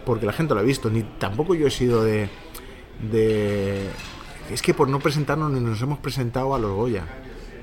porque 0.06 0.24
la 0.26 0.32
gente 0.32 0.54
lo 0.54 0.60
ha 0.60 0.62
visto. 0.64 0.88
Ni 0.90 1.02
tampoco 1.02 1.54
yo 1.54 1.66
he 1.66 1.70
sido 1.70 2.02
de. 2.02 2.28
de 3.10 3.86
es 4.50 4.62
que 4.62 4.72
por 4.74 4.88
no 4.88 4.98
presentarnos 5.00 5.50
ni 5.52 5.60
nos 5.60 5.80
hemos 5.82 5.98
presentado 5.98 6.54
a 6.54 6.58
los 6.58 6.72
Goya. 6.72 7.04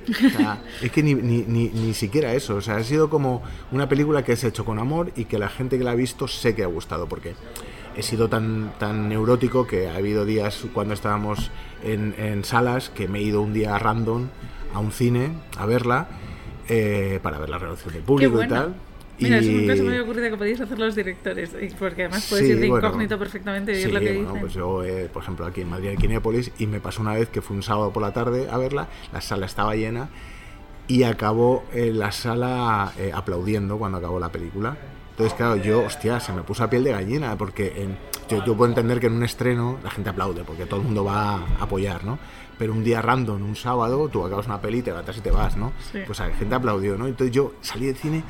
O 0.09 0.29
sea, 0.29 0.61
es 0.81 0.91
que 0.91 1.03
ni, 1.03 1.15
ni, 1.15 1.43
ni, 1.47 1.69
ni 1.69 1.93
siquiera 1.93 2.33
eso. 2.33 2.55
O 2.55 2.61
sea, 2.61 2.77
ha 2.77 2.83
sido 2.83 3.09
como 3.09 3.41
una 3.71 3.87
película 3.89 4.23
que 4.23 4.35
se 4.35 4.47
ha 4.47 4.49
hecho 4.49 4.65
con 4.65 4.79
amor 4.79 5.11
y 5.15 5.25
que 5.25 5.37
la 5.37 5.49
gente 5.49 5.77
que 5.77 5.83
la 5.83 5.91
ha 5.91 5.95
visto 5.95 6.27
sé 6.27 6.55
que 6.55 6.63
ha 6.63 6.67
gustado. 6.67 7.07
Porque 7.07 7.35
he 7.95 8.03
sido 8.03 8.29
tan, 8.29 8.73
tan 8.77 9.09
neurótico 9.09 9.67
que 9.67 9.87
ha 9.87 9.95
habido 9.95 10.25
días 10.25 10.65
cuando 10.73 10.93
estábamos 10.93 11.51
en, 11.83 12.15
en 12.17 12.43
salas 12.43 12.89
que 12.89 13.07
me 13.07 13.19
he 13.19 13.23
ido 13.23 13.41
un 13.41 13.53
día 13.53 13.77
random 13.77 14.27
a 14.73 14.79
un 14.79 14.91
cine 14.91 15.31
a 15.57 15.65
verla 15.65 16.07
eh, 16.67 17.19
para 17.21 17.37
ver 17.37 17.49
la 17.49 17.57
reacción 17.57 17.93
del 17.93 18.03
público 18.03 18.43
y 18.43 18.47
tal. 18.47 18.75
Mira, 19.19 19.37
eso 19.37 19.49
Y- 19.49 19.53
nunca 19.55 19.75
se 19.75 19.83
me 19.83 19.89
había 19.89 20.03
ocurrido 20.03 20.29
que 20.31 20.37
podíais 20.37 20.59
hacer 20.61 20.77
los 20.77 20.93
directores, 20.95 21.55
porque 21.79 22.03
además 22.03 22.25
puedes 22.29 22.45
Sí, 22.45 22.51
ir 22.51 22.59
de 22.59 22.69
bueno, 22.69 22.87
incógnito 22.87 23.17
perfectamente 23.17 23.71
y 23.71 23.75
sí, 23.75 23.83
ver 23.85 23.93
lo 23.93 23.99
que 24.01 24.05
bueno, 24.13 24.21
dicen. 24.27 24.41
pues 24.41 24.53
yo, 24.53 24.83
eh, 24.83 25.09
por 25.11 25.23
ejemplo, 25.23 25.45
aquí 25.45 25.61
en 25.61 25.69
Madrid, 25.69 25.89
en 25.89 25.97
Kinépolis, 25.97 26.51
y 26.59 26.67
me 26.67 26.79
pasó 26.81 27.01
una 27.01 27.13
vez 27.13 27.29
que 27.29 27.41
fue 27.41 27.55
un 27.55 27.63
sábado 27.63 27.91
por 27.93 28.01
la 28.03 28.11
tarde 28.11 28.47
a 28.51 28.57
verla, 28.57 28.87
la 29.13 29.21
sala 29.21 29.45
estaba 29.45 29.75
llena 29.75 30.09
y 30.87 31.03
acabó 31.03 31.63
eh, 31.73 31.91
la 31.93 32.11
sala 32.11 32.91
eh, 32.97 33.11
aplaudiendo 33.13 33.77
cuando 33.77 33.97
acabó 33.99 34.19
la 34.19 34.29
película. 34.31 34.77
Entonces, 35.11 35.33
claro, 35.37 35.55
yo, 35.55 35.81
hostia, 35.85 36.19
se 36.19 36.33
me 36.33 36.43
puso 36.43 36.65
a 36.65 36.69
piel 36.69 36.83
de 36.83 36.91
gallina, 36.91 37.37
porque 37.37 37.87
yo, 38.29 38.43
yo 38.43 38.55
puedo 38.57 38.69
entender 38.69 38.99
que 38.99 39.07
en 39.07 39.13
un 39.13 39.23
estreno 39.23 39.79
la 39.81 39.89
gente 39.89 40.09
aplaude, 40.09 40.43
porque 40.43 40.65
todo 40.65 40.81
el 40.81 40.85
mundo 40.87 41.05
va 41.05 41.35
a 41.35 41.45
apoyar, 41.63 42.03
¿no? 42.03 42.19
Pero 42.59 42.73
un 42.73 42.83
día 42.83 43.01
random, 43.01 43.41
un 43.41 43.55
sábado, 43.55 44.09
tú 44.09 44.25
acabas 44.25 44.45
una 44.47 44.59
peli, 44.59 44.81
te 44.81 44.89
levantas 44.91 45.15
y 45.17 45.21
te 45.21 45.31
vas, 45.31 45.55
¿no? 45.55 45.71
Sí. 45.91 45.99
Pues 46.05 46.19
la 46.19 46.29
gente 46.31 46.53
aplaudió, 46.55 46.97
¿no? 46.97 47.07
Entonces 47.07 47.33
yo 47.33 47.53
salí 47.61 47.85
del 47.85 47.95
cine 47.95 48.23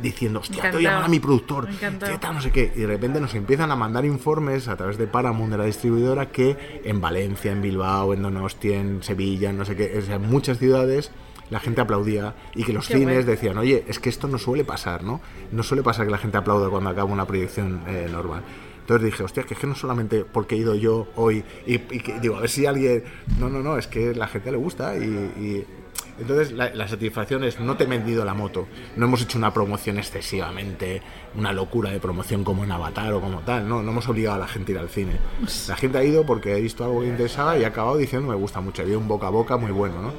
diciendo, 0.00 0.40
hostia, 0.40 0.56
Encantado. 0.56 0.78
estoy 0.78 0.84
llamando 0.84 1.06
a 1.06 1.08
mi 1.10 1.20
productor. 1.20 1.68
¿qué 1.68 2.18
tal? 2.20 2.34
no 2.34 2.40
sé 2.40 2.50
qué. 2.50 2.72
Y 2.76 2.80
de 2.80 2.86
repente 2.86 3.20
nos 3.20 3.34
empiezan 3.34 3.70
a 3.70 3.76
mandar 3.76 4.04
informes 4.04 4.68
a 4.68 4.76
través 4.76 4.98
de 4.98 5.06
Paramount, 5.06 5.50
de 5.52 5.58
la 5.58 5.64
distribuidora, 5.64 6.30
que 6.30 6.80
en 6.84 7.00
Valencia, 7.00 7.52
en 7.52 7.62
Bilbao, 7.62 8.12
en 8.14 8.22
Donostia, 8.22 8.78
en 8.78 9.02
Sevilla, 9.02 9.52
no 9.52 9.64
sé 9.64 9.76
qué, 9.76 9.98
o 9.98 10.02
sea, 10.02 10.16
en 10.16 10.22
muchas 10.28 10.58
ciudades 10.58 11.10
la 11.50 11.58
gente 11.58 11.80
aplaudía 11.80 12.34
y 12.54 12.62
que 12.62 12.72
los 12.72 12.86
Qué 12.86 12.94
cines 12.94 13.26
decían, 13.26 13.58
oye, 13.58 13.84
es 13.88 13.98
que 13.98 14.08
esto 14.08 14.28
no 14.28 14.38
suele 14.38 14.64
pasar, 14.64 15.02
¿no? 15.02 15.20
No 15.50 15.64
suele 15.64 15.82
pasar 15.82 16.06
que 16.06 16.12
la 16.12 16.18
gente 16.18 16.36
aplauda 16.36 16.68
cuando 16.68 16.90
acaba 16.90 17.10
una 17.10 17.26
proyección 17.26 17.82
eh, 17.88 18.08
normal. 18.10 18.42
Entonces 18.82 19.04
dije, 19.06 19.22
hostia, 19.24 19.42
que 19.42 19.54
es 19.54 19.60
que 19.60 19.66
no 19.66 19.74
solamente 19.74 20.24
porque 20.24 20.54
he 20.54 20.58
ido 20.58 20.74
yo 20.76 21.08
hoy 21.16 21.42
y, 21.66 21.74
y 21.74 21.80
que, 22.00 22.20
digo, 22.20 22.36
a 22.36 22.40
ver 22.40 22.50
si 22.50 22.66
alguien... 22.66 23.02
No, 23.38 23.48
no, 23.48 23.60
no, 23.60 23.76
es 23.78 23.86
que 23.88 24.14
la 24.14 24.28
gente 24.28 24.50
le 24.52 24.56
gusta 24.58 24.96
y... 24.96 25.02
y- 25.04 25.66
entonces 26.18 26.52
la, 26.52 26.70
la 26.74 26.86
satisfacción 26.88 27.44
es 27.44 27.58
no 27.60 27.76
te 27.76 27.84
he 27.84 27.86
vendido 27.86 28.24
la 28.24 28.34
moto, 28.34 28.66
no 28.96 29.06
hemos 29.06 29.22
hecho 29.22 29.38
una 29.38 29.52
promoción 29.52 29.98
excesivamente, 29.98 31.02
una 31.36 31.52
locura 31.52 31.90
de 31.90 32.00
promoción 32.00 32.44
como 32.44 32.64
en 32.64 32.72
Avatar 32.72 33.12
o 33.12 33.20
como 33.20 33.40
tal, 33.40 33.68
no, 33.68 33.82
no 33.82 33.90
hemos 33.90 34.08
obligado 34.08 34.36
a 34.36 34.38
la 34.40 34.48
gente 34.48 34.72
a 34.72 34.74
ir 34.76 34.80
al 34.80 34.88
cine. 34.88 35.12
La 35.68 35.76
gente 35.76 35.98
ha 35.98 36.04
ido 36.04 36.24
porque 36.26 36.52
ha 36.52 36.56
visto 36.56 36.84
algo 36.84 37.00
que 37.00 37.08
interesaba 37.08 37.56
y 37.58 37.64
ha 37.64 37.68
acabado 37.68 37.96
diciendo 37.96 38.28
me 38.28 38.34
gusta 38.36 38.60
mucho, 38.60 38.82
había 38.82 38.98
un 38.98 39.08
boca 39.08 39.26
a 39.26 39.30
boca 39.30 39.56
muy 39.56 39.70
bueno, 39.72 40.00
¿no? 40.02 40.12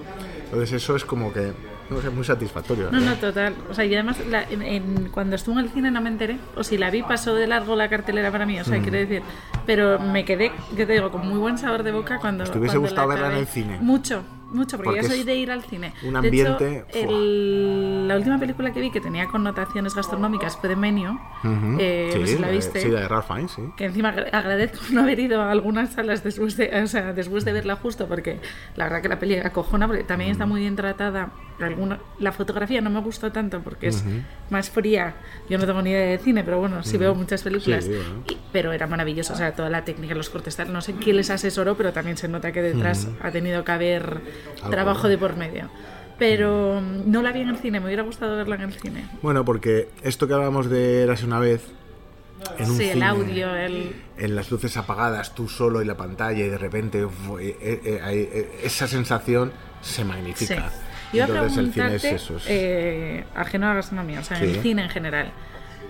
Entonces 0.45 0.73
eso 0.83 0.95
es 0.97 1.05
como 1.05 1.31
que, 1.31 1.53
no 1.89 2.01
sé, 2.01 2.09
muy 2.09 2.25
satisfactorio. 2.25 2.91
No, 2.91 2.99
no, 2.99 3.15
total. 3.15 3.55
O 3.69 3.73
sea, 3.73 3.85
y 3.85 3.93
además, 3.93 4.17
la- 4.29 4.43
en, 4.43 4.61
en- 4.61 5.09
cuando 5.11 5.37
estuve 5.37 5.59
en 5.61 5.65
el 5.67 5.69
cine 5.71 5.91
no 5.91 6.01
me 6.01 6.09
enteré. 6.09 6.37
O 6.57 6.63
si 6.65 6.77
la 6.77 6.89
vi, 6.89 7.03
pasó 7.03 7.33
de 7.35 7.47
largo 7.47 7.73
la 7.77 7.87
cartelera 7.87 8.31
para 8.33 8.45
mí. 8.45 8.59
O 8.59 8.65
sea, 8.65 8.77
Mm. 8.77 8.81
quiero 8.81 8.97
decir. 8.97 9.21
Pero 9.65 9.97
me 9.99 10.25
quedé, 10.25 10.51
que 10.75 10.85
te 10.85 10.91
digo, 10.91 11.09
con 11.09 11.25
muy 11.25 11.37
buen 11.39 11.57
sabor 11.57 11.83
de 11.83 11.93
boca 11.93 12.17
cuando. 12.19 12.43
¿Te 12.43 12.57
hubiese 12.59 12.75
cuando 12.75 12.81
gustado 12.89 13.07
la 13.07 13.13
verla 13.15 13.31
en 13.31 13.37
el 13.39 13.47
cine? 13.47 13.77
Mucho, 13.79 14.23
mucho, 14.51 14.77
porque, 14.77 14.89
Porque 14.91 15.01
yo 15.01 15.07
soy 15.07 15.23
de 15.23 15.35
ir 15.35 15.51
al 15.51 15.63
cine. 15.63 15.93
un 16.03 16.13
De 16.13 16.17
ambiente, 16.19 16.85
hecho, 16.93 17.09
el- 17.09 18.07
la 18.07 18.15
última 18.17 18.37
película 18.39 18.71
que 18.71 18.79
vi 18.81 18.91
que 18.91 19.01
tenía 19.01 19.27
connotaciones 19.27 19.95
gastronómicas 19.95 20.57
fue 20.57 20.69
de 20.69 20.75
Menio. 20.75 21.19
Ujú. 21.43 21.77
eh, 21.79 22.13
no 22.19 22.25
sé 22.25 22.35
si 22.35 22.41
la 22.41 22.47
de- 22.47 22.53
viste. 22.53 22.81
Sí, 22.81 22.89
la 22.89 23.01
de 23.01 23.07
Ralph 23.07 23.27
Fiennes, 23.27 23.51
sí. 23.51 23.61
que 23.77 23.85
encima 23.85 24.09
agra- 24.09 24.29
agradezco 24.31 24.79
no 24.91 25.01
haber 25.01 25.19
ido 25.19 25.41
a 25.41 25.51
algunas 25.51 25.93
salas 25.93 26.23
después 26.23 26.57
de, 26.57 26.81
o 26.83 26.87
sea, 26.87 27.13
después 27.13 27.45
de 27.45 27.53
verla 27.53 27.75
justo 27.75 28.07
porque 28.07 28.39
la 28.75 28.85
verdad 28.85 29.01
que 29.01 29.09
la 29.09 29.19
peli 29.19 29.37
acojona 29.37 29.87
porque 29.87 30.03
también 30.03 30.31
está 30.31 30.45
muy 30.45 30.61
bien 30.61 30.75
tratada 30.75 31.29
alguna, 31.63 31.99
la 32.19 32.31
fotografía 32.31 32.81
no 32.81 32.89
me 32.89 32.99
gustó 33.01 33.31
tanto 33.31 33.59
porque 33.61 33.87
es 33.87 33.97
Ujú. 34.01 34.21
más 34.49 34.69
fría. 34.69 35.15
Yo 35.49 35.57
no 35.57 35.65
tengo 35.65 35.81
ni 35.81 35.91
idea 35.91 36.05
de 36.11 36.17
cine 36.17 36.43
pero 36.43 36.59
bueno 36.59 36.83
sí 36.83 36.97
veo 36.97 37.13
muchas 37.15 37.43
películas. 37.43 37.85
Sí, 37.85 37.91
bueno. 37.91 38.23
y- 38.29 38.37
pero 38.51 38.71
era 38.73 38.87
maravilloso 38.87 39.33
o 39.33 39.35
sea 39.37 39.53
toda 39.55 39.69
la 39.69 39.83
técnica 39.85 40.13
los 40.15 40.29
cortes 40.29 40.55
tal. 40.55 40.71
No 40.73 40.81
sé 40.81 40.93
quién 40.93 41.15
les 41.17 41.29
asesoró 41.29 41.75
pero 41.77 41.93
también 41.93 42.17
se 42.17 42.27
nota 42.27 42.51
que 42.51 42.61
detrás 42.61 43.07
ha 43.21 43.31
tenido 43.31 43.63
que 43.63 43.71
haber 43.71 44.21
trabajo 44.69 45.07
de 45.07 45.17
por 45.17 45.35
medio. 45.37 45.69
Pero 46.19 46.81
no 46.81 47.21
la 47.23 47.31
vi 47.31 47.41
en 47.41 47.49
el 47.49 47.57
cine 47.57 47.79
me 47.79 47.87
hubiera 47.87 48.03
gustado 48.03 48.35
verla 48.37 48.55
en 48.55 48.61
el 48.61 48.73
cine. 48.73 49.07
Bueno, 49.21 49.43
porque 49.43 49.89
esto 50.03 50.27
que 50.27 50.33
hablábamos 50.33 50.69
de 50.69 51.01
Érase 51.03 51.25
una 51.25 51.39
vez, 51.39 51.63
en 52.59 52.69
un 52.69 52.77
sí 52.77 52.83
el 52.85 52.93
cine, 52.93 53.05
audio 53.05 53.55
el 53.55 53.95
en 54.17 54.35
las 54.35 54.51
luces 54.51 54.77
apagadas, 54.77 55.33
tú 55.33 55.47
solo 55.49 55.81
en 55.81 55.87
la 55.87 55.97
pantalla 55.97 56.43
y 56.45 56.49
de 56.49 56.57
repente 56.59 57.05
uf, 57.05 57.13
eh, 57.39 57.57
eh, 57.61 57.81
eh, 57.85 58.59
esa 58.63 58.87
sensación 58.87 59.51
se 59.81 60.03
Sí. 60.35 60.55
Iba 61.13 61.25
a 61.25 61.27
Entonces 61.27 61.57
el 61.57 61.73
cine 61.73 61.95
es 61.95 62.01
preguntarte, 62.01 62.15
eso. 62.15 62.37
es- 62.37 62.43
eh, 62.47 63.25
ajeno 63.35 63.65
a 63.67 63.69
la 63.69 63.75
gastronomía, 63.75 64.19
o 64.19 64.23
sea, 64.23 64.37
en 64.37 64.43
Sí. 64.45 64.55
el 64.55 64.61
cine 64.61 64.83
en 64.83 64.89
general, 64.89 65.31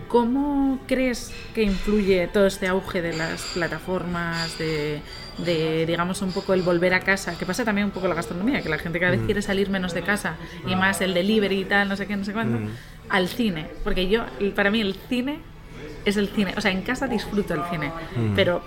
¿cómo 0.07 0.79
crees 0.87 1.33
que 1.53 1.63
influye 1.63 2.27
todo 2.27 2.45
este 2.47 2.67
auge 2.67 3.01
de 3.01 3.13
las 3.13 3.41
plataformas, 3.53 4.57
de, 4.57 5.01
de, 5.37 5.85
digamos, 5.85 6.21
un 6.21 6.31
poco 6.31 6.53
el 6.53 6.61
volver 6.63 6.93
a 6.93 6.99
casa? 7.01 7.37
Que 7.37 7.45
pasa 7.45 7.63
también 7.63 7.85
un 7.85 7.91
poco 7.91 8.07
la 8.07 8.15
gastronomía, 8.15 8.61
que 8.61 8.69
la 8.69 8.77
gente 8.77 8.99
Mm. 8.99 9.01
cada 9.01 9.11
vez 9.11 9.21
quiere 9.25 9.41
salir 9.41 9.69
menos 9.69 9.93
de 9.93 10.01
casa 10.01 10.35
y 10.67 10.75
más 10.75 11.01
el 11.01 11.13
delivery 11.13 11.61
y 11.61 11.65
tal, 11.65 11.87
no 11.87 11.95
sé 11.95 12.07
qué, 12.07 12.15
no 12.17 12.25
sé 12.25 12.33
cuánto, 12.33 12.59
Mm. 12.59 12.69
al 13.09 13.27
cine. 13.27 13.67
Porque 13.83 14.09
yo, 14.09 14.25
para 14.55 14.69
mí 14.71 14.81
el 14.81 14.95
cine 15.07 15.39
es 16.03 16.17
el 16.17 16.27
cine. 16.29 16.53
O 16.57 16.61
sea, 16.61 16.71
en 16.71 16.81
casa 16.81 17.07
disfruto 17.07 17.53
el 17.53 17.61
cine, 17.69 17.91
Mm. 18.15 18.35
pero 18.35 18.63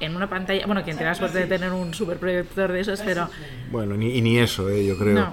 en 0.00 0.16
una 0.16 0.28
pantalla, 0.28 0.66
bueno, 0.66 0.82
quien 0.84 0.96
tenga 0.96 1.10
la 1.10 1.14
suerte 1.16 1.38
de 1.38 1.46
tener 1.46 1.72
un 1.72 1.94
super 1.94 2.18
proyector 2.18 2.72
de 2.72 2.80
esos, 2.80 3.00
pero 3.00 3.28
Bueno, 3.70 3.96
ni, 3.96 4.16
y 4.16 4.22
ni 4.22 4.38
eso, 4.38 4.68
eh, 4.68 4.86
yo 4.86 4.96
creo. 4.96 5.14
No. 5.14 5.32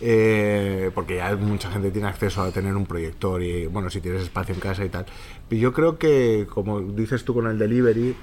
Eh, 0.00 0.90
porque 0.94 1.16
ya 1.16 1.34
mucha 1.36 1.70
gente 1.70 1.90
tiene 1.90 2.08
acceso 2.08 2.42
a 2.42 2.50
tener 2.50 2.74
un 2.76 2.84
proyector 2.84 3.42
y, 3.42 3.66
bueno, 3.66 3.88
si 3.90 4.00
tienes 4.00 4.22
espacio 4.22 4.54
en 4.54 4.60
casa 4.60 4.84
y 4.84 4.88
tal. 4.88 5.06
Pero 5.48 5.60
yo 5.60 5.72
creo 5.72 5.98
que, 5.98 6.46
como 6.48 6.80
dices 6.80 7.24
tú 7.24 7.32
con 7.34 7.46
el 7.46 7.58
delivery, 7.58 8.14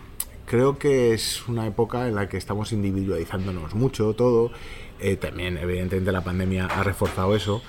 creo 0.45 0.77
que 0.77 1.13
es 1.13 1.47
una 1.47 1.65
época 1.65 2.07
en 2.07 2.15
la 2.15 2.27
que 2.27 2.37
estamos 2.37 2.71
individualizándonos 2.71 3.73
mucho 3.73 4.13
todo. 4.13 4.51
Eh, 4.99 5.15
también, 5.15 5.57
evidentemente, 5.57 6.11
la 6.11 6.23
pandemia 6.23 6.65
ha 6.65 6.83
reforzado 6.83 7.35
eso. 7.35 7.61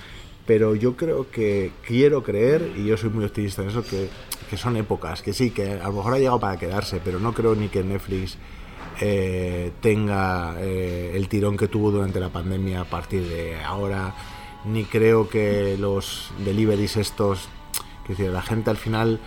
Pero 0.45 0.75
yo 0.75 0.97
creo 0.97 1.31
que 1.31 1.71
quiero 1.87 2.21
creer, 2.21 2.73
y 2.75 2.85
yo 2.85 2.97
soy 2.97 3.09
muy 3.09 3.23
optimista 3.23 3.61
en 3.61 3.69
eso, 3.69 3.83
que, 3.83 4.09
que 4.53 4.57
son 4.57 4.77
épocas, 4.77 5.23
que 5.23 5.33
sí, 5.33 5.49
que 5.49 5.71
a 5.81 5.87
lo 5.87 5.93
mejor 5.93 6.13
ha 6.13 6.19
llegado 6.19 6.39
para 6.39 6.57
quedarse, 6.57 7.01
pero 7.03 7.19
no 7.19 7.33
creo 7.33 7.55
ni 7.55 7.69
que 7.69 7.83
Netflix 7.83 8.37
eh, 9.01 9.71
tenga 9.81 10.57
eh, 10.59 11.13
el 11.15 11.27
tirón 11.27 11.57
que 11.57 11.67
tuvo 11.67 11.89
durante 11.89 12.19
la 12.19 12.29
pandemia 12.29 12.81
a 12.81 12.85
partir 12.85 13.27
de 13.27 13.59
ahora, 13.63 14.13
ni 14.63 14.83
creo 14.83 15.27
que 15.27 15.75
los 15.79 16.31
deliveries 16.45 16.97
estos, 16.97 17.49
que 18.05 18.13
decir, 18.13 18.29
la 18.29 18.43
gente 18.43 18.69
al 18.69 18.77
final 18.77 19.19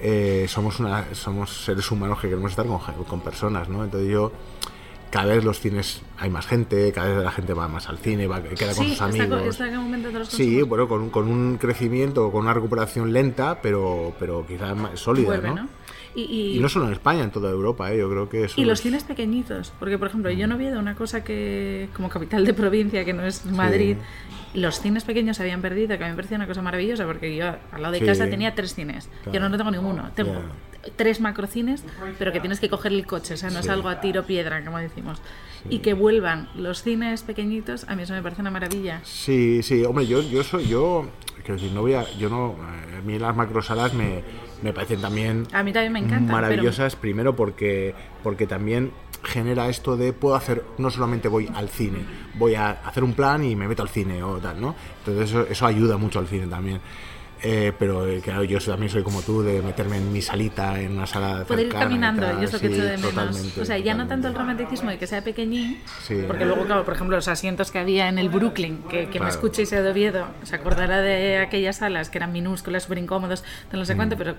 eh, 0.00 0.46
somos 0.48 0.80
una, 0.80 1.14
somos 1.14 1.64
seres 1.64 1.88
humanos 1.92 2.18
que 2.18 2.28
queremos 2.28 2.50
estar 2.50 2.66
con, 2.66 2.80
con 2.80 3.20
personas, 3.20 3.68
¿no? 3.68 3.84
Entonces 3.84 4.10
yo 4.10 4.32
cada 5.14 5.32
vez 5.36 5.44
los 5.44 5.60
cines 5.60 6.02
hay 6.18 6.28
más 6.28 6.44
gente, 6.44 6.90
cada 6.90 7.14
vez 7.14 7.22
la 7.24 7.30
gente 7.30 7.54
va 7.54 7.68
más 7.68 7.88
al 7.88 7.98
cine, 7.98 8.26
va, 8.26 8.42
queda 8.42 8.74
con 8.74 8.82
sus 8.84 8.94
está, 8.94 9.04
amigos. 9.04 9.28
co- 9.42 9.48
está 9.48 9.68
en 9.68 10.12
los 10.12 10.28
Sí, 10.28 10.60
bueno, 10.62 10.88
con 10.88 11.02
un, 11.02 11.10
con 11.10 11.28
un 11.28 11.56
crecimiento, 11.56 12.32
con 12.32 12.40
una 12.42 12.52
recuperación 12.52 13.12
lenta, 13.12 13.60
pero, 13.62 14.12
pero 14.18 14.44
quizás 14.44 14.76
más 14.76 14.98
sólida, 14.98 15.26
Vuelve, 15.26 15.48
¿no? 15.50 15.54
¿no? 15.54 15.68
Y, 16.16 16.22
y- 16.22 16.56
Y 16.56 16.58
no 16.58 16.68
solo 16.68 16.86
en 16.88 16.92
España, 16.94 17.22
en 17.22 17.30
toda 17.30 17.48
Europa, 17.48 17.92
¿eh? 17.92 17.98
yo 17.98 18.10
creo 18.10 18.28
que 18.28 18.44
eso 18.46 18.60
y 18.60 18.64
los 18.64 18.80
es- 18.80 18.82
cines 18.82 19.04
pequeñitos, 19.04 19.72
porque 19.78 19.98
por 19.98 20.08
ejemplo, 20.08 20.32
Mm. 20.32 20.36
yo 20.36 20.46
no 20.48 20.58
vi 20.58 20.64
de 20.66 20.78
una 20.78 20.96
cosa 20.96 21.22
que, 21.22 21.88
como 21.94 22.08
capital 22.08 22.44
de 22.44 22.52
provincia, 22.52 23.04
que 23.04 23.12
no 23.12 23.24
es 23.24 23.46
Madrid, 23.46 23.96
los 24.52 24.80
cines 24.80 25.04
pequeños 25.04 25.36
se 25.36 25.44
habían 25.44 25.62
perdido, 25.62 25.96
que 25.96 26.02
a 26.02 26.06
mí 26.08 26.10
me 26.10 26.16
parecía 26.16 26.38
una 26.38 26.48
cosa 26.48 26.60
maravillosa, 26.60 27.06
porque 27.06 27.36
yo 27.36 27.46
al 27.70 27.82
lado 27.82 27.92
de 27.92 28.00
Sí. 28.00 28.04
casa 28.04 28.28
tenía 28.28 28.52
tres 28.56 28.74
cines, 28.74 29.08
yo 29.26 29.30
Claro. 29.30 29.40
no, 29.40 29.48
no 29.50 29.56
tengo 29.58 29.70
ninguno, 29.70 30.10
tengo 30.16 30.32
Ya. 30.32 30.40
Tres 30.96 31.20
macrocines, 31.20 31.84
pero 32.18 32.32
que 32.32 32.40
tienes 32.40 32.60
que 32.60 32.68
coger 32.68 32.92
el 32.92 33.06
coche, 33.06 33.34
o 33.34 33.36
sea, 33.36 33.50
no 33.50 33.60
es 33.60 33.68
algo 33.68 33.88
a 33.88 34.00
tiro 34.00 34.24
piedra, 34.24 34.64
como 34.64 34.78
decimos. 34.78 35.20
Y 35.68 35.78
que 35.78 35.94
vuelvan 35.94 36.48
los 36.54 36.82
cines 36.82 37.22
pequeñitos, 37.22 37.84
a 37.88 37.96
mí 37.96 38.02
eso 38.02 38.12
me 38.12 38.22
parece 38.22 38.42
una 38.42 38.50
maravilla. 38.50 39.00
Sí, 39.04 39.62
sí, 39.62 39.84
hombre, 39.84 40.06
yo, 40.06 40.20
yo 40.22 40.42
soy, 40.42 40.68
yo, 40.68 41.06
quiero 41.36 41.54
decir, 41.54 41.72
no 41.72 41.80
voy 41.80 41.94
a, 41.94 42.10
yo 42.18 42.28
no, 42.28 42.56
a 42.60 43.00
mí 43.02 43.18
las 43.18 43.34
macrosalas 43.34 43.94
me, 43.94 44.22
me 44.62 44.72
parecen 44.72 45.00
también 45.00 45.46
A 45.52 45.62
mí 45.62 45.72
también 45.72 45.92
me 45.92 45.98
encantan, 46.00 46.26
maravillosas, 46.26 46.96
primero 46.96 47.34
porque, 47.34 47.94
porque 48.22 48.46
también 48.46 48.92
genera 49.22 49.68
esto 49.68 49.96
de 49.96 50.12
puedo 50.12 50.34
hacer, 50.34 50.64
no 50.78 50.90
solamente 50.90 51.28
voy 51.28 51.50
al 51.54 51.68
cine, 51.68 52.00
voy 52.34 52.54
a 52.54 52.70
hacer 52.70 53.02
un 53.02 53.14
plan 53.14 53.42
y 53.42 53.56
me 53.56 53.66
meto 53.66 53.82
al 53.82 53.88
cine 53.88 54.22
o 54.22 54.38
tal, 54.38 54.60
¿no? 54.60 54.74
Entonces 54.98 55.30
eso, 55.30 55.46
eso 55.48 55.66
ayuda 55.66 55.96
mucho 55.96 56.18
al 56.18 56.26
cine 56.26 56.46
también. 56.46 56.80
Eh, 57.46 57.72
pero 57.78 58.08
eh, 58.08 58.20
claro, 58.22 58.42
yo 58.42 58.58
también 58.58 58.90
soy 58.90 59.02
como 59.02 59.20
tú, 59.20 59.42
de 59.42 59.60
meterme 59.60 59.98
en 59.98 60.10
mi 60.10 60.22
salita, 60.22 60.80
en 60.80 60.92
una 60.92 61.06
sala 61.06 61.44
Poder 61.46 61.66
ir 61.66 61.72
caminando, 61.72 62.22
yo 62.40 62.46
es 62.46 62.52
lo 62.54 62.58
que 62.58 62.68
sí, 62.68 62.74
echo 62.74 62.84
de 62.84 62.96
menos. 62.96 63.58
o 63.58 63.64
sea, 63.66 63.76
ya 63.76 63.92
no 63.92 64.06
tanto 64.08 64.28
el 64.28 64.34
romanticismo 64.34 64.88
de 64.88 64.96
que 64.98 65.06
sea 65.06 65.22
pequeñín, 65.22 65.78
Sí. 66.02 66.24
porque 66.26 66.46
luego, 66.46 66.64
claro, 66.64 66.84
por 66.86 66.94
ejemplo, 66.94 67.16
los 67.16 67.28
asientos 67.28 67.70
que 67.70 67.78
había 67.78 68.08
en 68.08 68.18
el 68.18 68.30
Brooklyn, 68.30 68.78
que, 68.88 69.00
que 69.00 69.04
me 69.06 69.10
Claro. 69.12 69.28
escuche 69.28 69.60
y 69.62 69.66
sea 69.66 69.82
de 69.82 69.90
Oviedo, 69.90 70.26
se 70.42 70.56
acordará 70.56 71.02
de 71.02 71.36
aquellas 71.38 71.76
salas 71.76 72.08
que 72.08 72.16
eran 72.16 72.32
minúsculas, 72.32 72.84
súper 72.84 72.96
incómodos, 72.98 73.44
Mm. 73.72 73.76
no 73.76 73.84
sé 73.84 73.94
cuánto, 73.94 74.16
pero 74.16 74.36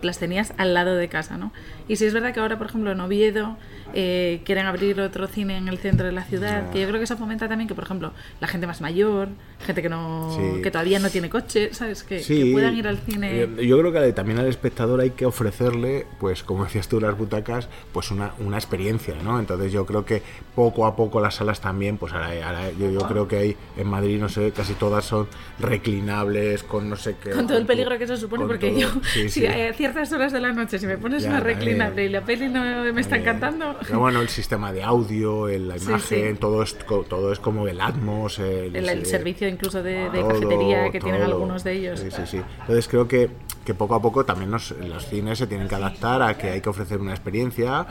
las 0.00 0.18
tenías 0.18 0.54
al 0.58 0.74
lado 0.74 0.94
de 0.94 1.08
casa, 1.08 1.36
¿no? 1.36 1.52
Y 1.88 1.96
sí 1.96 2.06
es 2.06 2.14
verdad 2.14 2.32
que 2.32 2.38
ahora, 2.40 2.56
por 2.56 2.68
ejemplo, 2.68 2.92
en 2.92 3.00
Oviedo 3.00 3.58
eh, 3.94 4.40
quieren 4.44 4.66
abrir 4.66 5.00
otro 5.00 5.26
cine 5.26 5.56
en 5.56 5.68
el 5.68 5.78
centro 5.78 6.06
de 6.06 6.12
la 6.12 6.24
ciudad, 6.24 6.70
que 6.70 6.80
yo 6.80 6.86
creo 6.88 6.98
que 6.98 7.04
eso 7.04 7.16
fomenta 7.16 7.48
también 7.48 7.68
que, 7.68 7.74
por 7.74 7.84
ejemplo, 7.84 8.12
la 8.40 8.46
gente 8.48 8.66
más 8.66 8.80
mayor, 8.80 9.28
gente 9.64 9.82
que 9.82 9.88
no 9.88 10.34
Sí. 10.36 10.62
que 10.62 10.70
todavía 10.70 10.98
no 10.98 11.10
tiene 11.10 11.28
coche, 11.30 11.72
¿sabes? 11.72 12.02
Que, 12.04 12.20
Sí, 12.20 12.44
que 12.44 12.52
puedan 12.52 12.76
ir 12.76 12.86
al 12.86 12.98
cine. 12.98 13.48
Yo 13.64 13.78
creo 13.78 13.92
que 13.92 14.12
también 14.12 14.38
al 14.38 14.46
espectador 14.46 15.00
hay 15.00 15.10
que 15.10 15.26
ofrecerle, 15.26 16.06
pues 16.20 16.42
como 16.42 16.64
decías 16.64 16.88
tú, 16.88 17.00
las 17.00 17.16
butacas, 17.16 17.68
pues 17.92 18.10
una, 18.10 18.32
una 18.38 18.56
experiencia, 18.56 19.14
¿no? 19.22 19.38
Entonces 19.38 19.72
yo 19.72 19.86
creo 19.86 20.04
que 20.04 20.22
poco 20.54 20.86
a 20.86 20.94
poco 20.96 21.20
las 21.20 21.36
salas 21.36 21.60
también, 21.60 21.96
pues 21.98 22.12
ahora, 22.12 22.28
ahora 22.46 22.70
yo, 22.78 22.90
yo 22.90 23.00
creo 23.08 23.26
que 23.28 23.36
hay 23.36 23.56
en 23.76 23.88
Madrid, 23.88 24.18
no 24.20 24.28
sé, 24.28 24.52
casi 24.52 24.74
todas 24.74 25.04
son 25.04 25.28
reclinables, 25.58 26.62
con 26.62 26.88
no 26.88 26.96
sé 26.96 27.16
qué. 27.22 27.30
Con 27.30 27.46
todo 27.46 27.58
el 27.58 27.66
peligro 27.66 27.96
que 27.98 28.04
eso 28.04 28.16
supone, 28.16 28.46
porque 28.46 28.70
todo. 28.70 28.78
yo, 28.80 28.88
Sí, 29.12 29.28
si 29.28 29.46
a 29.46 29.72
ciertas 29.72 30.12
horas 30.12 30.32
de 30.32 30.40
la 30.40 30.52
noche, 30.52 30.78
si 30.78 30.86
me 30.86 30.98
pones 30.98 31.22
Ya, 31.22 31.30
una 31.30 31.40
reclinable 31.40 32.04
y 32.04 32.08
la 32.08 32.22
peli 32.22 32.48
no 32.48 32.62
me 32.92 33.00
está 33.00 33.16
encantando. 33.16 33.76
Pero 33.86 34.00
bueno, 34.00 34.20
el 34.20 34.28
sistema 34.28 34.72
de 34.72 34.82
audio, 34.82 35.48
el- 35.48 35.68
la 35.68 35.76
imagen, 35.76 36.34
sí. 36.34 36.38
Todo, 36.40 36.62
es, 36.62 36.76
todo 37.08 37.32
es 37.32 37.38
como 37.38 37.66
el 37.68 37.80
Atmos. 37.80 38.38
El, 38.38 38.74
El, 38.76 38.88
el 38.88 39.06
servicio 39.06 39.48
incluso 39.48 39.82
de, 39.82 40.10
de 40.10 40.20
todo, 40.20 40.28
cafetería 40.28 40.90
que 40.90 41.00
tienen 41.00 41.22
algunos 41.22 41.64
de 41.64 41.72
ellos. 41.72 42.00
Sí, 42.00 42.10
sí, 42.10 42.22
sí. 42.26 42.40
Entonces 42.60 42.88
creo 42.88 43.06
que, 43.08 43.30
que 43.64 43.74
poco 43.74 43.94
a 43.94 44.02
poco 44.02 44.24
también 44.24 44.50
los, 44.50 44.72
los 44.72 45.06
cines 45.06 45.38
se 45.38 45.46
tienen 45.46 45.68
que 45.68 45.74
adaptar 45.74 46.22
a 46.22 46.36
que 46.36 46.50
hay 46.50 46.60
que 46.60 46.68
ofrecer 46.68 47.00
una 47.00 47.12
experiencia, 47.12 47.86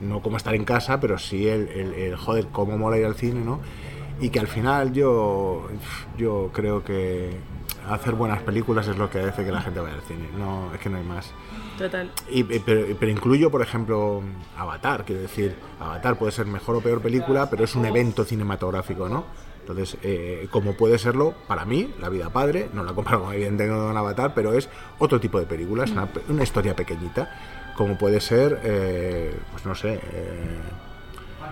no 0.00 0.20
como 0.22 0.36
estar 0.36 0.54
en 0.54 0.64
casa, 0.64 1.00
pero 1.00 1.18
sí 1.18 1.48
el, 1.48 1.68
el- 1.68 1.94
el, 1.94 2.16
joder, 2.16 2.46
cómo 2.52 2.76
mola 2.78 2.98
ir 2.98 3.06
al 3.06 3.14
cine, 3.14 3.40
¿no? 3.40 3.60
Y 4.20 4.28
que 4.30 4.38
al 4.40 4.48
final 4.48 4.92
yo, 4.92 5.66
yo 6.18 6.50
creo 6.52 6.84
que 6.84 7.30
hacer 7.94 8.14
buenas 8.14 8.42
películas 8.42 8.86
es 8.88 8.96
lo 8.96 9.10
que 9.10 9.20
hace 9.20 9.44
que 9.44 9.52
la 9.52 9.60
gente 9.60 9.80
vaya 9.80 9.94
al 9.94 10.02
cine. 10.02 10.28
No, 10.38 10.72
es 10.74 10.80
que 10.80 10.88
no 10.88 10.98
hay 10.98 11.04
más. 11.04 11.32
Total. 11.78 12.10
Y, 12.30 12.44
pero, 12.44 12.96
pero 12.98 13.10
incluyo, 13.10 13.50
por 13.50 13.62
ejemplo, 13.62 14.22
Avatar, 14.56 15.04
quiero 15.04 15.22
decir, 15.22 15.54
Avatar 15.78 16.18
puede 16.18 16.32
ser 16.32 16.46
mejor 16.46 16.76
o 16.76 16.80
peor 16.80 17.00
película, 17.00 17.48
pero 17.50 17.64
es 17.64 17.74
un 17.74 17.84
evento 17.84 18.24
cinematográfico, 18.24 19.08
¿no? 19.08 19.24
Entonces, 19.60 19.98
eh, 20.02 20.48
como 20.50 20.72
puede 20.72 20.98
serlo, 20.98 21.34
para 21.46 21.64
mí, 21.64 21.94
La 22.00 22.08
vida 22.08 22.30
padre, 22.30 22.68
no 22.72 22.82
la 22.82 22.92
comparo 22.92 23.22
con 23.22 23.34
evidentemente 23.34 23.76
con 23.76 23.96
Avatar, 23.96 24.32
pero 24.34 24.52
es 24.54 24.68
otro 24.98 25.20
tipo 25.20 25.38
de 25.38 25.46
película, 25.46 25.84
es 25.84 25.92
una 26.28 26.42
historia 26.42 26.74
pequeñita, 26.74 27.72
como 27.76 27.96
puede 27.96 28.20
ser, 28.20 28.60
eh, 28.64 29.34
pues 29.52 29.64
no 29.64 29.74
sé, 29.74 30.00
eh, 30.12 30.60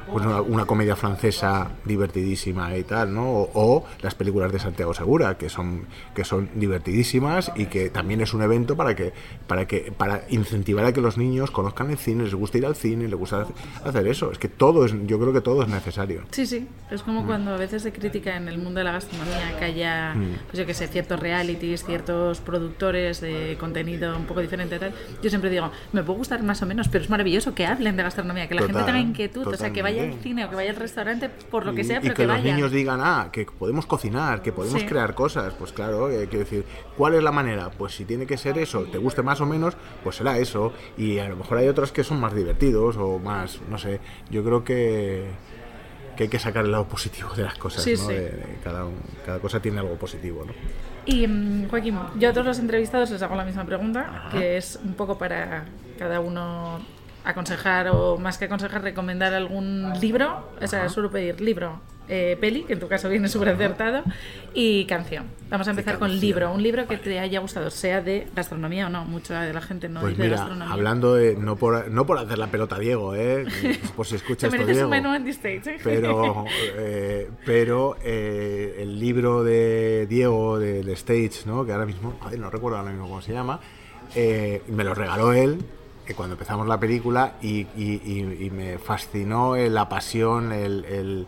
pues 0.07 0.25
una, 0.25 0.41
una 0.43 0.65
comedia 0.67 0.97
francesa 0.97 1.69
divertidísima 1.85 2.77
y 2.77 2.85
tal, 2.85 3.13
¿no? 3.15 3.29
O, 3.31 3.51
o 3.55 3.85
las 4.03 4.15
películas 4.15 4.53
de 4.53 4.59
Santiago 4.59 4.95
Segura, 4.95 5.37
que 5.37 5.49
son, 5.49 5.87
que 6.15 6.25
son 6.25 6.49
divertidísimas 6.55 7.53
y 7.57 7.67
que 7.67 7.91
también 7.91 8.21
es 8.21 8.35
un 8.35 8.43
evento 8.43 8.77
para 8.77 8.95
que, 8.95 9.13
para 9.47 9.67
que, 9.67 9.93
para 9.97 10.23
incentivar 10.31 10.85
a 10.85 10.93
que 10.93 11.01
los 11.01 11.19
niños 11.19 11.51
conozcan 11.51 11.91
el 11.91 11.99
cine, 11.99 12.25
les 12.25 12.35
guste 12.35 12.59
ir 12.59 12.67
al 12.67 12.77
cine, 12.77 13.09
les 13.09 13.19
gusta 13.19 13.47
hacer 13.85 14.07
eso. 14.07 14.31
Es 14.33 14.39
que 14.39 14.49
todo 14.49 14.85
es, 14.85 14.95
yo 15.07 15.19
creo 15.19 15.33
que 15.33 15.41
todo 15.41 15.63
es 15.63 15.69
necesario. 15.69 16.23
Sí, 16.31 16.47
sí. 16.47 16.67
Es 16.91 17.03
Mm. 17.03 17.05
como 17.05 17.27
cuando 17.27 17.53
a 17.55 17.57
veces 17.57 17.83
se 17.83 17.93
critica 17.93 18.37
en 18.37 18.49
el 18.49 18.59
mundo 18.59 18.79
de 18.79 18.85
la 18.85 18.93
gastronomía 18.93 19.57
que 19.59 19.65
haya, 19.65 20.15
Mm. 20.15 20.37
pues 20.47 20.59
yo 20.59 20.67
que 20.67 20.75
sé, 20.75 20.89
ciertos 20.89 21.19
realities, 21.21 21.85
ciertos 21.85 22.41
productores 22.41 23.21
de 23.21 23.57
contenido 23.59 24.17
un 24.17 24.25
poco 24.27 24.41
diferente 24.41 24.77
y 24.77 24.79
tal. 24.79 24.93
Yo 25.23 25.31
siempre 25.31 25.51
digo, 25.51 25.71
me 25.93 26.03
puede 26.03 26.19
gustar 26.19 26.43
más 26.43 26.61
o 26.63 26.67
menos, 26.67 26.89
pero 26.89 27.05
es 27.05 27.11
maravilloso 27.11 27.55
que 27.55 27.67
hablen 27.67 27.97
de 27.97 28.03
gastronomía, 28.03 28.49
que 28.49 28.55
la 28.55 28.61
gente 28.63 28.73
Total, 28.75 28.87
tenga 28.87 29.01
inquietud, 29.01 29.47
o 29.47 29.57
sea, 29.57 29.73
que 29.73 29.83
vaya 29.91 30.03
al 30.05 30.15
cine 30.23 30.45
o 30.45 30.51
que 30.51 30.57
vaya 30.57 30.71
al 30.71 30.77
restaurante 30.77 31.29
por 31.29 31.65
lo 31.67 31.75
que 31.75 31.85
sea, 31.85 31.99
y 31.99 32.01
pero 32.03 32.15
que, 32.15 32.23
que, 32.23 32.27
los 32.29 32.37
vaya. 32.39 32.55
niños 32.55 32.71
digan, 32.73 33.01
ah, 33.03 33.29
que 33.33 33.45
podemos 33.47 33.87
cocinar, 33.87 34.43
que 34.43 34.53
podemos 34.53 34.81
Sí. 34.81 34.87
crear 34.87 35.15
cosas. 35.15 35.55
Pues 35.55 35.73
claro, 35.73 36.11
eh, 36.11 36.27
quiero 36.29 36.45
decir, 36.45 36.65
¿cuál 36.97 37.15
es 37.15 37.23
la 37.23 37.33
manera? 37.33 37.71
Pues 37.71 37.95
si 37.95 38.05
tiene 38.05 38.27
que 38.27 38.37
ser 38.37 38.59
eso, 38.59 38.83
te 38.85 38.99
guste 38.99 39.23
más 39.23 39.41
o 39.41 39.47
menos, 39.47 39.77
pues 40.05 40.17
será 40.17 40.39
eso. 40.39 40.73
Y 40.97 41.19
a 41.19 41.29
lo 41.29 41.37
mejor 41.37 41.59
hay 41.59 41.69
otros 41.69 41.93
que 41.93 42.05
son 42.05 42.21
más 42.21 42.35
divertidos 42.35 42.97
o 42.97 43.19
más, 43.19 43.61
no 43.71 43.79
sé. 43.79 44.01
Yo 44.31 44.45
creo 44.45 44.65
que, 44.65 45.27
que 46.17 46.25
hay 46.25 46.29
que 46.29 46.39
sacar 46.39 46.65
el 46.65 46.73
lado 46.73 46.87
positivo 46.89 47.33
de 47.35 47.45
las 47.45 47.57
cosas, 47.59 47.83
Sí, 47.85 47.93
¿no? 47.93 47.99
sí. 48.09 48.15
De- 48.15 48.21
de 48.31 48.59
cada, 48.65 48.85
un- 48.85 49.01
cada 49.25 49.39
cosa 49.39 49.61
tiene 49.61 49.79
algo 49.79 49.95
positivo, 49.95 50.45
¿no? 50.45 50.53
Y 51.07 51.27
mm, 51.27 51.69
Joaquín, 51.71 51.99
yo 52.19 52.29
a 52.29 52.33
todos 52.33 52.47
los 52.47 52.59
entrevistados 52.59 53.11
les 53.11 53.23
hago 53.23 53.35
la 53.37 53.45
misma 53.45 53.65
pregunta, 53.65 54.29
que 54.33 54.57
es 54.59 54.79
un 54.85 54.93
poco 54.95 55.17
para 55.17 55.65
cada 55.99 56.21
uno 56.21 56.81
aconsejar 57.25 57.89
o 57.89 58.19
más 58.19 58.39
que 58.39 58.47
aconsejar, 58.47 58.83
recomendar 58.83 59.35
algún 59.35 59.93
libro. 60.01 60.49
O 60.61 60.67
sea, 60.67 60.89
suelo 60.89 61.11
pedir 61.11 61.41
libro, 61.41 61.81
eh, 62.09 62.37
peli, 62.41 62.63
que 62.65 62.73
en 62.73 62.81
tu 62.81 62.89
caso 62.89 63.09
viene 63.09 63.29
súper 63.29 63.51
acertado, 63.51 64.03
y 64.55 64.87
canción. 64.87 65.27
Vamos 65.51 65.67
a 65.69 65.71
empezar 65.71 65.99
con 65.99 66.19
libro, 66.19 66.53
un 66.53 66.63
libro 66.63 66.87
que 66.87 66.97
te 66.97 67.19
haya 67.19 67.41
gustado, 67.41 67.71
sea 67.71 68.01
de 68.01 68.27
gastronomía 68.35 68.87
o 68.87 68.91
no. 68.91 69.05
Mucha 69.05 69.43
de 69.43 69.53
la 69.53 69.61
gente 69.61 69.89
no 69.89 70.01
Pues 70.01 70.13
dice 70.13 70.23
mira, 70.23 70.37
gastronomía. 70.37 70.73
hablando 70.73 71.15
de, 71.15 71.37
no 71.37 71.57
por, 71.57 71.91
no 71.91 72.07
por 72.07 72.19
hacer 72.19 72.39
la 72.39 72.47
pelota 72.49 72.77
a 72.77 72.79
Diego, 72.79 73.15
¿eh? 73.15 73.47
por 73.97 74.07
si 74.07 74.17
escuchas 74.17 74.53
esto 74.53 74.67
Diego. 74.67 74.85
un 74.85 74.91
menú 74.91 75.15
en 75.15 75.27
¿eh? 75.29 75.79
pero 75.85 76.45
eh, 76.77 77.31
pero 77.45 77.97
eh, 78.03 78.77
el 78.81 78.99
libro 78.99 79.45
de 79.45 80.07
Diego 80.09 80.59
del 80.59 80.89
Stage 80.91 81.47
no 81.47 81.65
que 81.67 81.73
ahora 81.73 81.87
mismo 81.87 82.17
joder, 82.21 82.39
no 82.39 82.51
recuerdo 82.51 82.79
ahora 82.79 82.91
mismo 82.91 83.09
cómo 83.09 83.21
se 83.23 83.33
llama 83.33 83.61
eh, 84.15 84.63
me 84.69 84.85
lo 84.85 84.95
regaló 84.95 85.33
él 85.33 85.59
cuando 86.15 86.35
empezamos 86.35 86.67
la 86.67 86.79
película 86.81 87.35
y, 87.43 87.67
me 88.53 88.79
fascinó 88.79 89.57
eh, 89.57 89.69
la 89.71 89.89
pasión 89.89 90.53
el, 90.53 91.27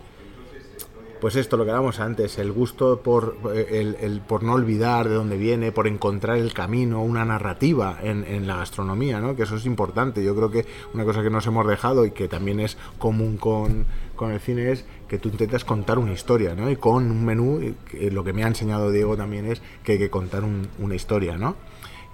pues 1.21 1.37
esto 1.37 1.59
lo 1.59 1.65
que 1.67 1.71
hablamos 1.71 2.01
antes 2.01 2.39
el 2.39 2.51
gusto 2.51 3.01
por 3.03 3.37
eh, 3.55 3.95
el, 4.01 4.21
por 4.23 4.43
no 4.43 4.55
olvidar 4.55 5.07
de 5.07 5.15
dónde 5.17 5.37
viene 5.37 5.71
por 5.71 5.87
encontrar 5.87 6.39
el 6.39 6.55
camino 6.55 7.03
una 7.03 7.27
narrativa 7.27 7.99
en, 8.03 8.25
en 8.25 8.47
la 8.47 8.57
gastronomía 8.57 9.21
no 9.21 9.37
que 9.37 9.43
eso 9.43 9.57
es 9.57 9.67
importante. 9.67 10.25
Yo 10.25 10.35
creo 10.35 10.51
que 10.51 10.65
una 10.95 11.05
cosa 11.05 11.23
que 11.23 11.29
nos 11.29 11.47
hemos 11.47 11.67
dejado 11.67 12.07
y 12.07 12.13
que 12.13 12.27
también 12.27 12.59
es 12.61 12.79
común 12.99 13.37
con, 13.37 13.85
con 14.17 14.31
el 14.31 14.41
cine 14.41 14.73
es 14.73 14.87
que 15.09 15.19
tú 15.19 15.29
intentas 15.29 15.65
contar 15.67 15.99
una 15.99 16.13
historia 16.15 16.55
no 16.55 16.71
y 16.71 16.77
con 16.77 17.11
un 17.11 17.23
menú 17.25 17.75
lo 17.93 18.25
que 18.25 18.33
me 18.33 18.43
ha 18.45 18.49
enseñado 18.49 18.91
Diego 18.91 19.15
también 19.17 19.45
es 19.45 19.61
que 19.85 19.93
hay 19.93 19.99
que 19.99 20.09
contar 20.11 20.43
un- 20.43 20.69
una 20.79 20.95
historia 20.95 21.37
no 21.37 21.55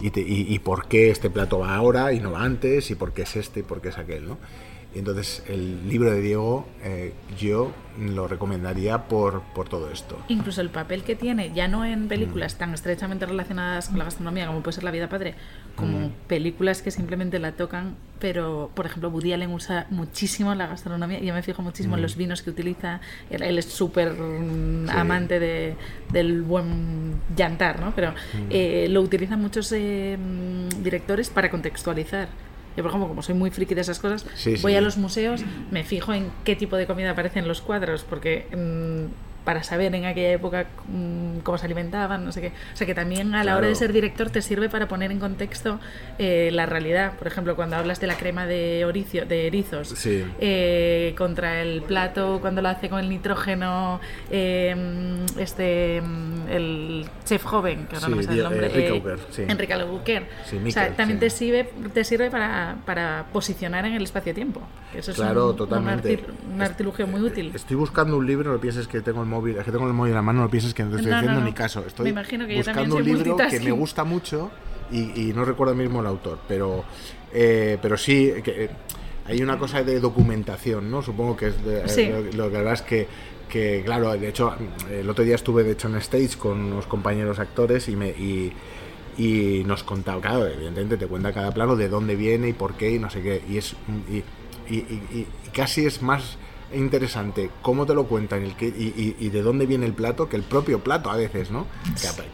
y, 0.01 0.11
te- 0.11 0.20
y- 0.20 0.53
y 0.53 0.59
por 0.59 0.88
qué 0.88 1.11
este 1.11 1.30
plato 1.30 1.59
va 1.61 1.74
ahora 1.74 2.12
y 2.12 2.20
no 2.20 2.32
va 2.32 2.42
antes 2.42 2.90
y 2.90 2.94
por 2.94 3.12
qué 3.12 3.22
es 3.22 3.36
este 3.36 3.61
y 3.61 3.62
por 3.62 3.80
qué 3.80 3.88
es 3.88 3.99
aquel 3.99 4.26
no 4.28 4.38
y 4.94 4.99
entonces 5.01 5.42
el 5.49 5.88
libro 5.88 6.11
de 6.11 6.20
Diego 6.22 6.66
eh, 6.82 7.12
yo 7.38 7.70
lo 8.01 8.28
recomendaría 8.28 9.09
por, 9.09 9.42
por 9.55 9.68
todo 9.68 9.90
esto. 9.90 10.18
Incluso 10.28 10.62
el 10.62 10.70
papel 10.70 11.03
que 11.03 11.14
tiene, 11.16 11.53
ya 11.55 11.68
no 11.68 11.84
en 11.84 12.09
películas 12.09 12.55
Mm. 12.55 12.59
tan 12.59 12.72
estrechamente 12.74 13.26
relacionadas 13.26 13.88
con 13.90 13.99
la 13.99 14.05
gastronomía 14.05 14.47
como 14.47 14.62
puede 14.62 14.74
ser 14.76 14.84
La 14.84 14.90
vida 14.90 15.09
padre, 15.09 15.34
Mm. 15.77 15.79
como 15.79 16.11
películas 16.27 16.81
que 16.83 16.91
simplemente 16.91 17.39
la 17.39 17.53
tocan, 17.53 17.95
pero 18.18 18.70
por 18.74 18.87
ejemplo 18.87 19.11
Woody 19.11 19.35
Allen 19.35 19.51
usa 19.51 19.87
muchísimo 19.91 20.55
la 20.55 20.66
gastronomía, 20.66 21.20
yo 21.20 21.35
me 21.35 21.43
fijo 21.43 21.61
muchísimo 21.62 21.97
en 21.97 22.03
los 22.03 22.16
vinos 22.16 22.41
que 22.43 22.49
utiliza, 22.51 23.01
él, 23.31 23.43
él 23.43 23.59
es 23.59 23.66
súper 23.66 24.12
mm, 24.14 24.85
Mm. 24.85 24.89
Sí. 24.89 24.93
amante 24.97 25.39
de, 25.39 25.74
del 26.12 26.43
buen 26.43 27.14
llantar, 27.37 27.79
¿no? 27.81 27.93
pero 27.95 28.12
Mm. 28.12 28.47
eh, 28.51 28.87
lo 28.91 29.03
utilizan 29.03 29.41
muchos 29.41 29.70
eh, 29.72 30.16
mm, 30.18 30.83
directores 30.83 31.29
para 31.31 31.51
contextualizar. 31.51 32.29
Yo, 32.77 32.83
por 32.83 32.91
ejemplo, 32.91 33.09
como 33.09 33.22
soy 33.22 33.35
muy 33.35 33.51
friki 33.51 33.74
de 33.74 33.81
esas 33.83 33.99
cosas, 33.99 34.27
Sí, 34.35 34.57
voy 34.62 34.72
sí. 34.72 34.77
a 34.77 34.81
los 34.83 34.97
museos, 34.99 35.43
me 35.70 35.83
fijo 35.85 36.12
en 36.12 36.31
qué 36.45 36.57
tipo 36.57 36.77
de 36.77 36.87
comida 36.87 37.11
aparece 37.12 37.39
en 37.39 37.49
los 37.49 37.61
cuadros, 37.62 38.05
porque 38.05 38.47
mm, 38.55 39.36
para 39.47 39.62
saber 39.62 39.94
en 39.94 40.05
aquella 40.05 40.32
época 40.32 40.66
mm, 40.88 41.38
cómo 41.44 41.57
se 41.57 41.66
alimentaban, 41.66 42.24
no 42.24 42.32
sé 42.32 42.40
qué. 42.40 42.49
O 42.74 42.76
sea 42.76 42.84
que 42.84 42.97
también 42.97 43.32
a 43.36 43.44
la 43.44 43.57
hora 43.57 43.68
de 43.68 43.76
ser 43.76 43.92
director 43.92 44.28
te 44.28 44.42
sirve 44.42 44.68
para 44.68 44.88
poner 44.88 45.12
en 45.12 45.20
contexto 45.20 45.78
eh, 46.18 46.51
la 46.53 46.66
realidad. 46.66 47.12
Por 47.16 47.28
ejemplo, 47.28 47.55
cuando 47.55 47.76
hablas 47.76 48.01
de 48.01 48.09
la 48.09 48.16
crema 48.16 48.44
de, 48.44 48.84
oricio, 48.84 49.24
de 49.24 49.47
erizos 49.47 49.94
eh, 50.05 51.14
contra 51.16 51.62
el 51.62 51.82
plato, 51.82 52.38
cuando 52.40 52.61
lo 52.61 52.68
hace 52.70 52.88
con 52.88 52.99
el 52.99 53.09
nitrógeno, 53.09 54.01
em, 54.32 55.24
este 55.38 56.01
mm, 56.01 56.49
el 56.49 57.07
chef 57.24 57.44
joven, 57.44 57.86
que 57.86 57.94
ahora 57.94 58.09
no 58.09 58.16
me 58.16 58.22
el 58.24 58.42
nombre, 58.42 59.01
Enrique 59.47 59.72
Albuquerque. 59.72 60.28
o 60.66 60.70
sea, 60.72 60.90
también 60.97 61.20
te 61.20 61.30
sirve, 61.30 61.70
te 61.94 62.03
sirve 62.03 62.32
para, 62.32 62.78
para 62.84 63.26
posicionar 63.32 63.84
en 63.84 63.94
el 63.94 64.03
espacio-tiempo. 64.03 64.61
Eso 64.92 65.11
es 65.11 65.16
claro, 65.16 65.51
un, 65.51 65.57
totalmente. 65.57 66.24
un, 66.53 66.62
artilugio 66.62 67.07
muy 67.07 67.20
útil. 67.20 67.53
Estoy 67.55 67.76
buscando 67.76 68.16
un 68.16 68.26
libro, 68.26 68.53
no 68.53 68.59
pienses 68.59 68.88
que 68.88 69.01
tengo 69.01 69.20
el 69.20 69.28
móvil, 69.37 69.57
es 69.57 69.64
que 69.64 69.70
tengo 69.70 69.87
el 69.87 69.93
móvil 69.93 70.11
en 70.11 70.16
la 70.16 70.22
mano, 70.22 70.41
no 70.43 70.51
pienses 70.51 70.74
que 70.74 70.82
no 70.84 70.91
te 70.91 70.97
estoy 70.97 71.12
haciendo 71.12 71.41
ni 71.41 71.53
caso. 71.53 71.84
Estoy 71.87 72.12
buscando 72.12 72.97
un 72.97 73.05
libro 73.05 73.37
que 73.37 73.61
me 73.61 73.72
gusta 73.72 74.05
mucho 74.05 74.51
y, 74.91 75.32
no 75.34 75.45
recuerdo 75.45 75.74
mismo 75.74 76.01
el 76.01 76.07
autor, 76.07 76.39
pero, 76.47 76.84
eh, 77.32 77.78
pero 77.80 77.97
sí, 77.97 78.32
que, 78.43 78.64
eh, 78.64 78.70
hay 79.26 79.43
una 79.43 79.59
cosa 79.59 79.82
de 79.82 79.99
documentación, 79.99 80.91
¿no? 80.91 81.03
Supongo 81.03 81.37
que 81.37 81.49
es 81.49 81.55
eh, 81.66 82.30
lo, 82.34 82.51
que 82.51 82.57
verdad 82.57 82.74
es 82.74 82.82
que, 82.82 83.09
que, 83.49 83.82
claro, 83.84 84.16
de 84.16 84.28
hecho, 84.28 84.55
el 84.91 85.09
otro 85.11 85.24
día 85.24 85.34
estuve 85.34 85.64
de 85.64 85.72
hecho 85.72 85.89
en 85.89 85.97
stage 85.97 86.37
con 86.39 86.61
unos 86.61 86.87
compañeros 86.87 87.39
actores 87.39 87.89
y 87.89 87.97
me... 87.97 88.09
Y, 88.11 88.53
y 89.18 89.64
nos 89.64 89.82
contaba, 89.82 90.20
claro, 90.20 90.47
evidentemente 90.47 90.99
te 90.99 91.07
cuenta 91.07 91.32
cada 91.32 91.51
plano 91.55 91.74
de 91.74 91.89
dónde 91.89 92.16
viene 92.16 92.49
y 92.49 92.53
por 92.53 92.74
qué 92.74 92.91
y 92.91 92.99
no 92.99 93.09
sé 93.09 93.22
qué, 93.22 93.43
y 93.49 93.57
es 93.57 93.74
y, 94.68 94.76
y, 94.76 95.26
casi 95.55 95.87
es 95.87 96.03
más 96.03 96.37
interesante 96.74 97.50
cómo 97.62 97.86
te 97.86 97.94
lo 97.94 98.06
cuentan 98.06 98.42
el 98.42 98.56
que, 98.56 98.66
y, 98.66 99.28
de 99.28 99.42
dónde 99.42 99.66
viene 99.66 99.86
el 99.86 99.92
plato 99.92 100.28
que 100.28 100.36
el 100.36 100.42
propio 100.42 100.80
plato 100.80 101.10
a 101.10 101.16
veces, 101.16 101.50
¿no? 101.50 101.66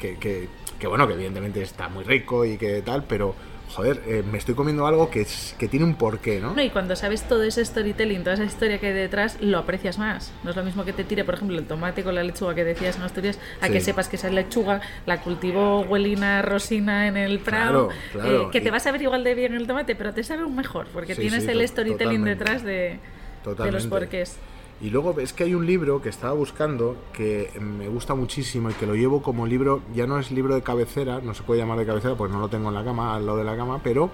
Que, 0.00 0.16
que, 0.16 0.48
que, 0.78 0.86
bueno, 0.86 1.06
que 1.06 1.14
evidentemente 1.14 1.62
está 1.62 1.88
muy 1.88 2.04
rico 2.04 2.44
y 2.44 2.56
que 2.56 2.82
tal, 2.82 3.04
pero 3.04 3.34
joder, 3.72 4.02
eh, 4.06 4.22
me 4.30 4.38
estoy 4.38 4.54
comiendo 4.54 4.86
algo 4.86 5.10
que, 5.10 5.26
que 5.58 5.68
tiene 5.68 5.84
un 5.84 5.94
porqué, 5.94 6.40
¿no? 6.40 6.60
Y 6.60 6.70
cuando 6.70 6.94
sabes 6.94 7.22
todo 7.22 7.42
ese 7.42 7.64
storytelling, 7.64 8.22
toda 8.22 8.34
esa 8.34 8.44
historia 8.44 8.78
que 8.78 8.88
hay 8.88 8.92
detrás, 8.92 9.38
lo 9.40 9.58
aprecias 9.58 9.98
más. 9.98 10.32
No 10.44 10.50
es 10.50 10.56
lo 10.56 10.62
mismo 10.62 10.84
que 10.84 10.92
te 10.92 11.04
tire, 11.04 11.24
por 11.24 11.34
ejemplo, 11.34 11.58
el 11.58 11.64
tomate 11.64 12.04
con 12.04 12.14
la 12.14 12.22
lechuga 12.22 12.54
que 12.54 12.64
decías 12.64 12.96
en 12.96 13.02
Asturias, 13.02 13.38
a 13.60 13.68
que 13.68 13.80
sepas 13.80 14.08
que 14.08 14.16
esa 14.16 14.28
lechuga 14.30 14.80
la 15.06 15.20
cultivó 15.22 15.80
Huelina 15.80 16.42
Rosina 16.42 17.08
en 17.08 17.16
el 17.16 17.40
Prado, 17.40 17.88
eh, 18.22 18.48
que 18.52 18.60
te 18.60 18.70
vas 18.70 18.86
a 18.86 18.92
ver 18.92 19.02
igual 19.02 19.24
de 19.24 19.34
bien 19.34 19.54
el 19.54 19.66
tomate, 19.66 19.94
pero 19.96 20.12
te 20.12 20.22
sabe 20.22 20.42
aún 20.42 20.54
mejor, 20.54 20.86
porque 20.92 21.14
tienes 21.14 21.46
el 21.48 21.66
storytelling 21.66 22.24
detrás 22.24 22.62
de, 22.62 22.98
de 23.44 23.72
los 23.72 23.86
porqués. 23.86 24.38
Y 24.82 24.90
luego 24.90 25.14
es 25.20 25.32
que 25.32 25.44
hay 25.44 25.54
un 25.54 25.64
libro 25.64 26.02
que 26.02 26.08
estaba 26.08 26.32
buscando 26.32 26.96
que 27.12 27.50
me 27.60 27.86
gusta 27.86 28.16
muchísimo 28.16 28.68
y 28.68 28.74
que 28.74 28.84
lo 28.84 28.96
llevo 28.96 29.22
como 29.22 29.46
libro, 29.46 29.80
ya 29.94 30.08
no 30.08 30.18
es 30.18 30.32
libro 30.32 30.56
de 30.56 30.62
cabecera, 30.62 31.20
no 31.20 31.34
se 31.34 31.44
puede 31.44 31.60
llamar 31.60 31.78
de 31.78 31.86
cabecera 31.86 32.16
pues 32.16 32.32
no 32.32 32.40
lo 32.40 32.48
tengo 32.48 32.68
en 32.68 32.74
la 32.74 32.84
cama, 32.84 33.14
al 33.14 33.24
lado 33.24 33.38
de 33.38 33.44
la 33.44 33.56
cama, 33.56 33.80
pero 33.84 34.10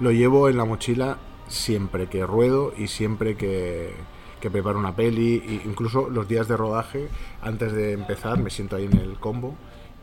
lo 0.00 0.10
llevo 0.10 0.48
en 0.48 0.56
la 0.56 0.64
mochila 0.64 1.18
siempre 1.46 2.08
que 2.08 2.26
ruedo 2.26 2.72
y 2.76 2.88
siempre 2.88 3.36
que, 3.36 3.94
que 4.40 4.50
preparo 4.50 4.80
una 4.80 4.96
peli, 4.96 5.60
incluso 5.64 6.10
los 6.10 6.26
días 6.26 6.48
de 6.48 6.56
rodaje, 6.56 7.08
antes 7.40 7.72
de 7.72 7.92
empezar 7.92 8.40
me 8.40 8.50
siento 8.50 8.74
ahí 8.74 8.86
en 8.86 8.98
el 8.98 9.14
combo 9.14 9.54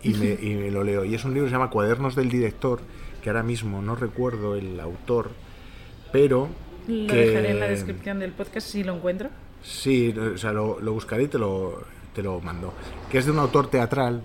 y 0.02 0.14
me, 0.14 0.26
y 0.42 0.56
me 0.56 0.72
lo 0.72 0.86
leo. 0.86 1.04
Y 1.04 1.16
es 1.16 1.26
un 1.26 1.34
libro 1.34 1.48
que 1.48 1.50
se 1.50 1.56
llama 1.58 1.70
Cuadernos 1.70 2.16
del 2.16 2.30
Director, 2.30 2.80
que 3.22 3.30
ahora 3.30 3.44
mismo 3.44 3.82
no 3.82 3.96
recuerdo 3.96 4.56
el 4.56 4.80
autor, 4.80 5.32
pero... 6.14 6.48
Lo 6.88 7.14
dejaré 7.14 7.52
en 7.52 7.60
la 7.60 7.68
descripción 7.68 8.20
del 8.20 8.32
podcast 8.32 8.68
si 8.68 8.84
lo 8.84 8.96
encuentro. 8.96 9.30
Sí, 9.64 10.14
o 10.18 10.38
sea, 10.38 10.54
lo, 10.54 10.78
buscaré 10.94 11.24
y 11.24 11.28
te 11.28 11.38
lo, 11.38 11.84
te 12.14 12.24
lo 12.24 12.40
mando. 12.40 12.74
Que 13.12 13.18
es 13.18 13.26
de 13.26 13.32
un 13.32 13.40
autor 13.40 13.70
teatral 13.70 14.24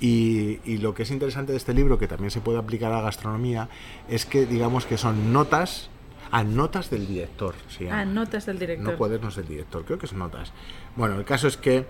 y, 0.00 0.60
y, 0.64 0.78
lo 0.78 0.94
que 0.94 1.02
es 1.02 1.10
interesante 1.10 1.52
de 1.52 1.58
este 1.58 1.74
libro, 1.74 1.98
que 1.98 2.08
también 2.08 2.30
se 2.30 2.40
puede 2.40 2.58
aplicar 2.58 2.92
a 2.92 2.96
la 2.96 3.02
gastronomía, 3.02 3.68
es 4.08 4.24
que 4.24 4.46
digamos 4.46 4.86
que 4.86 4.96
son 4.96 5.32
notas 5.32 5.90
a 6.30 6.44
notas 6.44 6.90
del 6.90 7.06
director. 7.06 7.54
¿sí? 7.68 7.86
A 7.86 8.04
notas 8.04 8.46
del 8.46 8.58
director. 8.58 8.92
No 8.92 8.98
cuadernos 8.98 9.36
del 9.36 9.46
director, 9.46 9.84
creo 9.84 9.98
que 9.98 10.06
son 10.06 10.18
notas. 10.18 10.52
Bueno, 10.96 11.16
el 11.16 11.24
caso 11.24 11.48
es 11.48 11.56
que 11.56 11.86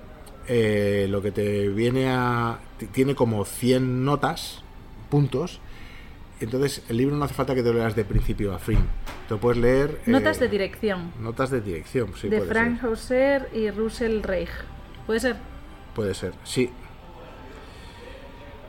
eh, 0.47 1.07
lo 1.09 1.23
que 1.23 1.33
te 1.33 1.69
viene 1.69 2.09
a... 2.09 2.59
tiene 2.93 3.15
como 3.15 3.45
100 3.45 4.05
notas, 4.05 4.63
puntos, 5.11 5.61
entonces, 6.41 6.83
el 6.89 6.97
libro 6.97 7.17
no 7.17 7.25
hace 7.25 7.35
falta 7.35 7.55
que 7.55 7.63
te 7.63 7.73
lo 7.73 7.79
leas 7.79 7.97
de 7.97 8.05
principio 8.05 8.55
a 8.55 8.59
fin. 8.59 8.79
Te 9.27 9.35
lo 9.35 9.41
puedes 9.41 9.61
leer. 9.61 10.01
Notas 10.07 10.39
eh, 10.39 10.41
de 10.43 10.49
dirección. 10.49 11.13
Notas 11.21 11.51
de 11.51 11.61
dirección, 11.61 12.15
sí. 12.15 12.29
De 12.29 12.43
Frank 12.43 12.83
Hauser 12.85 13.49
y 13.53 13.71
Russell 13.71 14.23
Reich. 14.23 14.51
¿Puede 15.07 15.21
ser? 15.21 15.37
Puede 15.95 16.15
ser, 16.15 16.33
sí. 16.45 16.71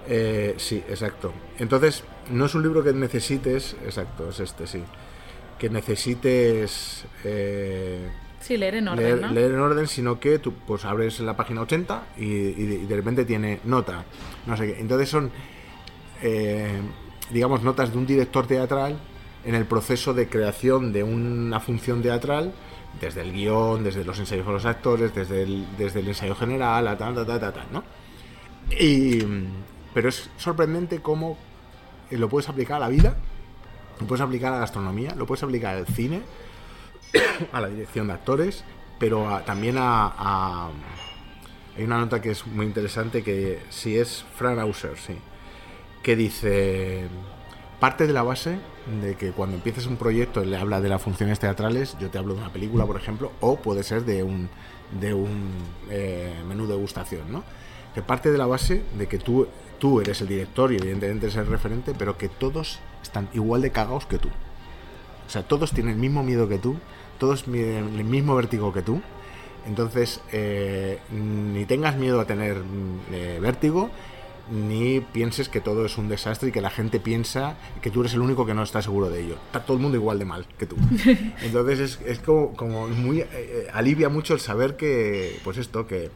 Eh, 0.07 0.55
sí, 0.57 0.83
exacto. 0.89 1.31
Entonces, 1.59 2.03
no 2.31 2.45
es 2.45 2.55
un 2.55 2.63
libro 2.63 2.83
que 2.83 2.91
necesites. 2.93 3.75
Exacto, 3.83 4.29
es 4.29 4.39
este, 4.39 4.65
sí. 4.65 4.83
Que 5.59 5.69
necesites. 5.69 7.05
Eh, 7.23 8.09
sí, 8.39 8.57
leer 8.57 8.75
en 8.75 8.87
orden. 8.87 9.05
Leer, 9.05 9.31
leer, 9.31 9.51
en 9.51 9.59
orden, 9.59 9.87
sino 9.87 10.19
que 10.19 10.39
tú 10.39 10.53
pues 10.65 10.85
abres 10.85 11.19
la 11.19 11.37
página 11.37 11.61
80 11.61 12.03
y, 12.17 12.23
y, 12.23 12.85
de, 12.87 12.95
repente 12.95 13.25
tiene 13.25 13.59
nota. 13.65 14.05
No 14.47 14.57
sé 14.57 14.73
qué. 14.73 14.79
Entonces 14.79 15.09
son. 15.09 15.29
Eh, 16.23 16.79
digamos, 17.29 17.63
notas 17.63 17.91
de 17.91 17.97
un 17.97 18.05
director 18.05 18.47
teatral 18.47 18.97
en 19.45 19.55
el 19.55 19.65
proceso 19.65 20.13
de 20.13 20.27
creación 20.27 20.91
de 20.91 21.03
una 21.03 21.59
función 21.59 22.01
teatral, 22.01 22.53
desde 22.99 23.21
el 23.21 23.31
guion, 23.31 23.83
desde 23.83 24.03
los 24.03 24.19
ensayos 24.19 24.45
con 24.45 24.53
los 24.53 24.65
actores, 24.65 25.13
desde 25.13 25.43
el, 25.43 25.65
desde 25.77 25.99
el 25.99 26.07
ensayo 26.07 26.35
general, 26.35 26.87
a 26.87 26.97
tal, 26.97 27.15
tal, 27.15 27.25
tal, 27.25 27.39
tal, 27.39 27.67
¿no? 27.71 27.83
Y, 28.77 29.23
pero 29.93 30.09
es 30.09 30.29
sorprendente 30.37 31.01
cómo 31.01 31.37
lo 32.11 32.29
puedes 32.29 32.49
aplicar 32.49 32.77
a 32.77 32.79
la 32.79 32.89
vida, 32.89 33.15
lo 33.99 34.07
puedes 34.07 34.21
aplicar 34.21 34.51
a 34.51 34.55
la 34.55 34.61
gastronomía, 34.61 35.15
lo 35.15 35.25
puedes 35.25 35.43
aplicar 35.43 35.75
al 35.75 35.87
cine, 35.87 36.21
a 37.51 37.61
la 37.61 37.69
dirección 37.69 38.07
de 38.07 38.13
actores, 38.13 38.63
pero 38.99 39.41
también 39.45 39.77
a, 39.79 40.69
Hay 41.77 41.83
una 41.83 41.99
nota 41.99 42.21
que 42.21 42.31
es 42.31 42.45
muy 42.45 42.65
interesante 42.65 43.23
que 43.23 43.61
si 43.69 43.97
es 43.97 44.25
Fran 44.35 44.59
Hauser, 44.59 44.97
sí 44.97 45.15
que 46.03 46.15
dice, 46.15 47.07
parte 47.79 48.07
de 48.07 48.13
la 48.13 48.23
base 48.23 48.57
de 49.01 49.15
que 49.15 49.31
cuando 49.31 49.55
empieces 49.55 49.85
un 49.85 49.97
proyecto 49.97 50.43
le 50.43 50.57
habla 50.57 50.81
de 50.81 50.89
las 50.89 51.01
funciones 51.01 51.39
teatrales, 51.39 51.97
yo 51.99 52.09
te 52.09 52.17
hablo 52.17 52.33
de 52.33 52.41
una 52.41 52.51
película, 52.51 52.85
por 52.85 52.97
ejemplo, 52.97 53.31
o 53.39 53.57
puede 53.57 53.83
ser 53.83 54.05
de 54.05 54.23
un, 54.23 54.49
de 54.99 55.13
un 55.13 55.51
eh, 55.89 56.33
menú 56.47 56.65
de 56.67 56.73
degustación, 56.73 57.31
¿no? 57.31 57.43
Que 57.93 58.01
parte 58.01 58.31
de 58.31 58.37
la 58.37 58.45
base 58.45 58.83
de 58.97 59.07
que 59.07 59.17
tú, 59.17 59.47
tú 59.79 60.01
eres 60.01 60.21
el 60.21 60.27
director 60.27 60.71
y 60.71 60.77
evidentemente 60.77 61.27
eres 61.27 61.37
el 61.37 61.47
referente, 61.47 61.93
pero 61.97 62.17
que 62.17 62.29
todos 62.29 62.79
están 63.01 63.29
igual 63.33 63.61
de 63.61 63.71
cagados 63.71 64.05
que 64.05 64.19
tú. 64.19 64.29
O 65.27 65.31
sea, 65.31 65.43
todos 65.43 65.71
tienen 65.71 65.93
el 65.93 65.99
mismo 65.99 66.23
miedo 66.23 66.47
que 66.47 66.57
tú, 66.57 66.77
todos 67.19 67.45
el 67.47 67.83
mismo 68.03 68.35
vértigo 68.35 68.73
que 68.73 68.81
tú. 68.81 69.01
Entonces, 69.67 70.21
eh, 70.31 70.99
ni 71.11 71.65
tengas 71.65 71.95
miedo 71.97 72.19
a 72.19 72.25
tener 72.25 72.57
eh, 73.11 73.37
vértigo, 73.41 73.91
ni 74.51 74.99
pienses 74.99 75.49
que 75.49 75.61
todo 75.61 75.85
es 75.85 75.97
un 75.97 76.09
desastre 76.09 76.49
y 76.49 76.51
que 76.51 76.61
la 76.61 76.69
gente 76.69 76.99
piensa 76.99 77.55
que 77.81 77.89
tú 77.89 78.01
eres 78.01 78.13
el 78.13 78.21
único 78.21 78.45
que 78.45 78.53
no 78.53 78.63
está 78.63 78.81
seguro 78.81 79.09
de 79.09 79.21
ello. 79.21 79.35
Está 79.47 79.63
todo 79.63 79.77
el 79.77 79.83
mundo 79.83 79.97
igual 79.97 80.19
de 80.19 80.25
mal 80.25 80.45
que 80.57 80.65
tú. 80.65 80.75
Entonces 81.43 81.79
es, 81.79 81.99
es 82.05 82.19
como, 82.19 82.53
como, 82.55 82.87
muy... 82.87 83.21
Eh, 83.21 83.27
eh, 83.33 83.67
alivia 83.73 84.09
mucho 84.09 84.33
el 84.33 84.39
saber 84.39 84.75
que, 84.75 85.39
pues 85.43 85.57
esto, 85.57 85.87
que, 85.87 86.09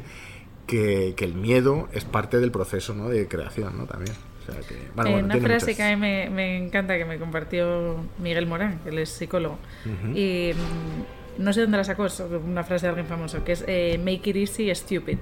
que, 0.66 1.14
que, 1.16 1.24
el 1.24 1.34
miedo 1.34 1.88
es 1.92 2.04
parte 2.04 2.38
del 2.38 2.50
proceso 2.50 2.94
¿no? 2.94 3.08
de 3.08 3.26
creación, 3.28 3.76
¿no? 3.76 3.86
También. 3.86 4.16
O 4.42 4.52
sea 4.52 4.60
que, 4.60 4.76
bueno, 4.94 5.10
eh, 5.10 5.22
una 5.22 5.38
frase 5.38 5.74
que 5.74 5.82
a 5.82 5.90
mí 5.90 5.96
me, 5.96 6.28
me, 6.30 6.58
encanta 6.58 6.98
que 6.98 7.04
me 7.04 7.18
compartió 7.18 7.96
Miguel 8.18 8.46
Morán, 8.46 8.78
que 8.80 8.90
él 8.90 8.98
es 8.98 9.08
psicólogo. 9.08 9.58
Y 10.14 10.52
mm, 10.52 11.42
no 11.42 11.52
sé 11.52 11.62
dónde 11.62 11.78
la 11.78 11.84
sacó, 11.84 12.06
es 12.06 12.20
una 12.20 12.62
frase 12.62 12.86
de 12.86 12.90
alguien 12.90 13.06
famoso, 13.06 13.42
que 13.42 13.52
es 13.52 13.62
Make 13.98 14.30
it 14.30 14.36
easy, 14.36 14.74
stupid 14.74 15.18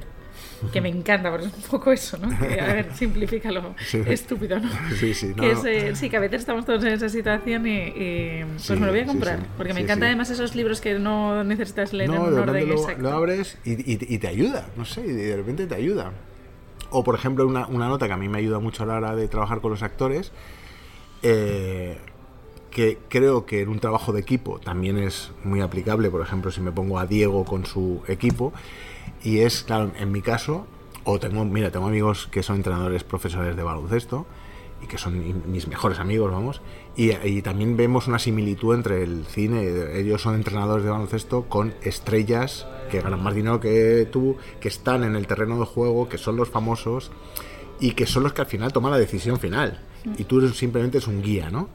que 0.72 0.80
me 0.80 0.88
encanta, 0.88 1.30
porque 1.30 1.46
es 1.46 1.52
un 1.52 1.62
poco 1.62 1.92
eso, 1.92 2.18
¿no? 2.18 2.28
a 2.28 2.72
ver, 2.72 2.94
simplifícalo, 2.94 3.74
estúpido, 4.06 4.60
¿no? 4.60 4.68
Sí, 4.98 5.14
sí, 5.14 5.34
que 5.34 5.52
eh, 5.52 5.96
sí, 5.96 6.08
que 6.08 6.16
a 6.16 6.20
veces 6.20 6.40
estamos 6.40 6.64
todos 6.64 6.84
en 6.84 6.92
esa 6.92 7.08
situación 7.08 7.66
y, 7.66 8.44
pues 8.54 8.78
me 8.78 8.86
lo 8.86 8.92
voy 8.92 9.00
a 9.00 9.06
comprar, 9.06 9.38
porque 9.56 9.74
me 9.74 9.80
encanta 9.80 10.06
además 10.06 10.30
esos 10.30 10.54
libros 10.54 10.80
que 10.80 10.98
no 10.98 11.44
necesitas 11.44 11.92
leer 11.92 12.10
en 12.10 12.20
un 12.20 12.38
orden 12.38 12.68
lo, 12.68 12.74
exacto. 12.74 13.02
Lo 13.02 13.10
abres 13.10 13.58
y, 13.64 13.72
y, 14.14 14.18
te 14.18 14.28
ayuda, 14.28 14.68
no 14.76 14.84
sé, 14.84 15.02
y 15.02 15.12
de 15.12 15.36
repente 15.36 15.66
te 15.66 15.74
ayuda. 15.74 16.12
O 16.90 17.02
por 17.02 17.14
ejemplo, 17.14 17.46
una, 17.46 17.66
una, 17.66 17.88
nota 17.88 18.06
que 18.06 18.12
a 18.12 18.18
mí 18.18 18.28
me 18.28 18.38
ayuda 18.38 18.58
mucho 18.58 18.82
a 18.82 18.86
la 18.86 18.96
hora 18.96 19.16
de 19.16 19.26
trabajar 19.26 19.60
con 19.60 19.70
los 19.70 19.82
actores, 19.82 20.30
eh, 21.22 21.98
que 22.70 22.98
creo 23.08 23.46
que 23.46 23.60
en 23.60 23.68
un 23.68 23.78
trabajo 23.78 24.12
de 24.12 24.20
equipo 24.20 24.58
también 24.58 24.98
es 24.98 25.30
muy 25.44 25.60
aplicable, 25.60 26.10
por 26.10 26.22
ejemplo, 26.22 26.50
si 26.50 26.60
me 26.60 26.72
pongo 26.72 26.98
a 26.98 27.06
Diego 27.06 27.44
con 27.44 27.66
su 27.66 28.02
equipo, 28.08 28.52
y 29.22 29.40
es, 29.40 29.62
claro, 29.62 29.92
en 29.98 30.12
mi 30.12 30.22
caso, 30.22 30.66
o 31.04 31.18
tengo, 31.18 31.44
mira, 31.44 31.70
tengo 31.70 31.86
amigos 31.86 32.28
que 32.30 32.42
son 32.42 32.56
entrenadores 32.56 33.04
profesores 33.04 33.56
de 33.56 33.62
baloncesto 33.62 34.26
y 34.82 34.86
que 34.86 34.98
son 34.98 35.50
mis 35.50 35.68
mejores 35.68 35.98
amigos, 35.98 36.30
vamos. 36.32 36.60
Y, 36.96 37.40
también 37.42 37.76
vemos 37.76 38.08
una 38.08 38.18
similitud 38.18 38.74
entre 38.74 39.02
el 39.02 39.24
cine, 39.26 39.64
ellos 39.98 40.20
son 40.22 40.34
entrenadores 40.34 40.84
de 40.84 40.90
baloncesto 40.90 41.44
con 41.48 41.74
estrellas 41.82 42.66
que 42.90 43.00
ganan 43.00 43.22
más 43.22 43.34
dinero 43.34 43.60
que 43.60 44.06
tú, 44.10 44.36
que 44.60 44.68
están 44.68 45.04
en 45.04 45.16
el 45.16 45.26
terreno 45.26 45.58
de 45.58 45.66
juego, 45.66 46.08
que 46.08 46.18
son 46.18 46.36
los 46.36 46.50
famosos 46.50 47.10
y 47.80 47.92
que 47.92 48.06
son 48.06 48.24
los 48.24 48.32
que 48.32 48.42
al 48.42 48.46
final 48.46 48.72
toman 48.72 48.90
la 48.92 48.98
decisión 48.98 49.38
final. 49.38 49.80
Y 50.18 50.24
tú 50.24 50.46
simplemente 50.50 50.98
es 50.98 51.06
un 51.06 51.22
guía, 51.22 51.48
¿no? 51.48 51.68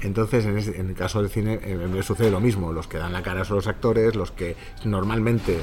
Entonces, 0.00 0.44
en, 0.46 0.88
el 0.88 0.94
caso 0.94 1.20
del 1.20 1.30
cine, 1.30 1.60
eh, 1.62 1.76
me 1.76 2.02
sucede 2.02 2.30
lo 2.30 2.40
mismo. 2.40 2.72
Los 2.72 2.88
que 2.88 2.98
dan 2.98 3.12
la 3.12 3.22
cara 3.22 3.44
son 3.44 3.56
los 3.56 3.68
actores, 3.68 4.16
los 4.16 4.32
que 4.32 4.56
normalmente 4.84 5.58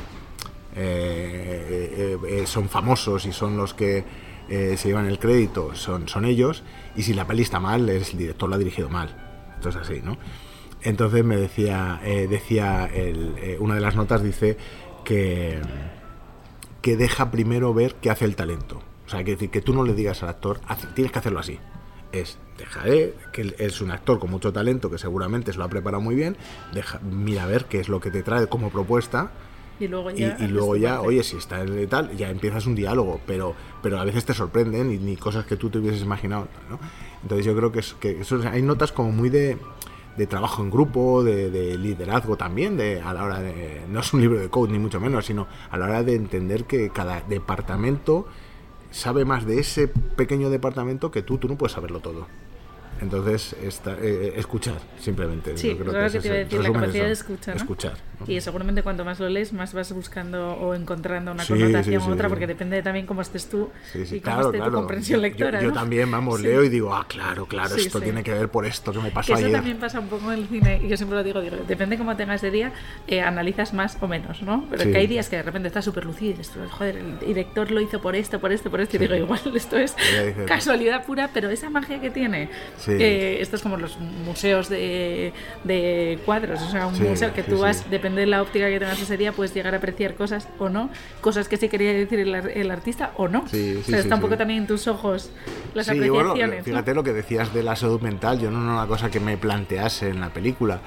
son 2.46 2.70
famosos 2.70 3.26
y 3.26 3.32
son 3.32 3.58
los 3.58 3.74
que 3.74 4.06
se 4.50 4.84
llevan 4.84 5.06
el 5.08 5.20
crédito, 5.20 5.76
son, 5.76 6.08
son 6.08 6.26
ellos. 6.26 6.64
Y 6.96 7.04
si 7.04 7.14
la 7.14 7.26
peli 7.26 7.44
está 7.44 7.60
mal, 7.60 7.88
el 7.90 8.04
director 8.04 8.50
la 8.50 8.56
ha 8.56 8.60
dirigido 8.60 8.90
mal. 8.90 9.16
Entonces, 9.56 9.82
así, 9.82 10.02
¿no? 10.04 10.18
Entonces 10.82 11.24
me 11.26 11.38
decía, 11.38 12.00
decía 12.04 12.90
una 13.60 13.76
de 13.76 13.82
las 13.82 13.96
notas 13.96 14.24
dice 14.24 14.58
que, 15.04 15.60
que 16.82 16.98
deja 16.98 17.32
primero 17.32 17.74
ver 17.74 17.96
qué 17.96 18.10
hace 18.10 18.26
el 18.26 18.36
talento. 18.36 18.82
O 19.06 19.10
sea, 19.10 19.24
que, 19.24 19.36
que 19.38 19.62
tú 19.62 19.74
no 19.74 19.84
le 19.84 19.94
digas 19.94 20.24
al 20.24 20.30
actor, 20.30 20.62
tienes 20.94 21.12
que 21.12 21.20
hacerlo 21.20 21.40
así 21.40 21.60
es 22.12 22.38
dejaré 22.58 23.14
que 23.32 23.56
es 23.60 23.82
un 23.82 23.92
actor 23.92 24.20
con 24.20 24.30
mucho 24.30 24.52
talento 24.52 24.90
que 24.90 24.98
seguramente 24.98 25.52
se 25.52 25.58
lo 25.58 25.64
ha 25.64 25.70
preparado 25.70 26.02
muy 26.02 26.16
bien, 26.16 26.38
deja, 26.74 27.00
mira 27.00 27.44
a 27.44 27.48
ver 27.48 27.66
qué 27.66 27.80
es 27.80 27.90
lo 27.90 28.00
que 28.00 28.12
te 28.12 28.24
trae 28.24 28.48
como 28.48 28.70
propuesta 28.70 29.32
y 29.80 29.88
luego 29.88 30.12
ya, 30.12 30.38
y, 30.40 30.48
luego 30.48 30.76
ya 30.76 31.02
oye, 31.02 31.24
si 31.24 31.38
está 31.38 31.62
en 31.62 31.88
tal, 31.88 32.16
ya 32.18 32.30
empiezas 32.30 32.66
un 32.66 32.76
diálogo, 32.76 33.22
pero, 33.26 33.56
pero 33.82 34.00
a 34.00 34.04
veces 34.04 34.26
te 34.26 34.34
sorprenden 34.34 34.92
y 34.92 34.98
ni 34.98 35.16
cosas 35.16 35.46
que 35.46 35.56
tú 35.56 35.70
te 35.70 35.78
hubieses 35.78 36.02
imaginado. 36.02 36.48
¿no? 36.70 36.80
Entonces 37.24 37.46
yo 37.46 37.56
creo 37.56 37.72
que, 37.72 37.80
es, 37.80 37.94
que 37.94 38.22
eso, 38.22 38.42
hay 38.52 38.62
notas 38.62 38.92
como 38.92 39.12
muy 39.12 39.30
de, 39.30 39.58
de 40.18 40.28
trabajo 40.28 40.62
en 40.62 40.70
grupo, 40.70 41.24
de, 41.24 41.50
de, 41.50 41.78
liderazgo 41.78 42.36
también, 42.36 42.76
de, 42.76 43.02
a 43.02 43.14
la 43.14 43.24
hora 43.24 43.40
de, 43.40 43.84
no 43.90 44.02
es 44.02 44.14
un 44.14 44.22
libro 44.22 44.40
de 44.40 44.50
code 44.50 44.72
ni 44.72 44.80
mucho 44.80 45.00
menos, 45.00 45.26
sino 45.26 45.48
a 45.72 45.78
la 45.78 45.86
hora 45.86 46.04
de 46.04 46.16
entender 46.16 46.66
que 46.66 46.90
cada 46.90 47.22
departamento 47.22 48.28
sabe 48.92 49.24
más 49.24 49.46
de 49.46 49.60
ese 49.60 49.88
pequeño 49.88 50.50
departamento 50.50 51.12
que 51.12 51.22
tú, 51.22 51.38
tú 51.38 51.48
no 51.48 51.58
puedes 51.58 51.74
saberlo 51.74 52.00
todo. 52.00 52.28
Entonces, 53.02 53.56
esta, 53.64 53.96
eh, 54.02 54.34
escuchar, 54.36 54.80
simplemente. 55.00 55.58
Sí, 55.58 55.76
creo 55.76 55.94
que, 55.94 56.12
que 56.12 56.20
te 56.20 56.28
iba 56.28 56.36
a 56.36 56.40
decir, 56.40 56.60
la 56.62 56.74
capacidad 56.74 57.06
de 57.06 57.12
escuchar. 57.12 57.56
Escuchar. 57.56 58.09
Y 58.28 58.42
seguramente 58.42 58.84
cuanto 58.84 59.06
más 59.06 59.20
lo 59.20 59.30
lees, 59.30 59.54
más 59.54 59.74
vas 59.74 59.92
buscando 59.94 60.54
o 60.54 60.74
encontrando 60.74 61.32
una 61.32 61.46
connotación 61.46 62.04
u 62.04 62.12
otra, 62.12 62.30
porque 62.30 62.48
depende 62.48 62.82
también 62.82 63.06
cómo 63.06 63.22
estés 63.22 63.48
tú 63.48 63.70
y 63.94 64.20
cómo 64.20 64.42
esté 64.42 64.60
tu 64.60 64.72
comprensión 64.72 65.22
lectora. 65.22 65.62
Yo, 65.62 65.72
también, 65.72 66.12
vamos, 66.12 66.42
leo 66.42 66.64
y 66.64 66.70
digo, 66.70 66.94
ah, 66.94 67.06
claro, 67.08 67.46
claro, 67.46 67.76
esto 67.76 68.02
tiene 68.02 68.24
que 68.24 68.34
ver 68.34 68.50
por 68.50 68.66
esto 68.66 68.92
que 68.92 69.00
me 69.00 69.12
pasó 69.12 69.34
que 69.34 69.42
Eso 69.42 69.52
también 69.52 69.78
pasa 69.78 70.00
un 70.00 70.08
poco 70.08 70.32
en 70.32 70.40
el 70.40 70.48
cine, 70.48 70.82
y 70.84 70.88
yo 70.88 70.98
siempre 70.98 71.18
lo 71.18 71.24
digo, 71.24 71.42
digo 71.42 71.58
depende 71.68 71.98
cómo 71.98 72.16
tengas 72.16 72.42
de 72.42 72.52
día, 72.52 72.74
eh, 73.08 73.22
analizas 73.22 73.74
más 73.74 73.98
o 74.02 74.08
menos, 74.08 74.42
¿no? 74.42 74.66
Pero 74.70 74.92
que 74.92 74.98
hay 74.98 75.08
días 75.08 75.30
que 75.30 75.38
de 75.38 75.44
repente 75.44 75.68
estás 75.68 75.86
súper 75.86 76.06
lucido 76.06 76.32
y 76.32 76.34
dices, 76.34 76.58
joder, 76.72 76.98
el 76.98 77.20
director 77.20 77.72
lo 77.72 77.82
hizo 77.82 78.02
por 78.02 78.16
esto, 78.16 78.40
por 78.40 78.52
esto, 78.52 78.70
por 78.70 78.82
esto, 78.82 78.98
y 78.98 79.00
digo, 79.00 79.16
igual 79.16 79.40
esto 79.56 79.78
es 79.78 79.96
casualidad 80.46 81.06
pura, 81.06 81.30
pero 81.34 81.50
esa 81.50 81.70
magia 81.70 82.02
que 82.02 82.10
tiene, 82.10 82.50
eh, 82.88 83.38
esto 83.40 83.56
es 83.56 83.62
como 83.62 83.78
los 83.78 83.98
museos 84.00 84.70
de, 84.70 85.34
de 85.64 86.20
cuadros, 86.26 86.62
o 86.62 86.70
sea, 86.70 86.88
un 86.88 87.00
museo 87.02 87.34
que 87.34 87.44
tú 87.44 87.60
vas, 87.60 87.90
depende 87.90 88.09
de 88.16 88.26
la 88.26 88.42
óptica 88.42 88.70
que 88.70 88.80
tengas 88.80 89.02
ese 89.02 89.18
día, 89.18 89.32
puedes 89.32 89.54
llegar 89.54 89.74
a 89.74 89.78
apreciar 89.78 90.16
cosas 90.16 90.48
o 90.58 90.70
no, 90.70 90.90
cosas 91.22 91.48
que 91.48 91.58
sí 91.58 91.70
quería 91.70 91.94
decir 91.94 92.20
el, 92.20 92.72
artista 92.72 93.12
o 93.18 93.28
no. 93.28 93.42
o 93.42 93.48
sea, 93.48 94.00
está 94.00 94.16
un 94.16 94.22
poco 94.22 94.38
también 94.38 94.62
en 94.62 94.68
tus 94.68 94.88
ojos 94.88 95.32
las 95.74 95.90
apreciaciones. 95.90 96.64
fíjate 96.64 96.94
lo 96.94 97.04
que 97.04 97.14
decías 97.14 97.54
de 97.54 97.64
la 97.64 97.76
salud 97.76 98.02
mental, 98.02 98.40
yo 98.40 98.52
no 98.52 98.64
era 98.64 98.74
una 98.74 98.88
cosa 98.88 99.10
que 99.10 99.20
me 99.20 99.38
plantease 99.38 100.10
en 100.10 100.20
la 100.20 100.30
película 100.30 100.82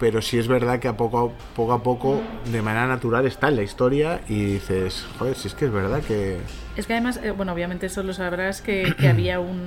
pero 0.00 0.22
sí 0.22 0.38
es 0.38 0.48
verdad 0.48 0.80
que 0.80 0.88
a 0.88 0.96
poco, 0.96 1.34
poco 1.54 1.74
a 1.74 1.82
poco, 1.82 2.22
de 2.50 2.62
manera 2.62 2.86
natural, 2.86 3.26
está 3.26 3.48
en 3.48 3.56
la 3.56 3.62
historia 3.62 4.22
y 4.28 4.44
dices, 4.54 5.06
joder, 5.18 5.36
si 5.36 5.48
es 5.48 5.54
que 5.54 5.66
es 5.66 5.72
verdad 5.72 6.00
que... 6.00 6.38
Es 6.74 6.86
que 6.86 6.94
además, 6.94 7.20
eh, 7.22 7.32
bueno, 7.32 7.52
obviamente 7.52 7.90
solo 7.90 8.14
sabrás 8.14 8.62
que, 8.62 8.94
que 8.98 9.08
había 9.08 9.40
un 9.40 9.66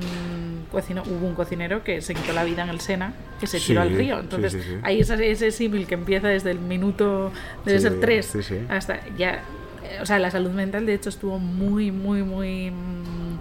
cocino, 0.73 1.03
hubo 1.05 1.25
un 1.25 1.35
cocinero 1.35 1.83
que 1.83 2.01
se 2.01 2.13
quitó 2.13 2.33
la 2.33 2.43
vida 2.43 2.63
en 2.63 2.69
el 2.69 2.81
Sena, 2.81 3.13
que 3.39 3.47
se 3.47 3.61
tiró 3.61 3.81
al 3.81 3.91
río. 3.91 4.19
Entonces, 4.19 4.57
ahí 4.81 4.99
es 4.99 5.09
ese 5.09 5.51
símil 5.51 5.87
que 5.87 5.93
empieza 5.93 6.27
desde 6.27 6.51
el 6.51 6.59
minuto, 6.59 7.31
debe 7.63 7.79
ser 7.79 8.01
tres, 8.01 8.35
hasta 8.67 8.99
ya. 9.15 9.43
Eh, 9.83 9.99
o 10.01 10.05
sea, 10.05 10.19
la 10.19 10.31
salud 10.31 10.51
mental, 10.51 10.85
de 10.85 10.93
hecho, 10.93 11.09
estuvo 11.09 11.39
muy, 11.39 11.91
muy, 11.91 12.23
muy 12.23 12.71
mm, 12.71 13.39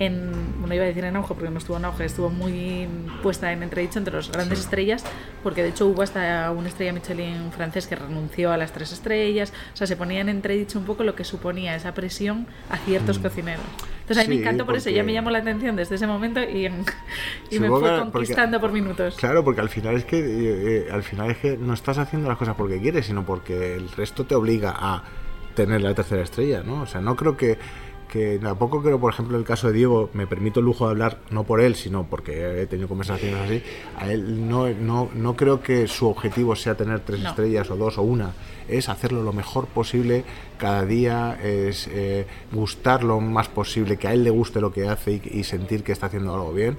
en, 0.00 0.32
bueno, 0.58 0.74
iba 0.74 0.84
a 0.84 0.86
decir 0.86 1.04
en 1.04 1.14
auge 1.14 1.34
porque 1.34 1.50
no 1.50 1.58
estuvo 1.58 1.76
en 1.76 1.84
auge, 1.84 2.06
estuvo 2.06 2.30
muy 2.30 2.88
puesta 3.22 3.52
en 3.52 3.62
entredicho 3.62 3.98
entre 3.98 4.14
las 4.14 4.32
grandes 4.32 4.60
estrellas, 4.60 5.04
porque 5.42 5.62
de 5.62 5.68
hecho 5.68 5.86
hubo 5.86 6.00
hasta 6.00 6.50
una 6.52 6.68
estrella 6.68 6.94
Michelin 6.94 7.52
francés 7.52 7.86
que 7.86 7.96
renunció 7.96 8.50
a 8.50 8.56
las 8.56 8.72
tres 8.72 8.92
estrellas, 8.92 9.52
o 9.74 9.76
sea, 9.76 9.86
se 9.86 9.96
ponía 9.96 10.20
en 10.22 10.30
entredicho 10.30 10.78
un 10.78 10.86
poco 10.86 11.04
lo 11.04 11.14
que 11.14 11.22
suponía 11.22 11.76
esa 11.76 11.92
presión 11.92 12.46
a 12.70 12.78
ciertos 12.78 13.18
mm. 13.18 13.22
cocineros. 13.22 13.64
Entonces 14.00 14.26
a 14.26 14.28
mí 14.28 14.36
me 14.36 14.40
encantó 14.40 14.64
por 14.64 14.74
eso, 14.74 14.88
ya 14.88 15.02
me 15.02 15.12
llamó 15.12 15.30
la 15.30 15.38
atención 15.38 15.76
desde 15.76 15.96
ese 15.96 16.06
momento 16.06 16.40
y, 16.42 16.66
y 17.50 17.58
me 17.58 17.68
fue 17.68 17.98
conquistando 17.98 18.58
por 18.58 18.72
minutos. 18.72 19.16
Claro, 19.16 19.44
porque 19.44 19.60
al 19.60 19.68
final 19.68 19.96
es 19.96 20.06
que 20.06 20.18
eh, 20.18 20.86
eh, 20.86 20.88
al 20.90 21.02
final 21.02 21.30
es 21.30 21.36
que 21.36 21.58
no 21.58 21.74
estás 21.74 21.98
haciendo 21.98 22.26
las 22.26 22.38
cosas 22.38 22.54
porque 22.56 22.80
quieres, 22.80 23.04
sino 23.04 23.26
porque 23.26 23.74
el 23.74 23.90
resto 23.90 24.24
te 24.24 24.34
obliga 24.34 24.74
a 24.74 25.04
tener 25.54 25.82
la 25.82 25.94
tercera 25.94 26.22
estrella, 26.22 26.62
¿no? 26.64 26.82
O 26.82 26.86
sea, 26.86 27.02
no 27.02 27.16
creo 27.16 27.36
que 27.36 27.58
que 28.10 28.38
tampoco 28.38 28.82
creo, 28.82 28.98
por 28.98 29.12
ejemplo, 29.12 29.38
el 29.38 29.44
caso 29.44 29.68
de 29.68 29.74
Diego, 29.74 30.10
me 30.12 30.26
permito 30.26 30.60
el 30.60 30.66
lujo 30.66 30.84
de 30.86 30.90
hablar, 30.90 31.18
no 31.30 31.44
por 31.44 31.60
él, 31.60 31.76
sino 31.76 32.04
porque 32.04 32.62
he 32.62 32.66
tenido 32.66 32.88
conversaciones 32.88 33.40
así, 33.40 33.62
a 33.96 34.10
él 34.10 34.48
no, 34.48 34.68
no, 34.68 35.08
no 35.14 35.36
creo 35.36 35.62
que 35.62 35.86
su 35.86 36.08
objetivo 36.08 36.56
sea 36.56 36.74
tener 36.76 37.00
tres 37.00 37.24
estrellas 37.24 37.70
o 37.70 37.76
dos 37.76 37.98
o 37.98 38.02
una, 38.02 38.32
es 38.68 38.88
hacerlo 38.88 39.22
lo 39.22 39.32
mejor 39.32 39.66
posible 39.66 40.24
cada 40.58 40.84
día, 40.84 41.38
es 41.42 41.88
eh, 41.92 42.26
gustar 42.52 43.04
lo 43.04 43.20
más 43.20 43.48
posible, 43.48 43.96
que 43.96 44.08
a 44.08 44.12
él 44.12 44.24
le 44.24 44.30
guste 44.30 44.60
lo 44.60 44.72
que 44.72 44.88
hace 44.88 45.20
y 45.24 45.44
sentir 45.44 45.82
que 45.84 45.92
está 45.92 46.06
haciendo 46.06 46.34
algo 46.34 46.52
bien 46.52 46.76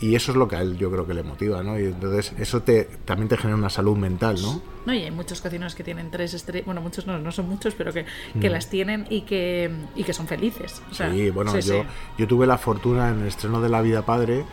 y 0.00 0.14
eso 0.14 0.32
es 0.32 0.38
lo 0.38 0.46
que 0.46 0.56
a 0.56 0.62
él 0.62 0.78
yo 0.78 0.90
creo 0.90 1.06
que 1.06 1.14
le 1.14 1.22
motiva, 1.22 1.62
¿no? 1.62 1.78
Y 1.78 1.84
entonces 1.84 2.32
eso 2.38 2.62
te, 2.62 2.84
también 3.04 3.28
te 3.28 3.36
genera 3.36 3.56
una 3.56 3.70
salud 3.70 3.96
mental, 3.96 4.40
¿no? 4.40 4.62
No, 4.86 4.94
y 4.94 5.02
hay 5.02 5.10
muchos 5.10 5.40
cocineros 5.40 5.74
que 5.74 5.82
tienen 5.82 6.10
tres 6.10 6.34
estrellas, 6.34 6.66
bueno, 6.66 6.80
muchos 6.80 7.06
no, 7.06 7.18
no 7.18 7.32
son 7.32 7.48
muchos, 7.48 7.74
pero 7.74 7.92
que, 7.92 8.04
que 8.40 8.48
mm. 8.48 8.52
las 8.52 8.70
tienen 8.70 9.06
y 9.10 9.22
que, 9.22 9.70
y 9.96 10.04
que 10.04 10.12
son 10.12 10.26
felices. 10.26 10.82
sí, 10.92 11.30
bueno, 11.30 11.58
yo, 11.58 11.84
yo 12.16 12.28
tuve 12.28 12.46
la 12.46 12.58
fortuna 12.58 13.10
en 13.10 13.20
el 13.20 13.28
estreno 13.28 13.60
de 13.60 13.68
La 13.68 13.82
Vida 13.82 14.02
Padre, 14.06 14.44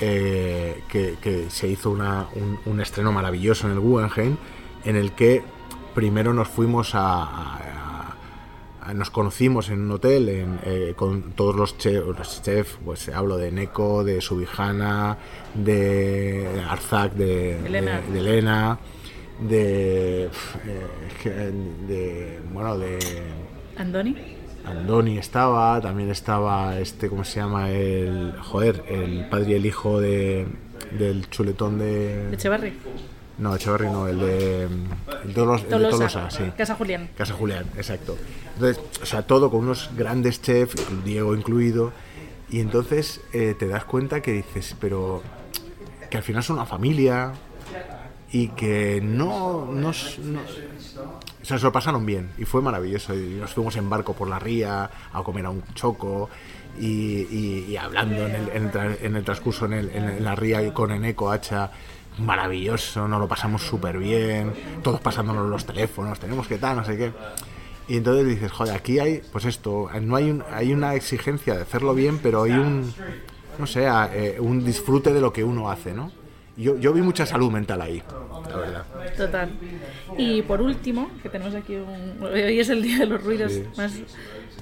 eh, 0.00 0.82
que, 0.88 1.16
que, 1.20 1.50
se 1.50 1.66
hizo 1.66 1.90
una, 1.90 2.26
un, 2.66 2.80
estreno 2.80 3.10
maravilloso 3.10 3.66
en 3.66 3.72
el 3.72 3.80
Guggenheim, 3.80 4.36
en 4.84 4.96
el 4.96 5.12
que 5.12 5.42
primero 5.94 6.32
nos 6.32 6.48
fuimos 6.48 6.92
a 6.94 7.79
nos 8.94 9.10
conocimos 9.10 9.68
en 9.68 9.82
un 9.82 9.90
hotel 9.92 10.28
eh, 10.64 10.94
con 10.96 11.32
todos 11.32 11.54
los, 11.54 11.78
chefs, 11.78 12.78
pues 12.84 13.08
hablo 13.08 13.36
de 13.36 13.52
Neko, 13.52 14.04
de 14.04 14.20
Subijana, 14.20 15.18
de 15.54 16.62
Arzak, 16.68 17.12
de 17.12 17.58
Elena, 17.66 18.78
de, 19.40 20.24
eh, 20.24 21.52
de, 21.88 22.40
bueno, 22.52 22.78
de... 22.78 22.98
Andoni. 23.76 24.16
Andoni 24.64 25.18
estaba, 25.18 25.80
también 25.80 26.10
estaba 26.10 26.78
este, 26.78 27.08
¿cómo 27.08 27.24
se 27.24 27.40
llama? 27.40 27.70
El, 27.70 28.34
joder, 28.40 28.84
el 28.88 29.28
padre 29.28 29.52
y 29.52 29.54
el 29.54 29.66
hijo 29.66 30.00
de, 30.00 30.46
del 30.98 31.28
chuletón 31.30 31.78
de... 31.78 32.32
Echevarri. 32.32 32.72
No, 33.40 33.56
Echeverry 33.56 33.86
no, 33.86 34.06
el 34.06 34.20
de, 34.20 34.64
el 35.24 35.34
Tolosa, 35.34 36.30
sí. 36.30 36.44
Casa 36.56 36.74
Julián. 36.74 37.08
Casa 37.16 37.32
Julián, 37.32 37.64
exacto. 37.74 38.18
Entonces, 38.54 38.82
o 39.02 39.06
sea, 39.06 39.22
todo 39.22 39.50
con 39.50 39.60
unos 39.60 39.90
grandes 39.96 40.42
chefs, 40.42 40.76
Diego 41.04 41.34
incluido, 41.34 41.90
y 42.50 42.60
entonces 42.60 43.22
eh, 43.32 43.54
te 43.58 43.66
das 43.66 43.84
cuenta 43.84 44.20
que 44.20 44.32
dices, 44.32 44.76
pero 44.78 45.22
que 46.10 46.18
al 46.18 46.22
final 46.22 46.42
son 46.42 46.56
una 46.56 46.66
familia 46.66 47.32
y 48.30 48.48
que 48.48 49.00
no, 49.02 49.66
no, 49.72 49.88
o 49.88 49.92
sea, 49.92 51.58
se 51.58 51.64
lo 51.64 51.72
pasaron 51.72 52.04
bien 52.04 52.30
y 52.36 52.44
fue 52.44 52.60
maravilloso. 52.60 53.14
Y 53.14 53.36
nos 53.40 53.54
fuimos 53.54 53.74
en 53.76 53.88
barco 53.88 54.12
por 54.12 54.28
la 54.28 54.38
ría 54.38 54.90
a 55.12 55.22
comer 55.22 55.46
a 55.46 55.50
un 55.50 55.64
choco 55.74 56.28
y, 56.78 57.74
hablando 57.76 58.26
en 58.26 58.34
el, 58.34 58.48
en 59.02 59.16
el, 59.16 59.24
transcurso 59.24 59.64
en, 59.64 59.72
en, 59.72 60.22
la 60.22 60.34
ría 60.34 60.72
con 60.74 60.92
Eneco 60.92 61.30
Hacha 61.30 61.70
maravilloso, 62.20 63.08
nos 63.08 63.20
lo 63.20 63.28
pasamos 63.28 63.62
súper 63.62 63.98
bien, 63.98 64.52
todos 64.82 65.00
pasándonos 65.00 65.48
los 65.48 65.64
teléfonos, 65.64 66.18
tenemos 66.18 66.46
que 66.46 66.58
tal, 66.58 66.76
no 66.76 66.84
sé 66.84 66.96
qué. 66.96 67.12
Y 67.88 67.96
entonces 67.96 68.26
dices, 68.26 68.52
joder, 68.52 68.74
aquí 68.74 69.00
hay, 69.00 69.20
pues 69.32 69.44
esto, 69.44 69.90
no 70.00 70.16
hay, 70.16 70.30
un, 70.30 70.44
hay 70.52 70.72
una 70.72 70.94
exigencia 70.94 71.56
de 71.56 71.62
hacerlo 71.62 71.94
bien, 71.94 72.18
pero 72.18 72.44
hay 72.44 72.52
un, 72.52 72.92
no 73.58 73.66
sé, 73.66 73.86
eh, 74.12 74.36
un 74.38 74.64
disfrute 74.64 75.12
de 75.12 75.20
lo 75.20 75.32
que 75.32 75.42
uno 75.42 75.70
hace, 75.70 75.92
¿no? 75.92 76.12
Yo, 76.56 76.78
yo 76.78 76.92
vi 76.92 77.00
mucha 77.00 77.24
salud 77.24 77.50
mental 77.50 77.80
ahí, 77.80 78.02
la 78.48 78.56
verdad. 78.56 78.84
Total. 79.16 79.50
Y 80.18 80.42
por 80.42 80.60
último, 80.60 81.10
que 81.22 81.28
tenemos 81.30 81.54
aquí 81.54 81.76
un... 81.76 82.22
Hoy 82.22 82.60
es 82.60 82.68
el 82.68 82.82
día 82.82 82.98
de 82.98 83.06
los 83.06 83.24
ruidos 83.24 83.52
más 83.76 83.92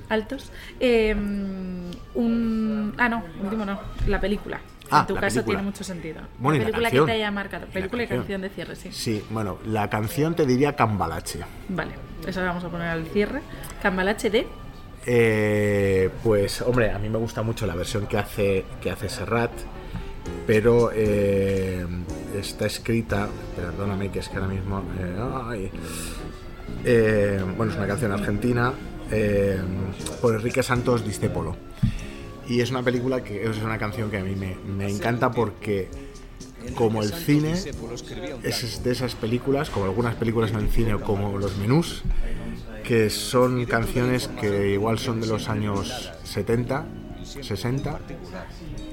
altos. 0.08 0.50
Em, 0.78 1.90
un... 2.14 2.94
Ah, 2.98 3.08
no, 3.08 3.24
último 3.42 3.64
no, 3.64 3.80
la 4.06 4.20
película. 4.20 4.60
Ah, 4.90 5.00
en 5.00 5.06
tu 5.06 5.14
caso 5.14 5.34
película. 5.36 5.44
tiene 5.44 5.62
mucho 5.62 5.84
sentido. 5.84 6.20
Bueno, 6.38 6.58
la 6.58 6.64
la 6.64 6.76
película 6.76 6.90
que 6.90 7.00
te 7.00 7.12
haya 7.12 7.30
marcado. 7.30 7.66
Película 7.66 8.02
y 8.02 8.06
canción. 8.06 8.20
canción 8.20 8.40
de 8.42 8.48
cierre, 8.50 8.76
sí. 8.76 8.88
Sí, 8.92 9.24
bueno, 9.30 9.58
la 9.66 9.88
canción 9.90 10.34
te 10.34 10.46
diría 10.46 10.74
Cambalache. 10.76 11.40
Vale, 11.68 11.92
eso 12.26 12.40
la 12.40 12.46
vamos 12.48 12.64
a 12.64 12.68
poner 12.68 12.88
al 12.88 13.06
cierre. 13.06 13.40
Cambalache 13.82 14.30
de... 14.30 14.46
Eh, 15.06 16.10
pues, 16.22 16.60
hombre, 16.62 16.90
a 16.90 16.98
mí 16.98 17.08
me 17.08 17.18
gusta 17.18 17.42
mucho 17.42 17.66
la 17.66 17.74
versión 17.74 18.06
que 18.06 18.18
hace, 18.18 18.64
que 18.80 18.90
hace 18.90 19.08
Serrat, 19.08 19.52
pero 20.46 20.90
eh, 20.92 21.86
está 22.36 22.66
escrita, 22.66 23.28
perdóname 23.56 24.10
que 24.10 24.18
es 24.18 24.28
que 24.28 24.36
ahora 24.36 24.48
mismo... 24.48 24.82
eh, 24.98 25.16
ay, 25.46 25.70
bueno, 27.56 27.72
es 27.72 27.78
una 27.78 27.86
canción 27.86 28.12
argentina 28.12 28.72
por 30.20 30.34
Enrique 30.34 30.62
Santos 30.62 31.04
Discépolo. 31.06 31.56
Y 32.48 32.60
es 32.60 32.70
una 32.70 32.82
película 32.82 33.22
que 33.22 33.44
es 33.48 33.58
una 33.58 33.78
canción 33.78 34.10
que 34.10 34.18
a 34.18 34.24
mí 34.24 34.34
me, 34.34 34.56
me 34.66 34.90
encanta 34.90 35.30
porque 35.30 35.88
como 36.74 37.02
el 37.02 37.12
cine 37.12 37.54
es 38.42 38.82
de 38.82 38.92
esas 38.92 39.14
películas, 39.14 39.70
como 39.70 39.84
algunas 39.86 40.14
películas 40.16 40.50
en 40.50 40.56
el 40.58 40.68
cine 40.70 40.94
o 40.94 41.00
como 41.00 41.38
los 41.38 41.56
menús, 41.58 42.02
que 42.84 43.10
son 43.10 43.64
canciones 43.66 44.28
que 44.40 44.72
igual 44.72 44.98
son 44.98 45.20
de 45.20 45.26
los 45.26 45.48
años 45.48 46.10
70, 46.24 46.86
60 47.42 47.98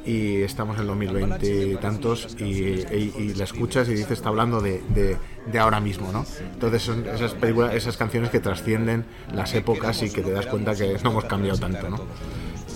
y 0.05 0.41
estamos 0.41 0.77
en 0.79 0.87
2020 0.87 1.67
y 1.71 1.75
tantos 1.77 2.35
y, 2.39 2.43
y- 2.43 3.13
y 3.17 3.33
la 3.35 3.45
escuchas 3.45 3.87
y 3.87 3.91
dices 3.93 4.11
está 4.11 4.29
hablando 4.29 4.61
de, 4.61 4.83
de- 4.89 5.17
de 5.51 5.59
ahora 5.59 5.79
mismo, 5.79 6.11
¿no? 6.11 6.25
Entonces 6.53 6.81
son 6.81 7.05
esas 7.07 7.33
películas, 7.33 7.73
esas 7.73 7.97
canciones 7.97 8.29
que 8.29 8.39
trascienden 8.39 9.05
las 9.33 9.53
épocas 9.55 10.01
y 10.03 10.09
que 10.11 10.21
te 10.21 10.31
das 10.31 10.45
cuenta 10.47 10.75
que 10.75 10.97
no 11.03 11.11
hemos 11.11 11.25
cambiado 11.25 11.57
tanto, 11.57 11.89
¿no? 11.89 11.97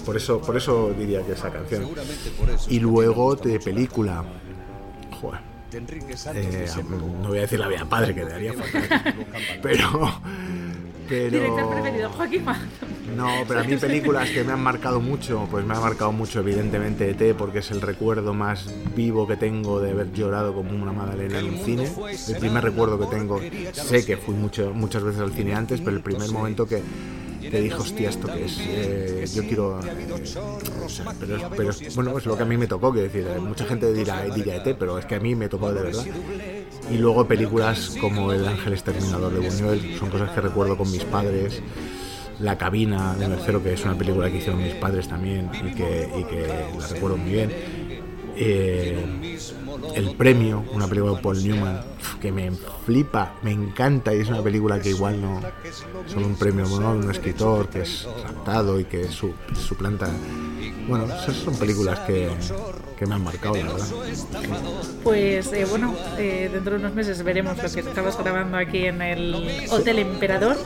Por 0.06 0.18
eso, 0.18 0.42
por 0.42 0.58
eso 0.58 0.94
diría 0.98 1.22
que 1.26 1.34
esa 1.34 1.52
canción. 1.52 1.88
Y 2.70 2.80
luego 2.80 3.36
de 3.36 3.60
película, 3.60 4.24
joder, 5.20 5.42
eh, 5.74 6.68
no 7.22 7.28
voy 7.28 7.38
a 7.38 7.42
decir 7.42 7.60
la 7.60 7.68
vida 7.68 7.86
padre 7.86 8.16
que 8.16 8.26
te 8.26 8.34
haría 8.34 8.54
fatal, 8.54 9.16
pero, 9.62 10.22
pero 11.08 11.32
Director 11.32 11.70
preferido, 11.70 12.10
Joaquín 12.10 12.46
no, 13.16 13.44
pero 13.48 13.62
a 13.62 13.64
mí 13.64 13.76
películas 13.78 14.30
que 14.30 14.44
me 14.44 14.54
han 14.54 14.62
marcado 14.62 15.00
mucho, 15.00 15.48
pues 15.50 15.66
me 15.66 15.74
ha 15.74 15.80
marcado 15.80 16.12
mucho 16.12 16.40
evidentemente 16.40 17.10
ET 17.10 17.36
porque 17.36 17.60
es 17.60 17.72
el 17.72 17.82
recuerdo 17.82 18.34
más 18.34 18.74
vivo 18.96 19.28
que 19.28 19.36
tengo 19.36 19.80
de 19.80 19.92
haber 19.92 20.12
llorado 20.14 20.54
como 20.54 20.72
una 20.72 20.92
magdalena 20.92 21.40
en 21.40 21.46
un 21.46 21.58
cine. 21.58 21.92
El 22.28 22.38
primer 22.38 22.64
recuerdo 22.64 23.00
que 23.00 23.16
tengo, 23.16 23.40
sé 23.74 24.06
que 24.06 24.18
fui 24.18 24.36
mucho, 24.36 24.72
muchas 24.74 25.04
veces 25.04 25.22
al 25.22 25.34
cine 25.34 25.54
antes, 25.54 25.82
pero 25.82 25.98
el 25.98 26.04
primer 26.04 26.30
momento 26.32 26.68
que, 26.68 26.82
que 27.50 27.62
dije, 27.62 27.76
hostia, 27.76 28.10
esto 28.10 28.28
que 28.28 28.46
es, 28.46 28.58
Eh, 28.60 29.26
yo 29.34 29.44
quiero... 29.44 29.80
eh, 29.82 29.86
pero, 31.56 31.72
bueno, 31.96 32.18
es 32.18 32.26
lo 32.26 32.38
que 32.38 32.44
a 32.44 32.46
mí 32.46 32.58
me 32.58 32.68
tocó, 32.68 32.92
que 32.94 33.02
decir, 33.02 33.28
eh, 33.28 33.40
mucha 33.40 33.66
gente 33.66 33.92
dirá, 33.94 34.24
dirá 34.26 34.56
ET, 34.56 34.76
pero 34.78 34.98
es 34.98 35.06
que 35.06 35.16
a 35.16 35.20
mí 35.20 35.36
me 35.36 35.50
tocó 35.50 35.74
de 35.74 35.82
verdad. 35.82 36.06
Y 36.92 36.98
luego 36.98 37.28
películas 37.28 37.96
como 38.00 38.32
El 38.32 38.48
Ángel 38.48 38.74
Exterminador 38.74 39.34
de 39.34 39.48
Buñuel, 39.48 39.98
son 39.98 40.10
cosas 40.10 40.32
que 40.32 40.42
recuerdo 40.42 40.78
con 40.78 40.90
mis 40.92 41.04
padres. 41.06 41.62
La 42.40 42.58
cabina 42.58 43.16
de 43.16 43.28
Mercero, 43.28 43.62
que 43.62 43.74
es 43.74 43.84
una 43.84 43.98
película 43.98 44.30
que 44.32 44.38
hicieron 44.38 44.64
mis 44.64 44.76
padres 44.76 45.10
también 45.10 45.50
y 45.54 45.76
que, 45.76 46.10
y 46.18 46.24
que 46.24 46.48
la 46.80 46.88
recuerdo 46.88 47.18
muy 47.18 47.32
bien. 47.32 47.52
Eh, 48.38 49.38
el 49.96 50.16
premio, 50.16 50.64
una 50.74 50.88
película 50.88 51.16
de 51.16 51.22
Paul 51.22 51.44
Newman, 51.44 51.82
que 52.22 52.32
me 52.32 52.52
flipa, 52.86 53.34
me 53.42 53.52
encanta 53.52 54.14
y 54.14 54.20
es 54.20 54.30
una 54.30 54.42
película 54.42 54.80
que 54.80 54.90
igual 54.90 55.22
no 55.22 55.42
solo 56.08 56.26
un 56.26 56.36
premio 56.36 56.66
¿no? 56.68 56.94
de 56.94 57.00
un 57.00 57.12
escritor 57.12 57.70
que 57.70 57.82
es 57.82 58.08
raptado 58.24 58.80
y 58.80 58.86
que 58.86 59.08
su, 59.08 59.34
suplanta. 59.54 60.10
Bueno, 60.88 61.06
esas 61.06 61.36
son 61.36 61.56
películas 61.56 62.00
que, 62.00 62.30
que 62.98 63.06
me 63.06 63.16
han 63.16 63.24
marcado, 63.24 63.56
la 63.56 63.74
verdad. 63.74 63.88
Pues 65.04 65.54
eh, 65.54 65.66
bueno, 65.70 65.96
eh, 66.18 66.50
dentro 66.52 66.74
de 66.74 66.80
unos 66.80 66.94
meses 66.94 67.22
veremos 67.24 67.58
lo 67.62 67.72
que 67.72 67.80
estabas 67.80 68.18
grabando 68.18 68.58
aquí 68.58 68.86
en 68.86 69.02
el 69.02 69.68
Hotel 69.70 70.00
Emperador. 70.00 70.58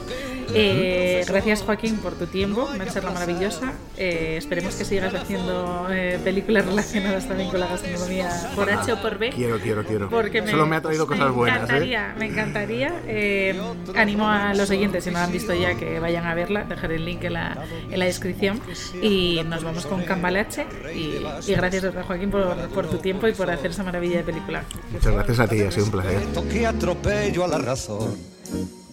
Eh, 0.54 1.24
gracias 1.28 1.62
Joaquín 1.62 1.98
por 1.98 2.14
tu 2.14 2.28
tiempo, 2.28 2.70
una 2.74 2.86
charla 2.88 3.12
maravillosa. 3.12 3.74
Eh, 3.98 4.36
esperemos 4.38 4.76
que 4.76 4.86
sigas 4.86 5.14
haciendo 5.14 5.88
eh, 5.92 6.20
películas 6.24 6.66
relacionadas 6.66 7.28
también 7.28 7.50
con 7.50 7.60
la 7.60 7.68
gastronomía 7.68 8.30
por 8.56 8.70
H 8.70 8.94
o 8.94 9.02
por 9.02 9.18
B. 9.18 9.30
Quiero, 9.30 9.60
quiero, 9.60 9.84
quiero. 9.84 10.10
Porque 10.10 10.46
Solo 10.48 10.66
me 10.66 10.76
ha 10.76 10.82
traído 10.82 11.08
cosas 11.08 11.32
buenas. 11.32 11.58
Me 11.58 11.62
¿eh? 11.62 11.66
encantaría, 11.66 12.16
me 12.18 12.26
encantaría. 12.26 12.94
Eh, 13.08 13.62
animo 13.96 14.28
a 14.28 14.54
los 14.54 14.70
oyentes, 14.70 15.04
si 15.04 15.12
no 15.12 15.20
la 15.20 15.26
han 15.26 15.32
visto 15.32 15.54
ya, 15.54 15.76
que 15.76 16.00
vayan 16.00 16.26
a 16.26 16.34
verla. 16.34 16.64
Dejaré 16.64 16.96
el 16.96 17.06
link 17.06 17.24
en 17.24 17.34
la, 17.34 17.58
en 17.90 18.00
la 18.00 18.06
descripción. 18.06 18.60
Y 19.02 19.42
nos 19.46 19.64
vamos 19.64 19.86
con 19.86 20.04
Cambalache. 20.04 20.66
Y, 20.96 21.24
y 21.50 21.56
gracias, 21.56 21.86
Joaquín, 22.06 22.32
por, 22.32 22.56
por 22.70 22.88
tu 22.88 22.98
tiempo 22.98 23.28
y 23.28 23.34
por 23.34 23.50
hacer 23.50 23.72
esa 23.72 23.84
maravilla 23.84 24.18
de 24.18 24.24
película. 24.24 24.64
Muchas 24.92 25.14
gracias 25.14 25.40
a 25.40 25.48
ti, 25.48 25.62
ha 25.62 25.72
sido 25.72 25.86
un 25.86 25.92
placer. 25.92 26.22
que 26.52 26.66
atropello 26.66 27.46
a 27.46 27.48
la 27.48 27.58
razón. 27.58 28.16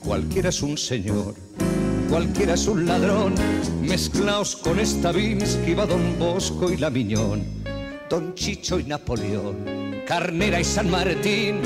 Cualquiera 0.01 0.48
es 0.48 0.62
un 0.62 0.76
señor, 0.76 1.34
cualquiera 2.09 2.55
es 2.55 2.66
un 2.66 2.86
ladrón. 2.86 3.34
Mezclaos 3.82 4.57
con 4.57 4.78
Stravinsky, 4.78 5.74
va 5.74 5.86
Don 5.86 6.18
Bosco 6.18 6.70
y 6.70 6.76
la 6.76 6.90
Miñón, 6.90 7.44
Don 8.09 8.34
Chicho 8.34 8.80
y 8.80 8.84
Napoleón, 8.84 10.03
Carnera 10.07 10.61
y 10.61 10.64
San 10.64 10.90
Martín. 10.90 11.61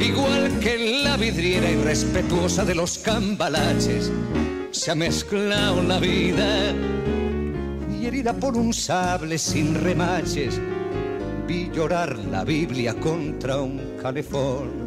Igual 0.00 0.58
que 0.60 0.74
en 0.74 1.04
la 1.04 1.16
vidriera 1.16 1.70
irrespetuosa 1.70 2.64
de 2.64 2.74
los 2.74 2.98
cambalaches, 2.98 4.10
se 4.70 4.90
ha 4.90 4.94
mezclado 4.94 5.82
la 5.82 5.98
vida 6.00 6.74
y 7.98 8.06
herida 8.06 8.32
por 8.32 8.56
un 8.56 8.72
sable 8.72 9.38
sin 9.38 9.74
remaches 9.74 10.60
vi 11.46 11.70
llorar 11.70 12.18
la 12.30 12.44
Biblia 12.44 12.94
contra 12.94 13.60
un 13.60 13.96
calefón. 14.00 14.83